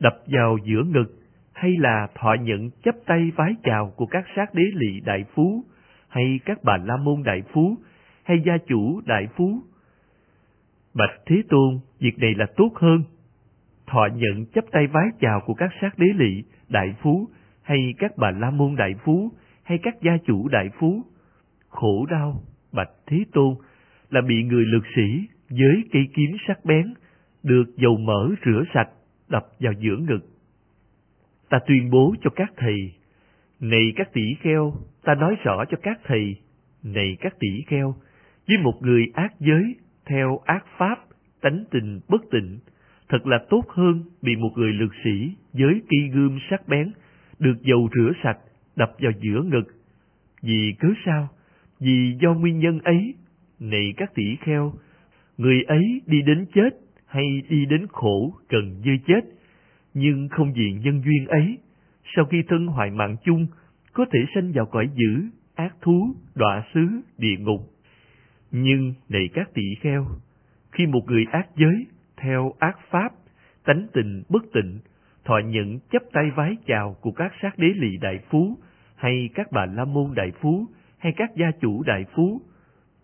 [0.00, 1.20] đập vào giữa ngực,
[1.52, 5.64] hay là thọ nhận chấp tay vái chào của các sát đế lị đại phú,
[6.08, 7.76] hay các bà la môn đại phú,
[8.24, 9.62] hay gia chủ đại phú.
[10.96, 13.02] Bạch Thế Tôn, việc này là tốt hơn.
[13.86, 17.28] Thọ nhận chấp tay vái chào của các sát đế lị, đại phú,
[17.62, 19.32] hay các bà la môn đại phú,
[19.62, 21.02] hay các gia chủ đại phú.
[21.68, 22.42] Khổ đau,
[22.72, 23.54] Bạch Thế Tôn,
[24.10, 26.94] là bị người lực sĩ với cây kiếm sắc bén,
[27.42, 28.88] được dầu mỡ rửa sạch,
[29.28, 30.26] đập vào giữa ngực.
[31.48, 32.92] Ta tuyên bố cho các thầy,
[33.60, 34.74] này các tỷ kheo,
[35.04, 36.36] ta nói rõ cho các thầy,
[36.82, 37.94] này các tỷ kheo,
[38.48, 39.74] với một người ác giới,
[40.06, 40.98] theo ác pháp,
[41.40, 42.58] tánh tình bất tịnh,
[43.08, 46.92] thật là tốt hơn bị một người lực sĩ với kỳ gươm sắc bén,
[47.38, 48.38] được dầu rửa sạch,
[48.76, 49.64] đập vào giữa ngực.
[50.42, 51.28] Vì cớ sao?
[51.80, 53.14] Vì do nguyên nhân ấy,
[53.60, 54.72] này các tỷ kheo,
[55.36, 56.70] người ấy đi đến chết
[57.06, 59.20] hay đi đến khổ gần như chết,
[59.94, 61.58] nhưng không vì nhân duyên ấy,
[62.16, 63.46] sau khi thân hoại mạng chung,
[63.92, 65.22] có thể sanh vào cõi dữ,
[65.54, 66.86] ác thú, đọa xứ,
[67.18, 67.75] địa ngục.
[68.50, 70.06] Nhưng, này các tỷ kheo,
[70.72, 71.86] khi một người ác giới,
[72.16, 73.12] theo ác pháp,
[73.64, 74.78] tánh tình bất tịnh,
[75.24, 78.58] thọ nhận chấp tay vái chào của các sát đế lì đại phú,
[78.94, 80.66] hay các bà la môn đại phú,
[80.98, 82.40] hay các gia chủ đại phú.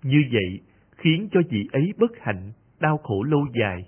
[0.02, 0.60] Như vậy,
[0.97, 3.85] khiến cho vị ấy bất hạnh, đau khổ lâu dài.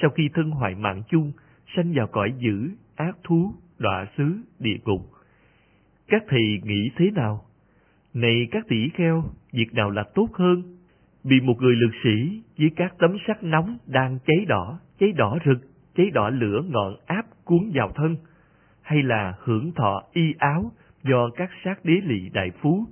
[0.00, 1.32] Sau khi thân hoại mạng chung,
[1.76, 5.00] sanh vào cõi dữ, ác thú, đọa xứ, địa ngục.
[6.08, 7.44] Các thầy nghĩ thế nào?
[8.14, 10.79] Này các tỷ kheo, việc nào là tốt hơn?
[11.24, 15.38] Bị một người lực sĩ với các tấm sắt nóng đang cháy đỏ, cháy đỏ
[15.46, 15.58] rực,
[15.96, 18.16] cháy đỏ lửa ngọn áp cuốn vào thân,
[18.82, 20.72] hay là hưởng thọ y áo
[21.04, 22.84] do các sát đế lị đại phú,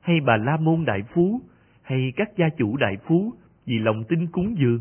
[0.00, 1.40] hay bà la môn đại phú,
[1.82, 3.32] hay các gia chủ đại phú
[3.66, 4.80] vì lòng tin cúng dường.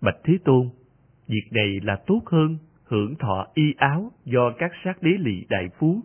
[0.00, 0.68] Bạch Thế Tôn,
[1.26, 5.68] việc này là tốt hơn hưởng thọ y áo do các sát đế lị đại
[5.78, 6.00] phú,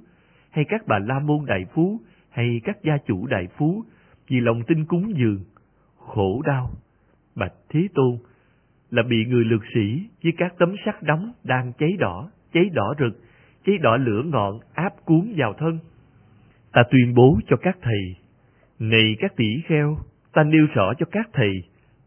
[0.52, 2.00] hay các bà la môn đại phú,
[2.30, 3.84] hay các gia chủ đại phú,
[4.28, 5.44] vì lòng tin cúng dường,
[6.08, 6.70] khổ đau.
[7.36, 8.18] Bạch thí Tôn
[8.92, 12.94] là bị người lực sĩ với các tấm sắt nóng đang cháy đỏ, cháy đỏ
[13.00, 13.22] rực,
[13.66, 15.80] cháy đỏ lửa ngọn áp cuốn vào thân.
[16.72, 18.16] Ta tuyên bố cho các thầy,
[18.80, 19.98] này các tỷ kheo,
[20.34, 21.52] ta nêu rõ cho các thầy,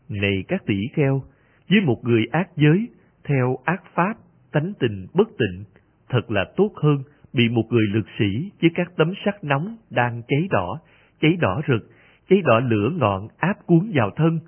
[0.08, 1.22] này các tỷ kheo,
[1.70, 2.88] với một người ác giới,
[3.24, 4.14] theo ác pháp,
[4.52, 5.64] tánh tình bất tịnh,
[6.08, 7.02] thật là tốt hơn
[7.32, 10.80] bị một người lực sĩ với các tấm sắt nóng đang cháy đỏ,
[11.20, 11.90] cháy đỏ rực,
[12.28, 14.38] cháy đỏ lửa ngọn áp cuốn vào thân.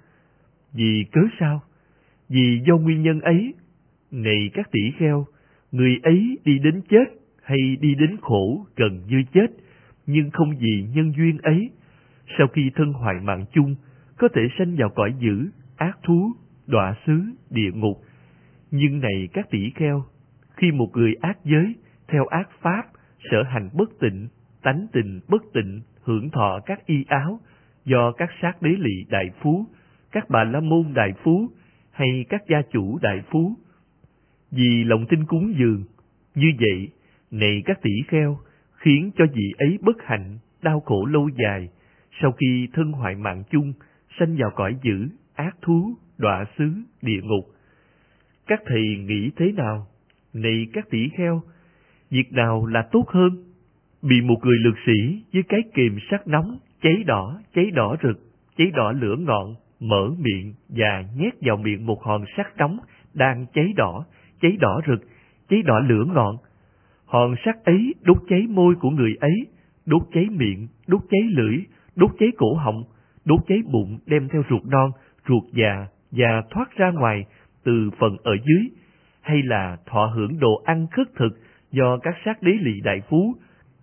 [0.72, 1.62] Vì cớ sao?
[2.28, 3.54] Vì do nguyên nhân ấy,
[4.10, 5.26] này các tỷ kheo,
[5.72, 7.04] người ấy đi đến chết
[7.42, 9.46] hay đi đến khổ gần như chết,
[10.06, 11.70] nhưng không vì nhân duyên ấy,
[12.38, 13.74] sau khi thân hoại mạng chung,
[14.18, 16.32] có thể sanh vào cõi dữ, ác thú,
[16.66, 18.02] đọa xứ, địa ngục.
[18.70, 20.04] Nhưng này các tỷ kheo,
[20.56, 21.74] khi một người ác giới,
[22.08, 22.82] theo ác pháp,
[23.30, 24.28] sở hành bất tịnh,
[24.62, 27.40] tánh tình bất tịnh, hưởng thọ các y áo,
[27.84, 29.66] do các sát đế lị đại phú,
[30.12, 31.48] các bà la môn đại phú,
[31.90, 33.54] hay các gia chủ đại phú.
[34.50, 35.84] Vì lòng tin cúng dường,
[36.34, 36.88] như vậy,
[37.30, 38.38] này các tỷ kheo,
[38.72, 41.68] khiến cho vị ấy bất hạnh, đau khổ lâu dài,
[42.20, 43.72] sau khi thân hoại mạng chung,
[44.18, 46.72] sanh vào cõi dữ, ác thú, đọa xứ,
[47.02, 47.44] địa ngục.
[48.46, 49.86] Các thầy nghĩ thế nào?
[50.34, 51.42] Này các tỷ kheo,
[52.10, 53.44] việc nào là tốt hơn?
[54.02, 58.18] Bị một người lực sĩ với cái kìm sắt nóng, cháy đỏ, cháy đỏ rực,
[58.56, 62.78] cháy đỏ lửa ngọn, mở miệng và nhét vào miệng một hòn sắt nóng
[63.14, 64.04] đang cháy đỏ,
[64.40, 65.00] cháy đỏ rực,
[65.48, 66.36] cháy đỏ lửa ngọn.
[67.06, 69.46] Hòn sắt ấy đốt cháy môi của người ấy,
[69.86, 71.58] đốt cháy miệng, đốt cháy lưỡi,
[71.96, 72.84] đốt cháy cổ họng,
[73.24, 74.90] đốt cháy bụng đem theo ruột non,
[75.28, 77.24] ruột già và thoát ra ngoài
[77.64, 78.68] từ phần ở dưới,
[79.20, 81.38] hay là thọ hưởng đồ ăn khất thực
[81.70, 83.34] do các sát đế lì đại phú,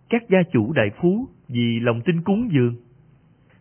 [0.10, 2.76] các gia chủ đại phú vì lòng tin cúng dường.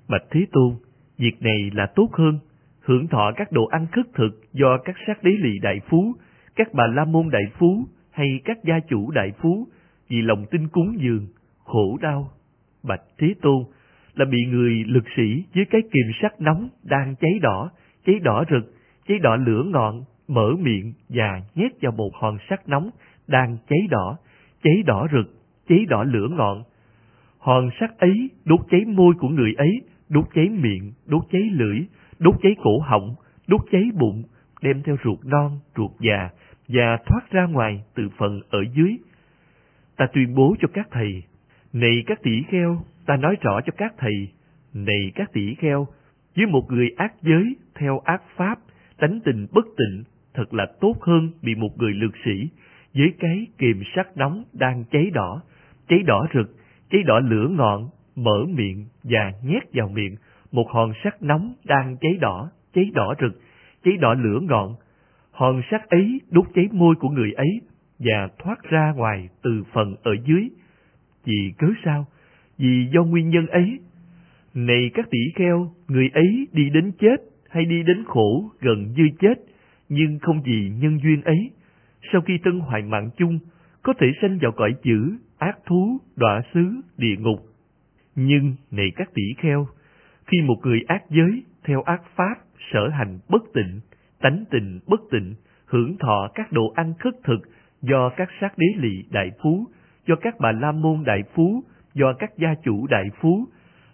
[0.09, 0.75] Bạch Thế Tôn,
[1.19, 2.39] việc này là tốt hơn,
[2.81, 6.15] hưởng thọ các đồ ăn khất thực do các sát đế lì đại phú,
[6.57, 9.69] các bà la môn đại phú hay các gia chủ đại phú
[10.09, 11.27] vì lòng tin cúng dường,
[11.65, 12.31] khổ đau.
[12.83, 13.65] Bạch Thế Tôn
[14.15, 17.71] là bị người lực sĩ dưới cái kìm sắt nóng đang cháy đỏ,
[18.07, 18.75] cháy đỏ rực,
[19.09, 22.91] cháy đỏ lửa ngọn, mở miệng và nhét vào một hòn sắt nóng
[23.27, 24.19] đang cháy đỏ,
[24.63, 25.35] cháy đỏ rực,
[25.69, 26.63] cháy đỏ lửa ngọn.
[27.39, 31.79] Hòn sắt ấy đốt cháy môi của người ấy, đốt cháy miệng, đốt cháy lưỡi,
[32.19, 33.15] đốt cháy cổ họng,
[33.47, 34.23] đốt cháy bụng,
[34.63, 36.31] đem theo ruột non, ruột già
[36.69, 38.99] và thoát ra ngoài từ phần ở dưới.
[39.97, 41.23] Ta tuyên bố cho các thầy,
[41.73, 44.29] này các tỷ kheo, ta nói rõ cho các thầy,
[44.75, 45.87] này các tỷ kheo,
[46.37, 48.59] với một người ác giới theo ác pháp,
[48.99, 50.05] tánh tình bất tịnh,
[50.35, 52.49] thật là tốt hơn bị một người lược sĩ
[52.95, 55.43] với cái kìm sắt nóng đang cháy đỏ,
[55.89, 56.57] cháy đỏ rực,
[56.91, 60.17] cháy đỏ lửa ngọn, mở miệng và nhét vào miệng
[60.55, 63.41] một hòn sắt nóng đang cháy đỏ, cháy đỏ rực,
[63.85, 64.75] cháy đỏ lửa ngọn.
[65.31, 67.61] Hòn sắt ấy đốt cháy môi của người ấy
[67.99, 70.49] và thoát ra ngoài từ phần ở dưới.
[71.25, 72.07] Vì cớ sao?
[72.59, 73.79] Vì do nguyên nhân ấy.
[74.55, 77.17] Này các tỷ kheo, người ấy đi đến chết
[77.51, 79.35] hay đi đến khổ gần như chết,
[79.89, 81.51] nhưng không vì nhân duyên ấy.
[82.13, 83.39] Sau khi tân hoại mạng chung,
[83.83, 87.54] có thể sanh vào cõi dữ, ác thú, đọa xứ, địa ngục.
[88.17, 89.67] Nhưng, này các tỷ kheo,
[90.27, 92.35] khi một người ác giới, theo ác pháp,
[92.73, 93.81] sở hành bất tịnh,
[94.21, 95.35] tánh tình bất tịnh,
[95.67, 97.41] hưởng thọ các đồ ăn khất thực
[97.83, 99.67] do các sát đế lị đại phú,
[100.07, 101.65] do các bà la môn đại phú,
[101.95, 103.49] do các gia chủ đại phú,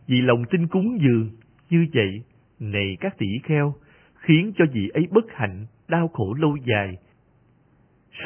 [0.06, 1.30] vì lòng tin cúng dường,
[1.70, 2.22] như vậy,
[2.60, 3.74] này các tỷ kheo,
[4.14, 6.96] khiến cho vị ấy bất hạnh, đau khổ lâu dài.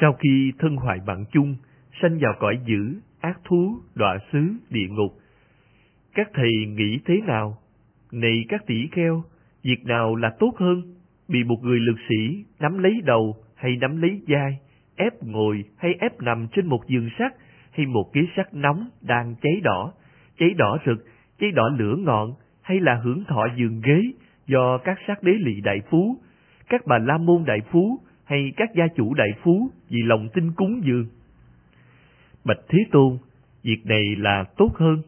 [0.01, 1.57] Sau khi thân hoại bạn chung,
[2.03, 5.13] sanh vào cõi dữ, ác thú, đọa xứ, địa ngục,
[6.15, 7.59] các thầy nghĩ thế nào?
[8.13, 9.25] Này các tỷ kheo,
[9.63, 10.83] việc nào là tốt hơn?
[11.29, 14.59] Bị một người lực sĩ nắm lấy đầu hay nắm lấy vai,
[14.97, 17.33] ép ngồi hay ép nằm trên một giường sắt
[17.71, 19.93] hay một ghế sắt nóng đang cháy đỏ,
[20.39, 21.05] cháy đỏ rực,
[21.41, 24.03] cháy đỏ lửa ngọn hay là hưởng thọ giường ghế
[24.47, 26.17] do các sát đế lị đại phú,
[26.69, 30.53] các bà la môn đại phú hay các gia chủ đại phú vì lòng tin
[30.53, 31.07] cúng dường.
[32.45, 33.19] Bạch Thế Tôn,
[33.63, 35.03] việc này là tốt hơn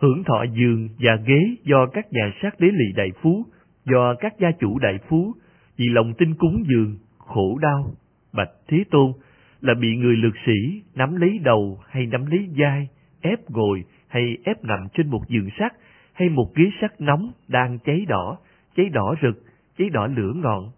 [0.00, 3.44] hưởng thọ giường và ghế do các nhà sát đế lì đại phú,
[3.84, 5.32] do các gia chủ đại phú,
[5.76, 7.94] vì lòng tin cúng dường, khổ đau,
[8.32, 9.12] bạch thế tôn,
[9.60, 12.88] là bị người lực sĩ nắm lấy đầu hay nắm lấy vai,
[13.20, 15.72] ép ngồi hay ép nằm trên một giường sắt
[16.12, 18.38] hay một ghế sắt nóng đang cháy đỏ,
[18.76, 19.42] cháy đỏ rực,
[19.78, 20.70] cháy đỏ lửa ngọn.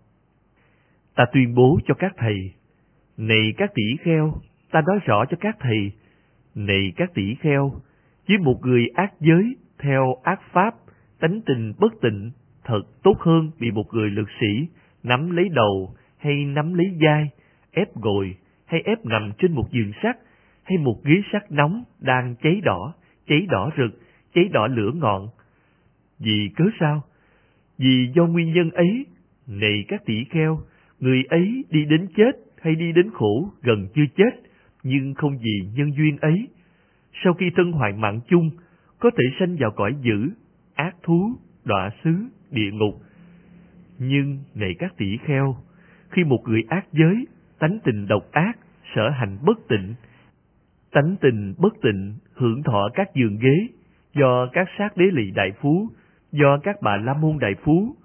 [1.14, 2.52] Ta tuyên bố cho các thầy,
[3.16, 4.34] này các tỷ kheo,
[4.70, 5.92] ta nói rõ cho các thầy,
[6.54, 7.72] này các tỷ kheo,
[8.32, 10.74] với một người ác giới theo ác pháp,
[11.20, 12.30] tánh tình bất tịnh,
[12.64, 14.66] thật tốt hơn bị một người lực sĩ
[15.02, 17.30] nắm lấy đầu hay nắm lấy vai,
[17.72, 18.36] ép gồi
[18.66, 20.16] hay ép nằm trên một giường sắt
[20.64, 22.94] hay một ghế sắt nóng đang cháy đỏ,
[23.28, 24.00] cháy đỏ rực,
[24.34, 25.28] cháy đỏ lửa ngọn.
[26.18, 27.02] Vì cớ sao?
[27.78, 29.06] Vì do nguyên nhân ấy,
[29.46, 30.60] này các tỷ kheo,
[31.00, 34.30] người ấy đi đến chết hay đi đến khổ gần chưa chết,
[34.82, 36.48] nhưng không vì nhân duyên ấy,
[37.24, 38.50] sau khi thân hoại mạng chung,
[38.98, 40.30] có thể sanh vào cõi dữ,
[40.74, 41.32] ác thú,
[41.64, 42.10] đọa xứ,
[42.50, 42.94] địa ngục.
[43.98, 45.56] Nhưng, này các tỷ kheo,
[46.10, 47.26] khi một người ác giới,
[47.58, 48.58] tánh tình độc ác,
[48.94, 49.94] sở hành bất tịnh,
[50.92, 53.68] tánh tình bất tịnh hưởng thọ các giường ghế
[54.14, 55.88] do các sát đế lì đại phú,
[56.32, 57.96] do các bà la môn đại phú,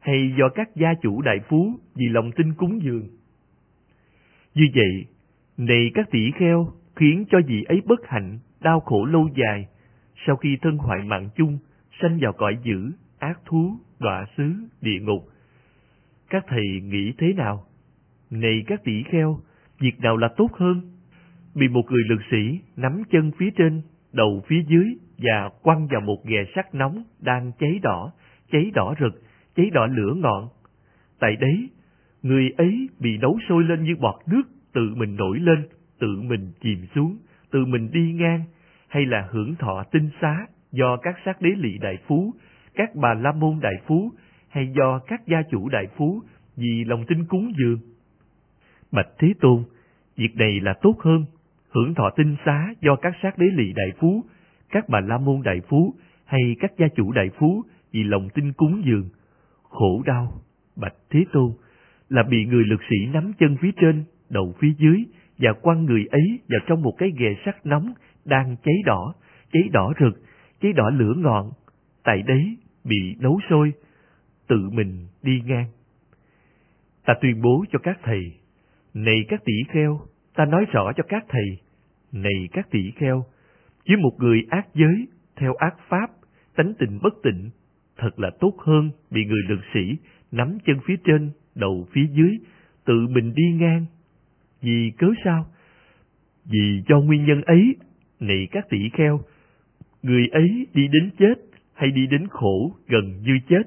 [0.00, 3.08] hay do các gia chủ đại phú vì lòng tin cúng dường.
[4.54, 5.06] Như vậy,
[5.56, 9.68] này các tỷ kheo, khiến cho vị ấy bất hạnh, đau khổ lâu dài,
[10.26, 11.58] sau khi thân hoại mạng chung,
[12.00, 15.28] sanh vào cõi dữ, ác thú, đọa xứ, địa ngục.
[16.30, 17.64] Các thầy nghĩ thế nào?
[18.30, 19.40] Này các tỷ kheo,
[19.78, 20.80] việc nào là tốt hơn?
[21.54, 23.82] Bị một người lực sĩ nắm chân phía trên,
[24.12, 24.86] đầu phía dưới
[25.18, 28.12] và quăng vào một ghè sắt nóng đang cháy đỏ,
[28.52, 29.22] cháy đỏ rực,
[29.56, 30.48] cháy đỏ lửa ngọn.
[31.18, 31.70] Tại đấy,
[32.22, 35.68] người ấy bị nấu sôi lên như bọt nước tự mình nổi lên
[36.00, 37.18] tự mình chìm xuống,
[37.50, 38.42] tự mình đi ngang,
[38.88, 42.34] hay là hưởng thọ tinh xá do các sát đế lị đại phú,
[42.74, 44.12] các bà la môn đại phú,
[44.48, 46.22] hay do các gia chủ đại phú
[46.56, 47.78] vì lòng tin cúng dường.
[48.92, 49.64] Bạch Thế Tôn,
[50.16, 51.24] việc này là tốt hơn,
[51.70, 54.24] hưởng thọ tinh xá do các sát đế lị đại phú,
[54.70, 55.94] các bà la môn đại phú,
[56.24, 57.62] hay các gia chủ đại phú
[57.92, 59.08] vì lòng tin cúng dường.
[59.62, 60.32] Khổ đau,
[60.76, 61.52] Bạch Thế Tôn,
[62.08, 65.04] là bị người lực sĩ nắm chân phía trên, đầu phía dưới,
[65.40, 67.92] và quăng người ấy vào trong một cái ghề sắt nóng
[68.24, 69.14] đang cháy đỏ,
[69.52, 70.22] cháy đỏ rực,
[70.60, 71.50] cháy đỏ lửa ngọn.
[72.04, 73.72] Tại đấy, bị nấu sôi,
[74.48, 75.66] tự mình đi ngang.
[77.04, 78.20] Ta tuyên bố cho các thầy,
[78.94, 80.00] này các tỷ kheo,
[80.34, 81.58] ta nói rõ cho các thầy,
[82.12, 83.24] này các tỷ kheo,
[83.88, 85.06] với một người ác giới,
[85.36, 86.10] theo ác pháp,
[86.56, 87.50] tánh tình bất tịnh,
[87.96, 89.96] thật là tốt hơn bị người lực sĩ
[90.32, 92.38] nắm chân phía trên, đầu phía dưới,
[92.84, 93.86] tự mình đi ngang.
[94.62, 95.46] Vì cớ sao?
[96.44, 97.76] Vì do nguyên nhân ấy,
[98.20, 99.20] này các tỷ kheo,
[100.02, 101.34] người ấy đi đến chết
[101.74, 103.62] hay đi đến khổ gần như chết,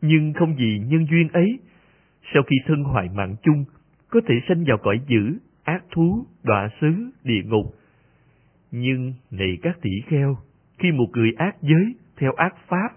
[0.00, 1.58] nhưng không vì nhân duyên ấy,
[2.34, 3.64] sau khi thân hoại mạng chung,
[4.10, 7.74] có thể sanh vào cõi dữ, ác thú, đọa xứ, địa ngục.
[8.70, 10.36] Nhưng này các tỷ kheo,
[10.78, 12.88] khi một người ác giới theo ác pháp,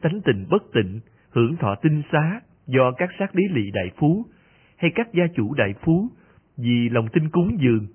[0.00, 1.00] tánh tình bất tịnh,
[1.30, 4.24] hưởng thọ tinh xá do các sát đế lị đại phú
[4.76, 6.08] hay các gia chủ đại phú
[6.62, 7.86] vì lòng tin cúng dường.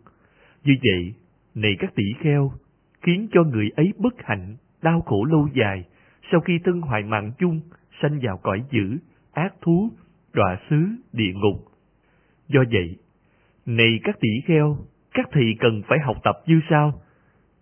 [0.64, 1.14] Như vậy,
[1.56, 2.52] này các tỷ kheo,
[3.02, 5.84] khiến cho người ấy bất hạnh, đau khổ lâu dài,
[6.32, 7.62] sau khi thân hoại mạng chung,
[8.02, 8.98] sanh vào cõi dữ,
[9.34, 9.90] ác thú,
[10.34, 11.66] đọa xứ, địa ngục.
[12.48, 12.98] Do vậy,
[13.66, 14.78] này các tỷ kheo,
[15.14, 17.02] các thầy cần phải học tập như sau.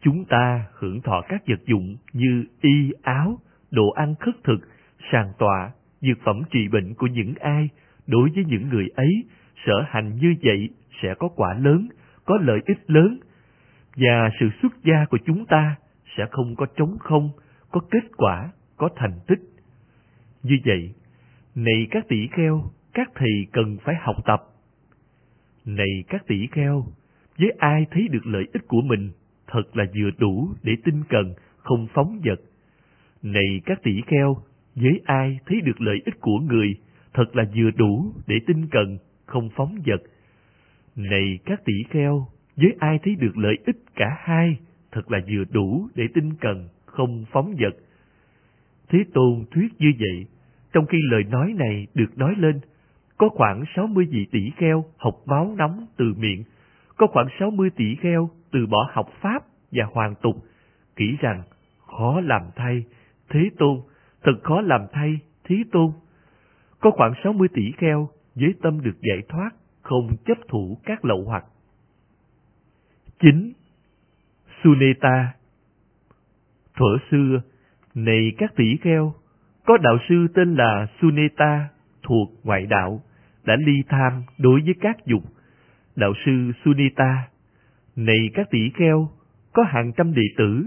[0.01, 3.37] Chúng ta hưởng thọ các vật dụng như y, áo,
[3.71, 4.59] đồ ăn khất thực,
[5.11, 5.71] sàn tọa,
[6.01, 7.69] dược phẩm trị bệnh của những ai,
[8.07, 9.23] đối với những người ấy,
[9.65, 10.69] sở hành như vậy
[11.01, 11.89] sẽ có quả lớn,
[12.25, 13.19] có lợi ích lớn,
[13.95, 15.75] và sự xuất gia của chúng ta
[16.17, 17.29] sẽ không có trống không,
[17.71, 19.39] có kết quả, có thành tích.
[20.43, 20.93] Như vậy,
[21.55, 22.63] này các tỷ kheo,
[22.93, 24.39] các thầy cần phải học tập.
[25.65, 26.85] Này các tỷ kheo,
[27.39, 29.11] với ai thấy được lợi ích của mình,
[29.47, 32.39] thật là vừa đủ để tinh cần, không phóng vật.
[33.21, 34.37] Này các tỷ kheo,
[34.75, 36.75] với ai thấy được lợi ích của người,
[37.13, 40.01] thật là vừa đủ để tinh cần, không phóng vật.
[40.95, 44.57] Này các tỷ kheo, với ai thấy được lợi ích cả hai,
[44.91, 47.75] thật là vừa đủ để tinh cần, không phóng vật.
[48.89, 50.25] Thế Tôn thuyết như vậy,
[50.73, 52.59] trong khi lời nói này được nói lên,
[53.17, 56.43] có khoảng 60 vị tỷ kheo học máu nóng từ miệng,
[56.97, 60.35] có khoảng 60 tỷ kheo từ bỏ học pháp và hoàn tục,
[60.95, 61.43] kỹ rằng
[61.87, 62.83] khó làm thay,
[63.29, 63.79] Thế Tôn,
[64.23, 65.91] thật khó làm thay, Thế Tôn.
[66.79, 69.49] Có khoảng 60 tỷ kheo với tâm được giải thoát,
[69.83, 71.45] không chấp thủ các lậu hoặc.
[73.19, 73.53] 9.
[74.63, 75.33] Suneta
[76.75, 77.41] Thuở xưa,
[77.95, 79.13] này các tỷ kheo,
[79.65, 81.69] có đạo sư tên là Suneta
[82.03, 83.01] thuộc ngoại đạo,
[83.43, 85.23] đã ly tham đối với các dục.
[85.95, 87.27] Đạo sư Sunita,
[87.95, 89.09] này các tỷ kheo,
[89.53, 90.65] có hàng trăm đệ tử,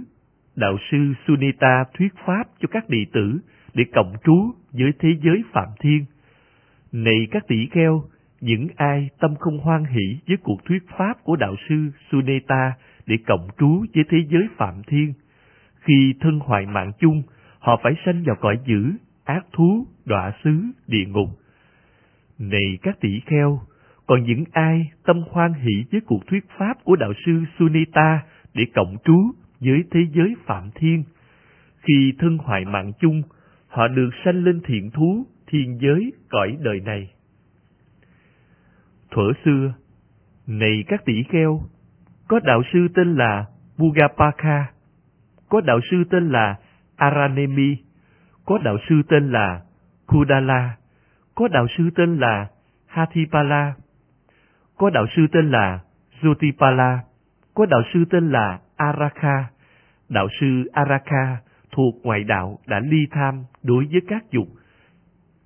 [0.57, 3.39] đạo sư Sunita thuyết pháp cho các đệ tử
[3.75, 6.05] để cộng trú với thế giới phạm thiên.
[6.93, 8.05] Này các tỷ kheo,
[8.47, 12.73] những ai tâm không hoan hỷ với cuộc thuyết pháp của đạo sư Suneta
[13.07, 15.13] để cộng trú với thế giới phạm thiên,
[15.81, 17.23] khi thân hoại mạng chung,
[17.59, 18.93] họ phải sanh vào cõi dữ,
[19.25, 21.29] ác thú, đọa xứ, địa ngục.
[22.39, 23.61] Này các tỷ kheo,
[24.07, 28.23] còn những ai tâm hoan hỷ với cuộc thuyết pháp của đạo sư Sunita
[28.55, 31.05] để cộng trú với thế giới phạm thiên,
[31.81, 33.23] khi thân hoại mạng chung,
[33.69, 37.16] họ được sanh lên thiện thú, thiên giới, cõi đời này.
[39.11, 39.75] Thuở xưa,
[40.47, 41.61] này các tỷ kheo,
[42.29, 43.45] có đạo sư tên là
[43.79, 44.67] Bugapaka,
[45.49, 46.57] có đạo sư tên là
[46.97, 47.77] Aranemi,
[48.45, 49.63] có đạo sư tên là
[50.07, 50.77] Kudala,
[51.35, 52.47] có đạo sư tên là
[52.87, 53.75] Hathipala,
[54.79, 55.81] có đạo sư tên là
[56.21, 56.99] Jotipala,
[57.55, 59.47] có đạo sư tên là Araka.
[60.09, 61.37] Đạo sư Araka
[61.73, 64.49] thuộc ngoại đạo đã ly tham đối với các dục.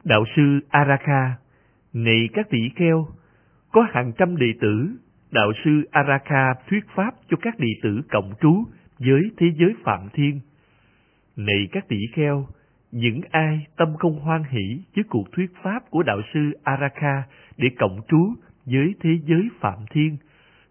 [0.04, 1.36] Đạo sư Araka,
[1.92, 3.06] này các tỷ kheo,
[3.72, 4.90] có hàng trăm đệ tử,
[5.30, 8.64] đạo sư Araka thuyết pháp cho các đệ tử cộng trú
[8.98, 10.40] với thế giới phạm thiên.
[11.36, 12.46] Này các tỷ kheo,
[12.92, 17.22] những ai tâm không hoan hỷ với cuộc thuyết pháp của đạo sư Araka
[17.56, 18.34] để cộng trú
[18.66, 20.16] với thế giới phạm thiên,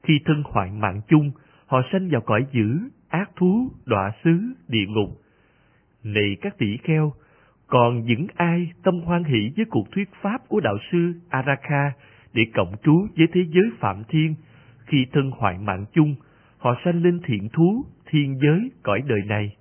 [0.03, 1.31] khi thân hoại mạng chung,
[1.65, 5.09] họ sanh vào cõi dữ, ác thú, đọa xứ, địa ngục.
[6.03, 7.13] Này các tỷ kheo,
[7.67, 11.91] còn những ai tâm hoan hỷ với cuộc thuyết pháp của đạo sư Araka
[12.33, 14.35] để cộng trú với thế giới phạm thiên,
[14.85, 16.15] khi thân hoại mạng chung,
[16.57, 19.55] họ sanh lên thiện thú, thiên giới, cõi đời này.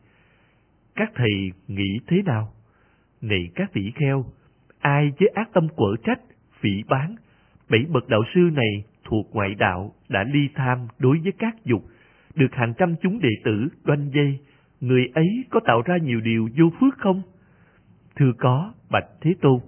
[0.94, 2.52] Các thầy nghĩ thế nào?
[3.20, 4.24] Này các tỷ kheo,
[4.80, 6.20] ai với ác tâm quở trách,
[6.60, 7.14] phỉ bán,
[7.70, 11.82] bảy bậc đạo sư này thuộc ngoại đạo đã ly tham đối với các dục,
[12.34, 14.38] được hàng trăm chúng đệ tử đoanh dây,
[14.80, 17.22] người ấy có tạo ra nhiều điều vô phước không?
[18.16, 19.60] Thưa có, bạch Thế Tôn.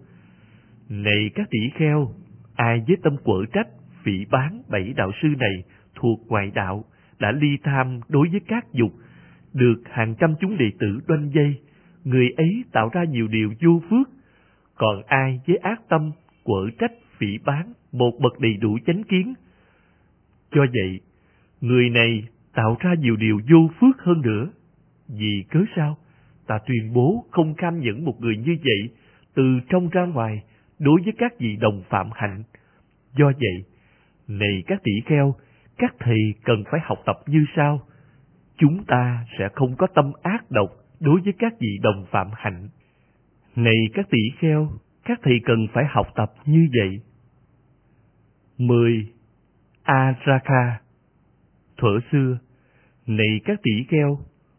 [0.88, 2.14] Này các tỷ kheo,
[2.60, 3.68] ai với tâm quở trách,
[4.02, 5.62] phỉ bán bảy đạo sư này
[5.94, 6.84] thuộc ngoại đạo
[7.18, 8.92] đã ly tham đối với các dục,
[9.52, 11.60] được hàng trăm chúng đệ tử đoanh dây,
[12.04, 14.08] người ấy tạo ra nhiều điều vô phước,
[14.74, 16.10] còn ai với ác tâm,
[16.44, 19.34] quở trách, phỉ bán, một bậc đầy đủ chánh kiến.
[20.50, 21.00] Cho vậy,
[21.60, 22.24] người này
[22.54, 24.48] tạo ra nhiều điều vô phước hơn nữa.
[25.08, 25.98] Vì cớ sao?
[26.46, 28.96] Ta tuyên bố không cam nhẫn một người như vậy,
[29.34, 30.42] từ trong ra ngoài,
[30.80, 32.42] đối với các vị đồng phạm hạnh.
[33.16, 33.64] Do vậy,
[34.28, 35.34] này các tỷ kheo,
[35.78, 37.80] các thầy cần phải học tập như sau.
[38.56, 40.70] Chúng ta sẽ không có tâm ác độc
[41.00, 42.68] đối với các vị đồng phạm hạnh.
[43.56, 44.70] Này các tỷ kheo,
[45.04, 47.00] các thầy cần phải học tập như vậy.
[48.58, 49.06] 10.
[49.82, 50.80] Araka
[51.76, 52.38] Thuở xưa,
[53.06, 54.18] này các tỷ kheo,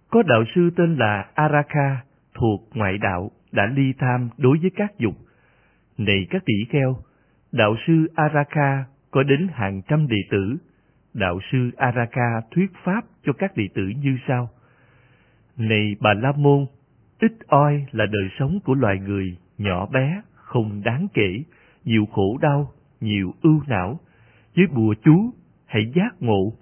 [0.10, 2.02] có đạo sư tên là Araka
[2.34, 5.14] thuộc ngoại đạo đã ly tham đối với các dục.
[5.97, 6.97] Này các tỷ kheo,
[7.51, 10.57] đạo sư Araka có đến hàng trăm đệ tử.
[11.13, 14.49] Đạo sư Araka thuyết pháp cho các đệ tử như sau.
[15.57, 16.65] Này bà La Môn,
[17.19, 21.43] ít oi là đời sống của loài người, nhỏ bé, không đáng kể,
[21.85, 23.99] nhiều khổ đau, nhiều ưu não.
[24.55, 25.34] Với bùa chú,
[25.65, 26.53] hãy giác ngộ,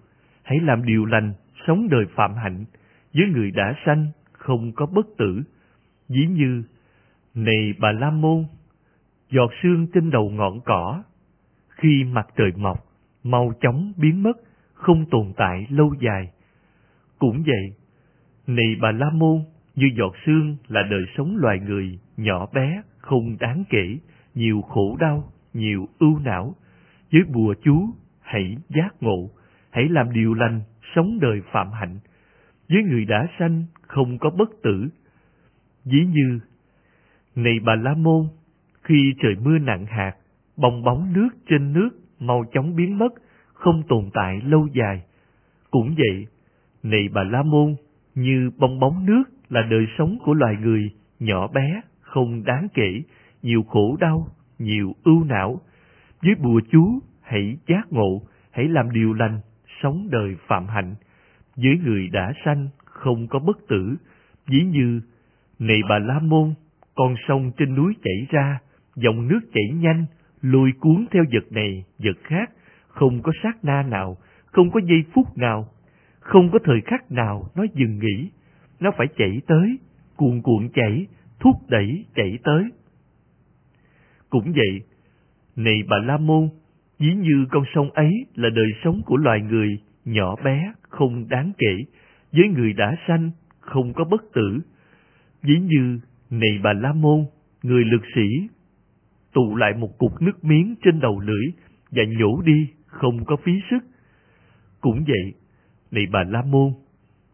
[0.44, 1.34] hãy làm điều lành,
[1.68, 2.66] sống đời phạm hạnh.
[3.14, 5.44] Với người đã sanh, không có bất tử.
[6.08, 6.64] dĩ như,
[7.36, 8.46] này bà La Môn,
[9.30, 11.04] giọt sương trên đầu ngọn cỏ,
[11.70, 12.78] khi mặt trời mọc,
[13.24, 14.38] mau chóng biến mất,
[14.74, 16.32] không tồn tại lâu dài.
[17.20, 17.74] Cũng vậy,
[18.48, 19.44] này bà La Môn,
[19.76, 23.98] như giọt sương là đời sống loài người, nhỏ bé, không đáng kể,
[24.36, 26.56] nhiều khổ đau, nhiều ưu não.
[27.12, 27.90] Với bùa chú,
[28.22, 29.30] hãy giác ngộ,
[29.70, 30.62] hãy làm điều lành,
[30.96, 32.00] sống đời phạm hạnh.
[32.70, 34.90] Với người đã sanh, không có bất tử.
[35.86, 36.40] Ví như,
[37.36, 38.28] này bà La Môn,
[38.90, 40.14] khi trời mưa nặng hạt,
[40.58, 41.90] bong bóng nước trên nước
[42.20, 43.14] mau chóng biến mất,
[43.54, 45.02] không tồn tại lâu dài.
[45.72, 46.28] Cũng vậy,
[46.84, 47.76] này bà La Môn,
[48.16, 53.02] như bong bóng nước là đời sống của loài người, nhỏ bé, không đáng kể,
[53.44, 54.28] nhiều khổ đau,
[54.60, 55.62] nhiều ưu não.
[56.22, 58.22] Với bùa chú, hãy giác ngộ,
[58.52, 59.40] hãy làm điều lành,
[59.84, 60.96] sống đời phạm hạnh.
[61.56, 63.96] Với người đã sanh, không có bất tử,
[64.48, 65.02] ví như,
[65.60, 66.54] này bà La Môn,
[66.96, 68.60] con sông trên núi chảy ra,
[69.04, 70.06] dòng nước chảy nhanh,
[70.42, 72.52] lôi cuốn theo vật này, vật khác,
[72.88, 75.68] không có sát na nào, không có giây phút nào,
[76.20, 78.30] không có thời khắc nào nó dừng nghỉ,
[78.80, 79.78] nó phải chảy tới,
[80.16, 81.06] cuồn cuộn chảy,
[81.40, 82.64] thúc đẩy chảy tới.
[84.30, 84.82] Cũng vậy,
[85.56, 86.50] này bà La Môn,
[87.00, 89.70] ví như con sông ấy là đời sống của loài người,
[90.06, 91.78] nhỏ bé, không đáng kể,
[92.32, 94.60] với người đã sanh, không có bất tử.
[95.44, 96.00] Ví như,
[96.30, 97.26] này bà La Môn,
[97.64, 98.48] người lực sĩ,
[99.34, 101.46] tụ lại một cục nước miếng trên đầu lưỡi
[101.92, 103.80] và nhổ đi, không có phí sức.
[104.82, 105.34] Cũng vậy,
[105.92, 106.74] này bà La Môn,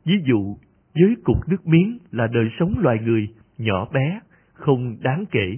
[0.05, 0.57] ví dụ
[0.95, 3.27] với cục nước miếng là đời sống loài người
[3.57, 4.19] nhỏ bé,
[4.53, 5.57] không đáng kể.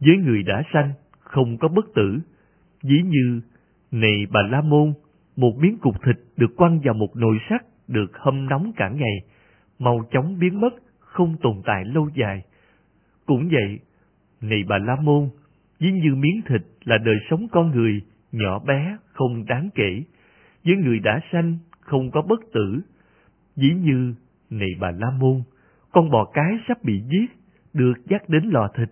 [0.00, 2.18] Với người đã sanh, không có bất tử,
[2.82, 3.40] ví như,
[3.90, 4.92] này bà La Môn,
[5.36, 9.16] một miếng cục thịt được quăng vào một nồi sắt được hâm nóng cả ngày,
[9.78, 12.42] mau chóng biến mất, không tồn tại lâu dài.
[13.26, 13.78] Cũng vậy,
[14.40, 15.28] này bà La Môn,
[15.78, 18.02] ví như miếng thịt là đời sống con người,
[18.32, 20.02] nhỏ bé, không đáng kể,
[20.64, 22.80] với người đã sanh, không có bất tử.
[23.56, 24.14] Ví như,
[24.50, 25.42] này bà La Môn,
[25.92, 27.30] con bò cái sắp bị giết,
[27.72, 28.88] được dắt đến lò thịt,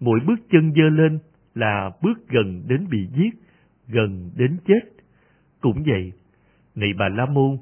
[0.00, 1.18] mỗi bước chân dơ lên
[1.54, 3.34] là bước gần đến bị giết,
[3.88, 4.80] gần đến chết.
[5.60, 6.12] Cũng vậy,
[6.74, 7.56] này bà La Môn,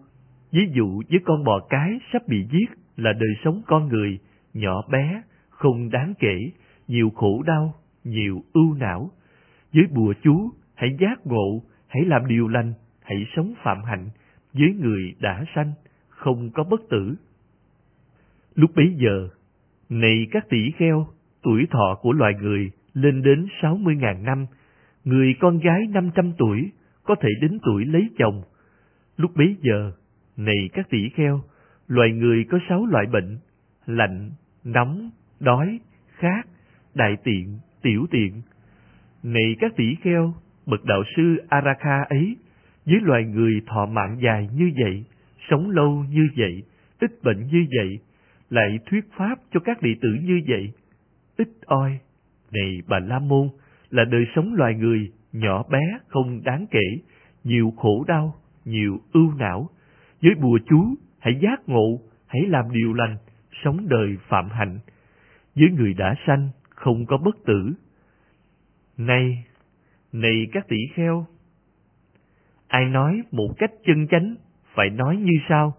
[0.52, 4.18] ví dụ với con bò cái sắp bị giết là đời sống con người,
[4.54, 6.50] nhỏ bé, không đáng kể,
[6.88, 7.74] nhiều khổ đau,
[8.04, 9.10] nhiều ưu não.
[9.72, 14.08] Với bùa chú, hãy giác ngộ, hãy làm điều lành, hãy sống phạm hạnh,
[14.52, 15.72] với người đã sanh,
[16.08, 17.14] không có bất tử.
[18.54, 19.28] Lúc bấy giờ,
[19.88, 21.06] này các tỷ kheo,
[21.42, 24.46] tuổi thọ của loài người lên đến sáu mươi ngàn năm,
[25.04, 26.70] người con gái năm trăm tuổi
[27.04, 28.42] có thể đến tuổi lấy chồng.
[29.16, 29.92] Lúc bấy giờ,
[30.36, 31.40] này các tỷ kheo,
[31.88, 33.38] loài người có sáu loại bệnh,
[33.86, 34.30] lạnh,
[34.64, 35.80] nóng, đói,
[36.18, 36.42] khát,
[36.94, 38.42] đại tiện, tiểu tiện.
[39.22, 40.34] Này các tỷ kheo,
[40.66, 42.36] bậc đạo sư Araka ấy,
[42.86, 45.04] với loài người thọ mạng dài như vậy,
[45.50, 46.62] sống lâu như vậy,
[47.00, 47.98] ít bệnh như vậy,
[48.50, 50.72] lại thuyết pháp cho các đệ tử như vậy.
[51.36, 51.98] Ít oi,
[52.52, 53.48] này bà La Môn,
[53.90, 56.98] là đời sống loài người, nhỏ bé, không đáng kể,
[57.44, 58.34] nhiều khổ đau,
[58.64, 59.68] nhiều ưu não.
[60.22, 63.16] Với bùa chú, hãy giác ngộ, hãy làm điều lành,
[63.64, 64.78] sống đời phạm hạnh.
[65.54, 66.48] Với người đã sanh,
[66.84, 67.72] không có bất tử.
[68.96, 69.44] Này,
[70.12, 71.26] này các tỷ kheo,
[72.68, 74.34] ai nói một cách chân chánh
[74.74, 75.74] phải nói như sau.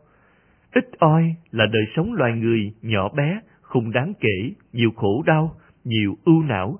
[0.71, 5.55] ít oi là đời sống loài người nhỏ bé, không đáng kể, nhiều khổ đau,
[5.83, 6.79] nhiều ưu não.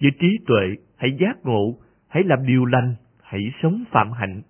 [0.00, 1.78] Với trí tuệ, hãy giác ngộ,
[2.08, 4.42] hãy làm điều lành, hãy sống phạm hạnh.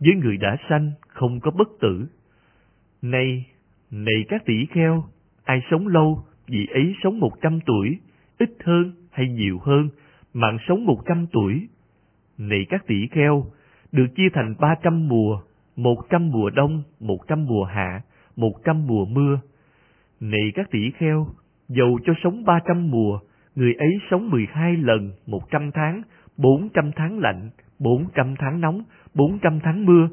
[0.00, 2.06] Với người đã sanh, không có bất tử.
[3.02, 3.46] Này,
[3.90, 5.04] này các tỷ kheo,
[5.44, 7.98] ai sống lâu, vì ấy sống một trăm tuổi,
[8.38, 9.88] ít hơn hay nhiều hơn,
[10.34, 11.68] mạng sống một trăm tuổi.
[12.38, 13.46] Này các tỷ kheo,
[13.92, 15.40] được chia thành ba trăm mùa,
[15.76, 18.02] một trăm mùa đông, một trăm mùa hạ,
[18.36, 19.40] một trăm mùa mưa.
[20.20, 21.26] Này các tỷ kheo,
[21.68, 23.18] dầu cho sống ba trăm mùa,
[23.54, 26.02] người ấy sống mười hai lần một trăm tháng,
[26.36, 28.82] bốn trăm tháng lạnh, bốn trăm tháng nóng,
[29.14, 30.08] bốn trăm tháng mưa.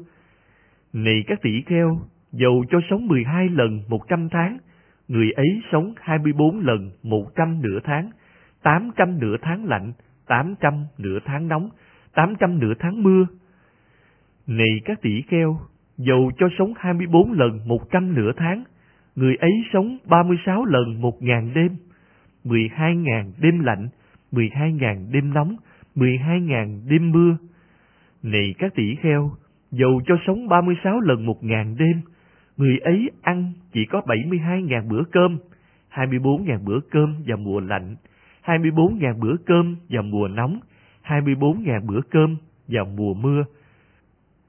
[0.92, 2.00] Này các tỷ kheo,
[2.32, 4.58] dầu cho sống mười hai lần một trăm tháng,
[5.08, 8.10] người ấy sống hai mươi bốn lần một trăm nửa tháng,
[8.62, 9.92] tám trăm nửa tháng lạnh,
[10.26, 11.68] tám trăm nửa tháng nóng,
[12.14, 13.26] tám trăm nửa tháng mưa.
[14.46, 15.58] Này các tỷ kheo,
[15.96, 18.64] dầu cho sống hai mươi bốn lần một trăm nửa tháng,
[19.16, 21.76] người ấy sống ba mươi sáu lần một ngàn đêm,
[22.44, 23.88] mười hai ngàn đêm lạnh,
[24.32, 25.56] mười hai ngàn đêm nóng,
[25.94, 27.36] mười hai ngàn đêm mưa.
[28.22, 29.30] Này các tỷ kheo,
[29.70, 32.00] dầu cho sống ba mươi sáu lần một ngàn đêm,
[32.56, 35.38] người ấy ăn chỉ có bảy mươi hai ngàn bữa cơm,
[35.88, 37.96] hai mươi bốn ngàn bữa cơm vào mùa lạnh,
[38.40, 40.60] hai mươi bốn ngàn bữa cơm vào mùa nóng,
[41.02, 42.36] hai mươi bốn ngàn bữa cơm
[42.68, 43.44] vào mùa mưa.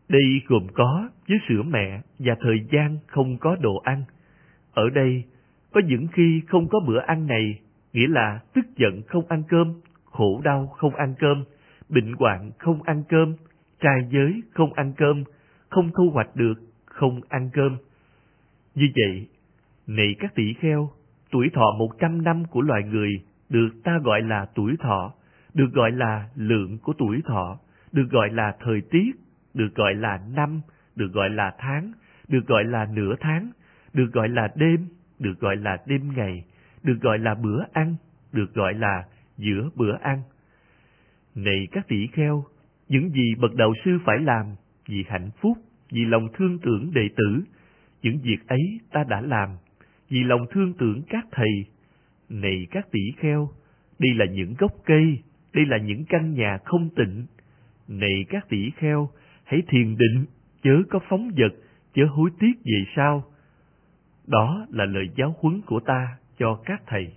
[0.10, 4.04] Đây gồm có với sữa mẹ và thời gian không có đồ ăn.
[4.74, 5.24] Ở đây,
[5.72, 7.60] có những khi không có bữa ăn này,
[7.94, 9.74] nghĩa là tức giận không ăn cơm,
[10.06, 11.44] khổ đau không ăn cơm,
[11.90, 13.36] bệnh hoạn không ăn cơm,
[13.80, 15.24] trai giới không ăn cơm,
[15.70, 16.54] không thu hoạch được,
[16.86, 17.78] không ăn cơm.
[18.76, 19.28] Như vậy,
[19.88, 20.90] này các tỷ kheo,
[21.32, 23.10] tuổi thọ một trăm năm của loài người
[23.50, 25.14] được ta gọi là tuổi thọ,
[25.54, 27.60] được gọi là lượng của tuổi thọ,
[27.92, 29.12] được gọi là thời tiết,
[29.54, 30.62] được gọi là năm,
[30.96, 31.92] được gọi là tháng,
[32.28, 33.52] được gọi là nửa tháng,
[33.94, 34.88] được gọi là đêm,
[35.20, 36.46] được gọi là đêm ngày,
[36.84, 37.96] được gọi là bữa ăn,
[38.32, 39.04] được gọi là
[39.38, 40.22] giữa bữa ăn.
[41.36, 42.44] Này các tỷ kheo,
[42.90, 44.46] những gì bậc đạo sư phải làm
[44.88, 45.58] vì hạnh phúc,
[45.92, 47.44] vì lòng thương tưởng đệ tử,
[48.06, 49.50] những việc ấy ta đã làm,
[50.10, 51.66] vì lòng thương tưởng các thầy.
[52.30, 53.50] Này các tỷ kheo,
[54.00, 55.20] đây là những gốc cây,
[55.54, 57.26] đây là những căn nhà không tịnh.
[57.88, 59.10] Này các tỷ kheo,
[59.44, 60.26] hãy thiền định,
[60.64, 61.54] chớ có phóng vật,
[61.94, 63.24] chớ hối tiếc về sau.
[64.28, 67.14] Đó là lời giáo huấn của ta cho các thầy.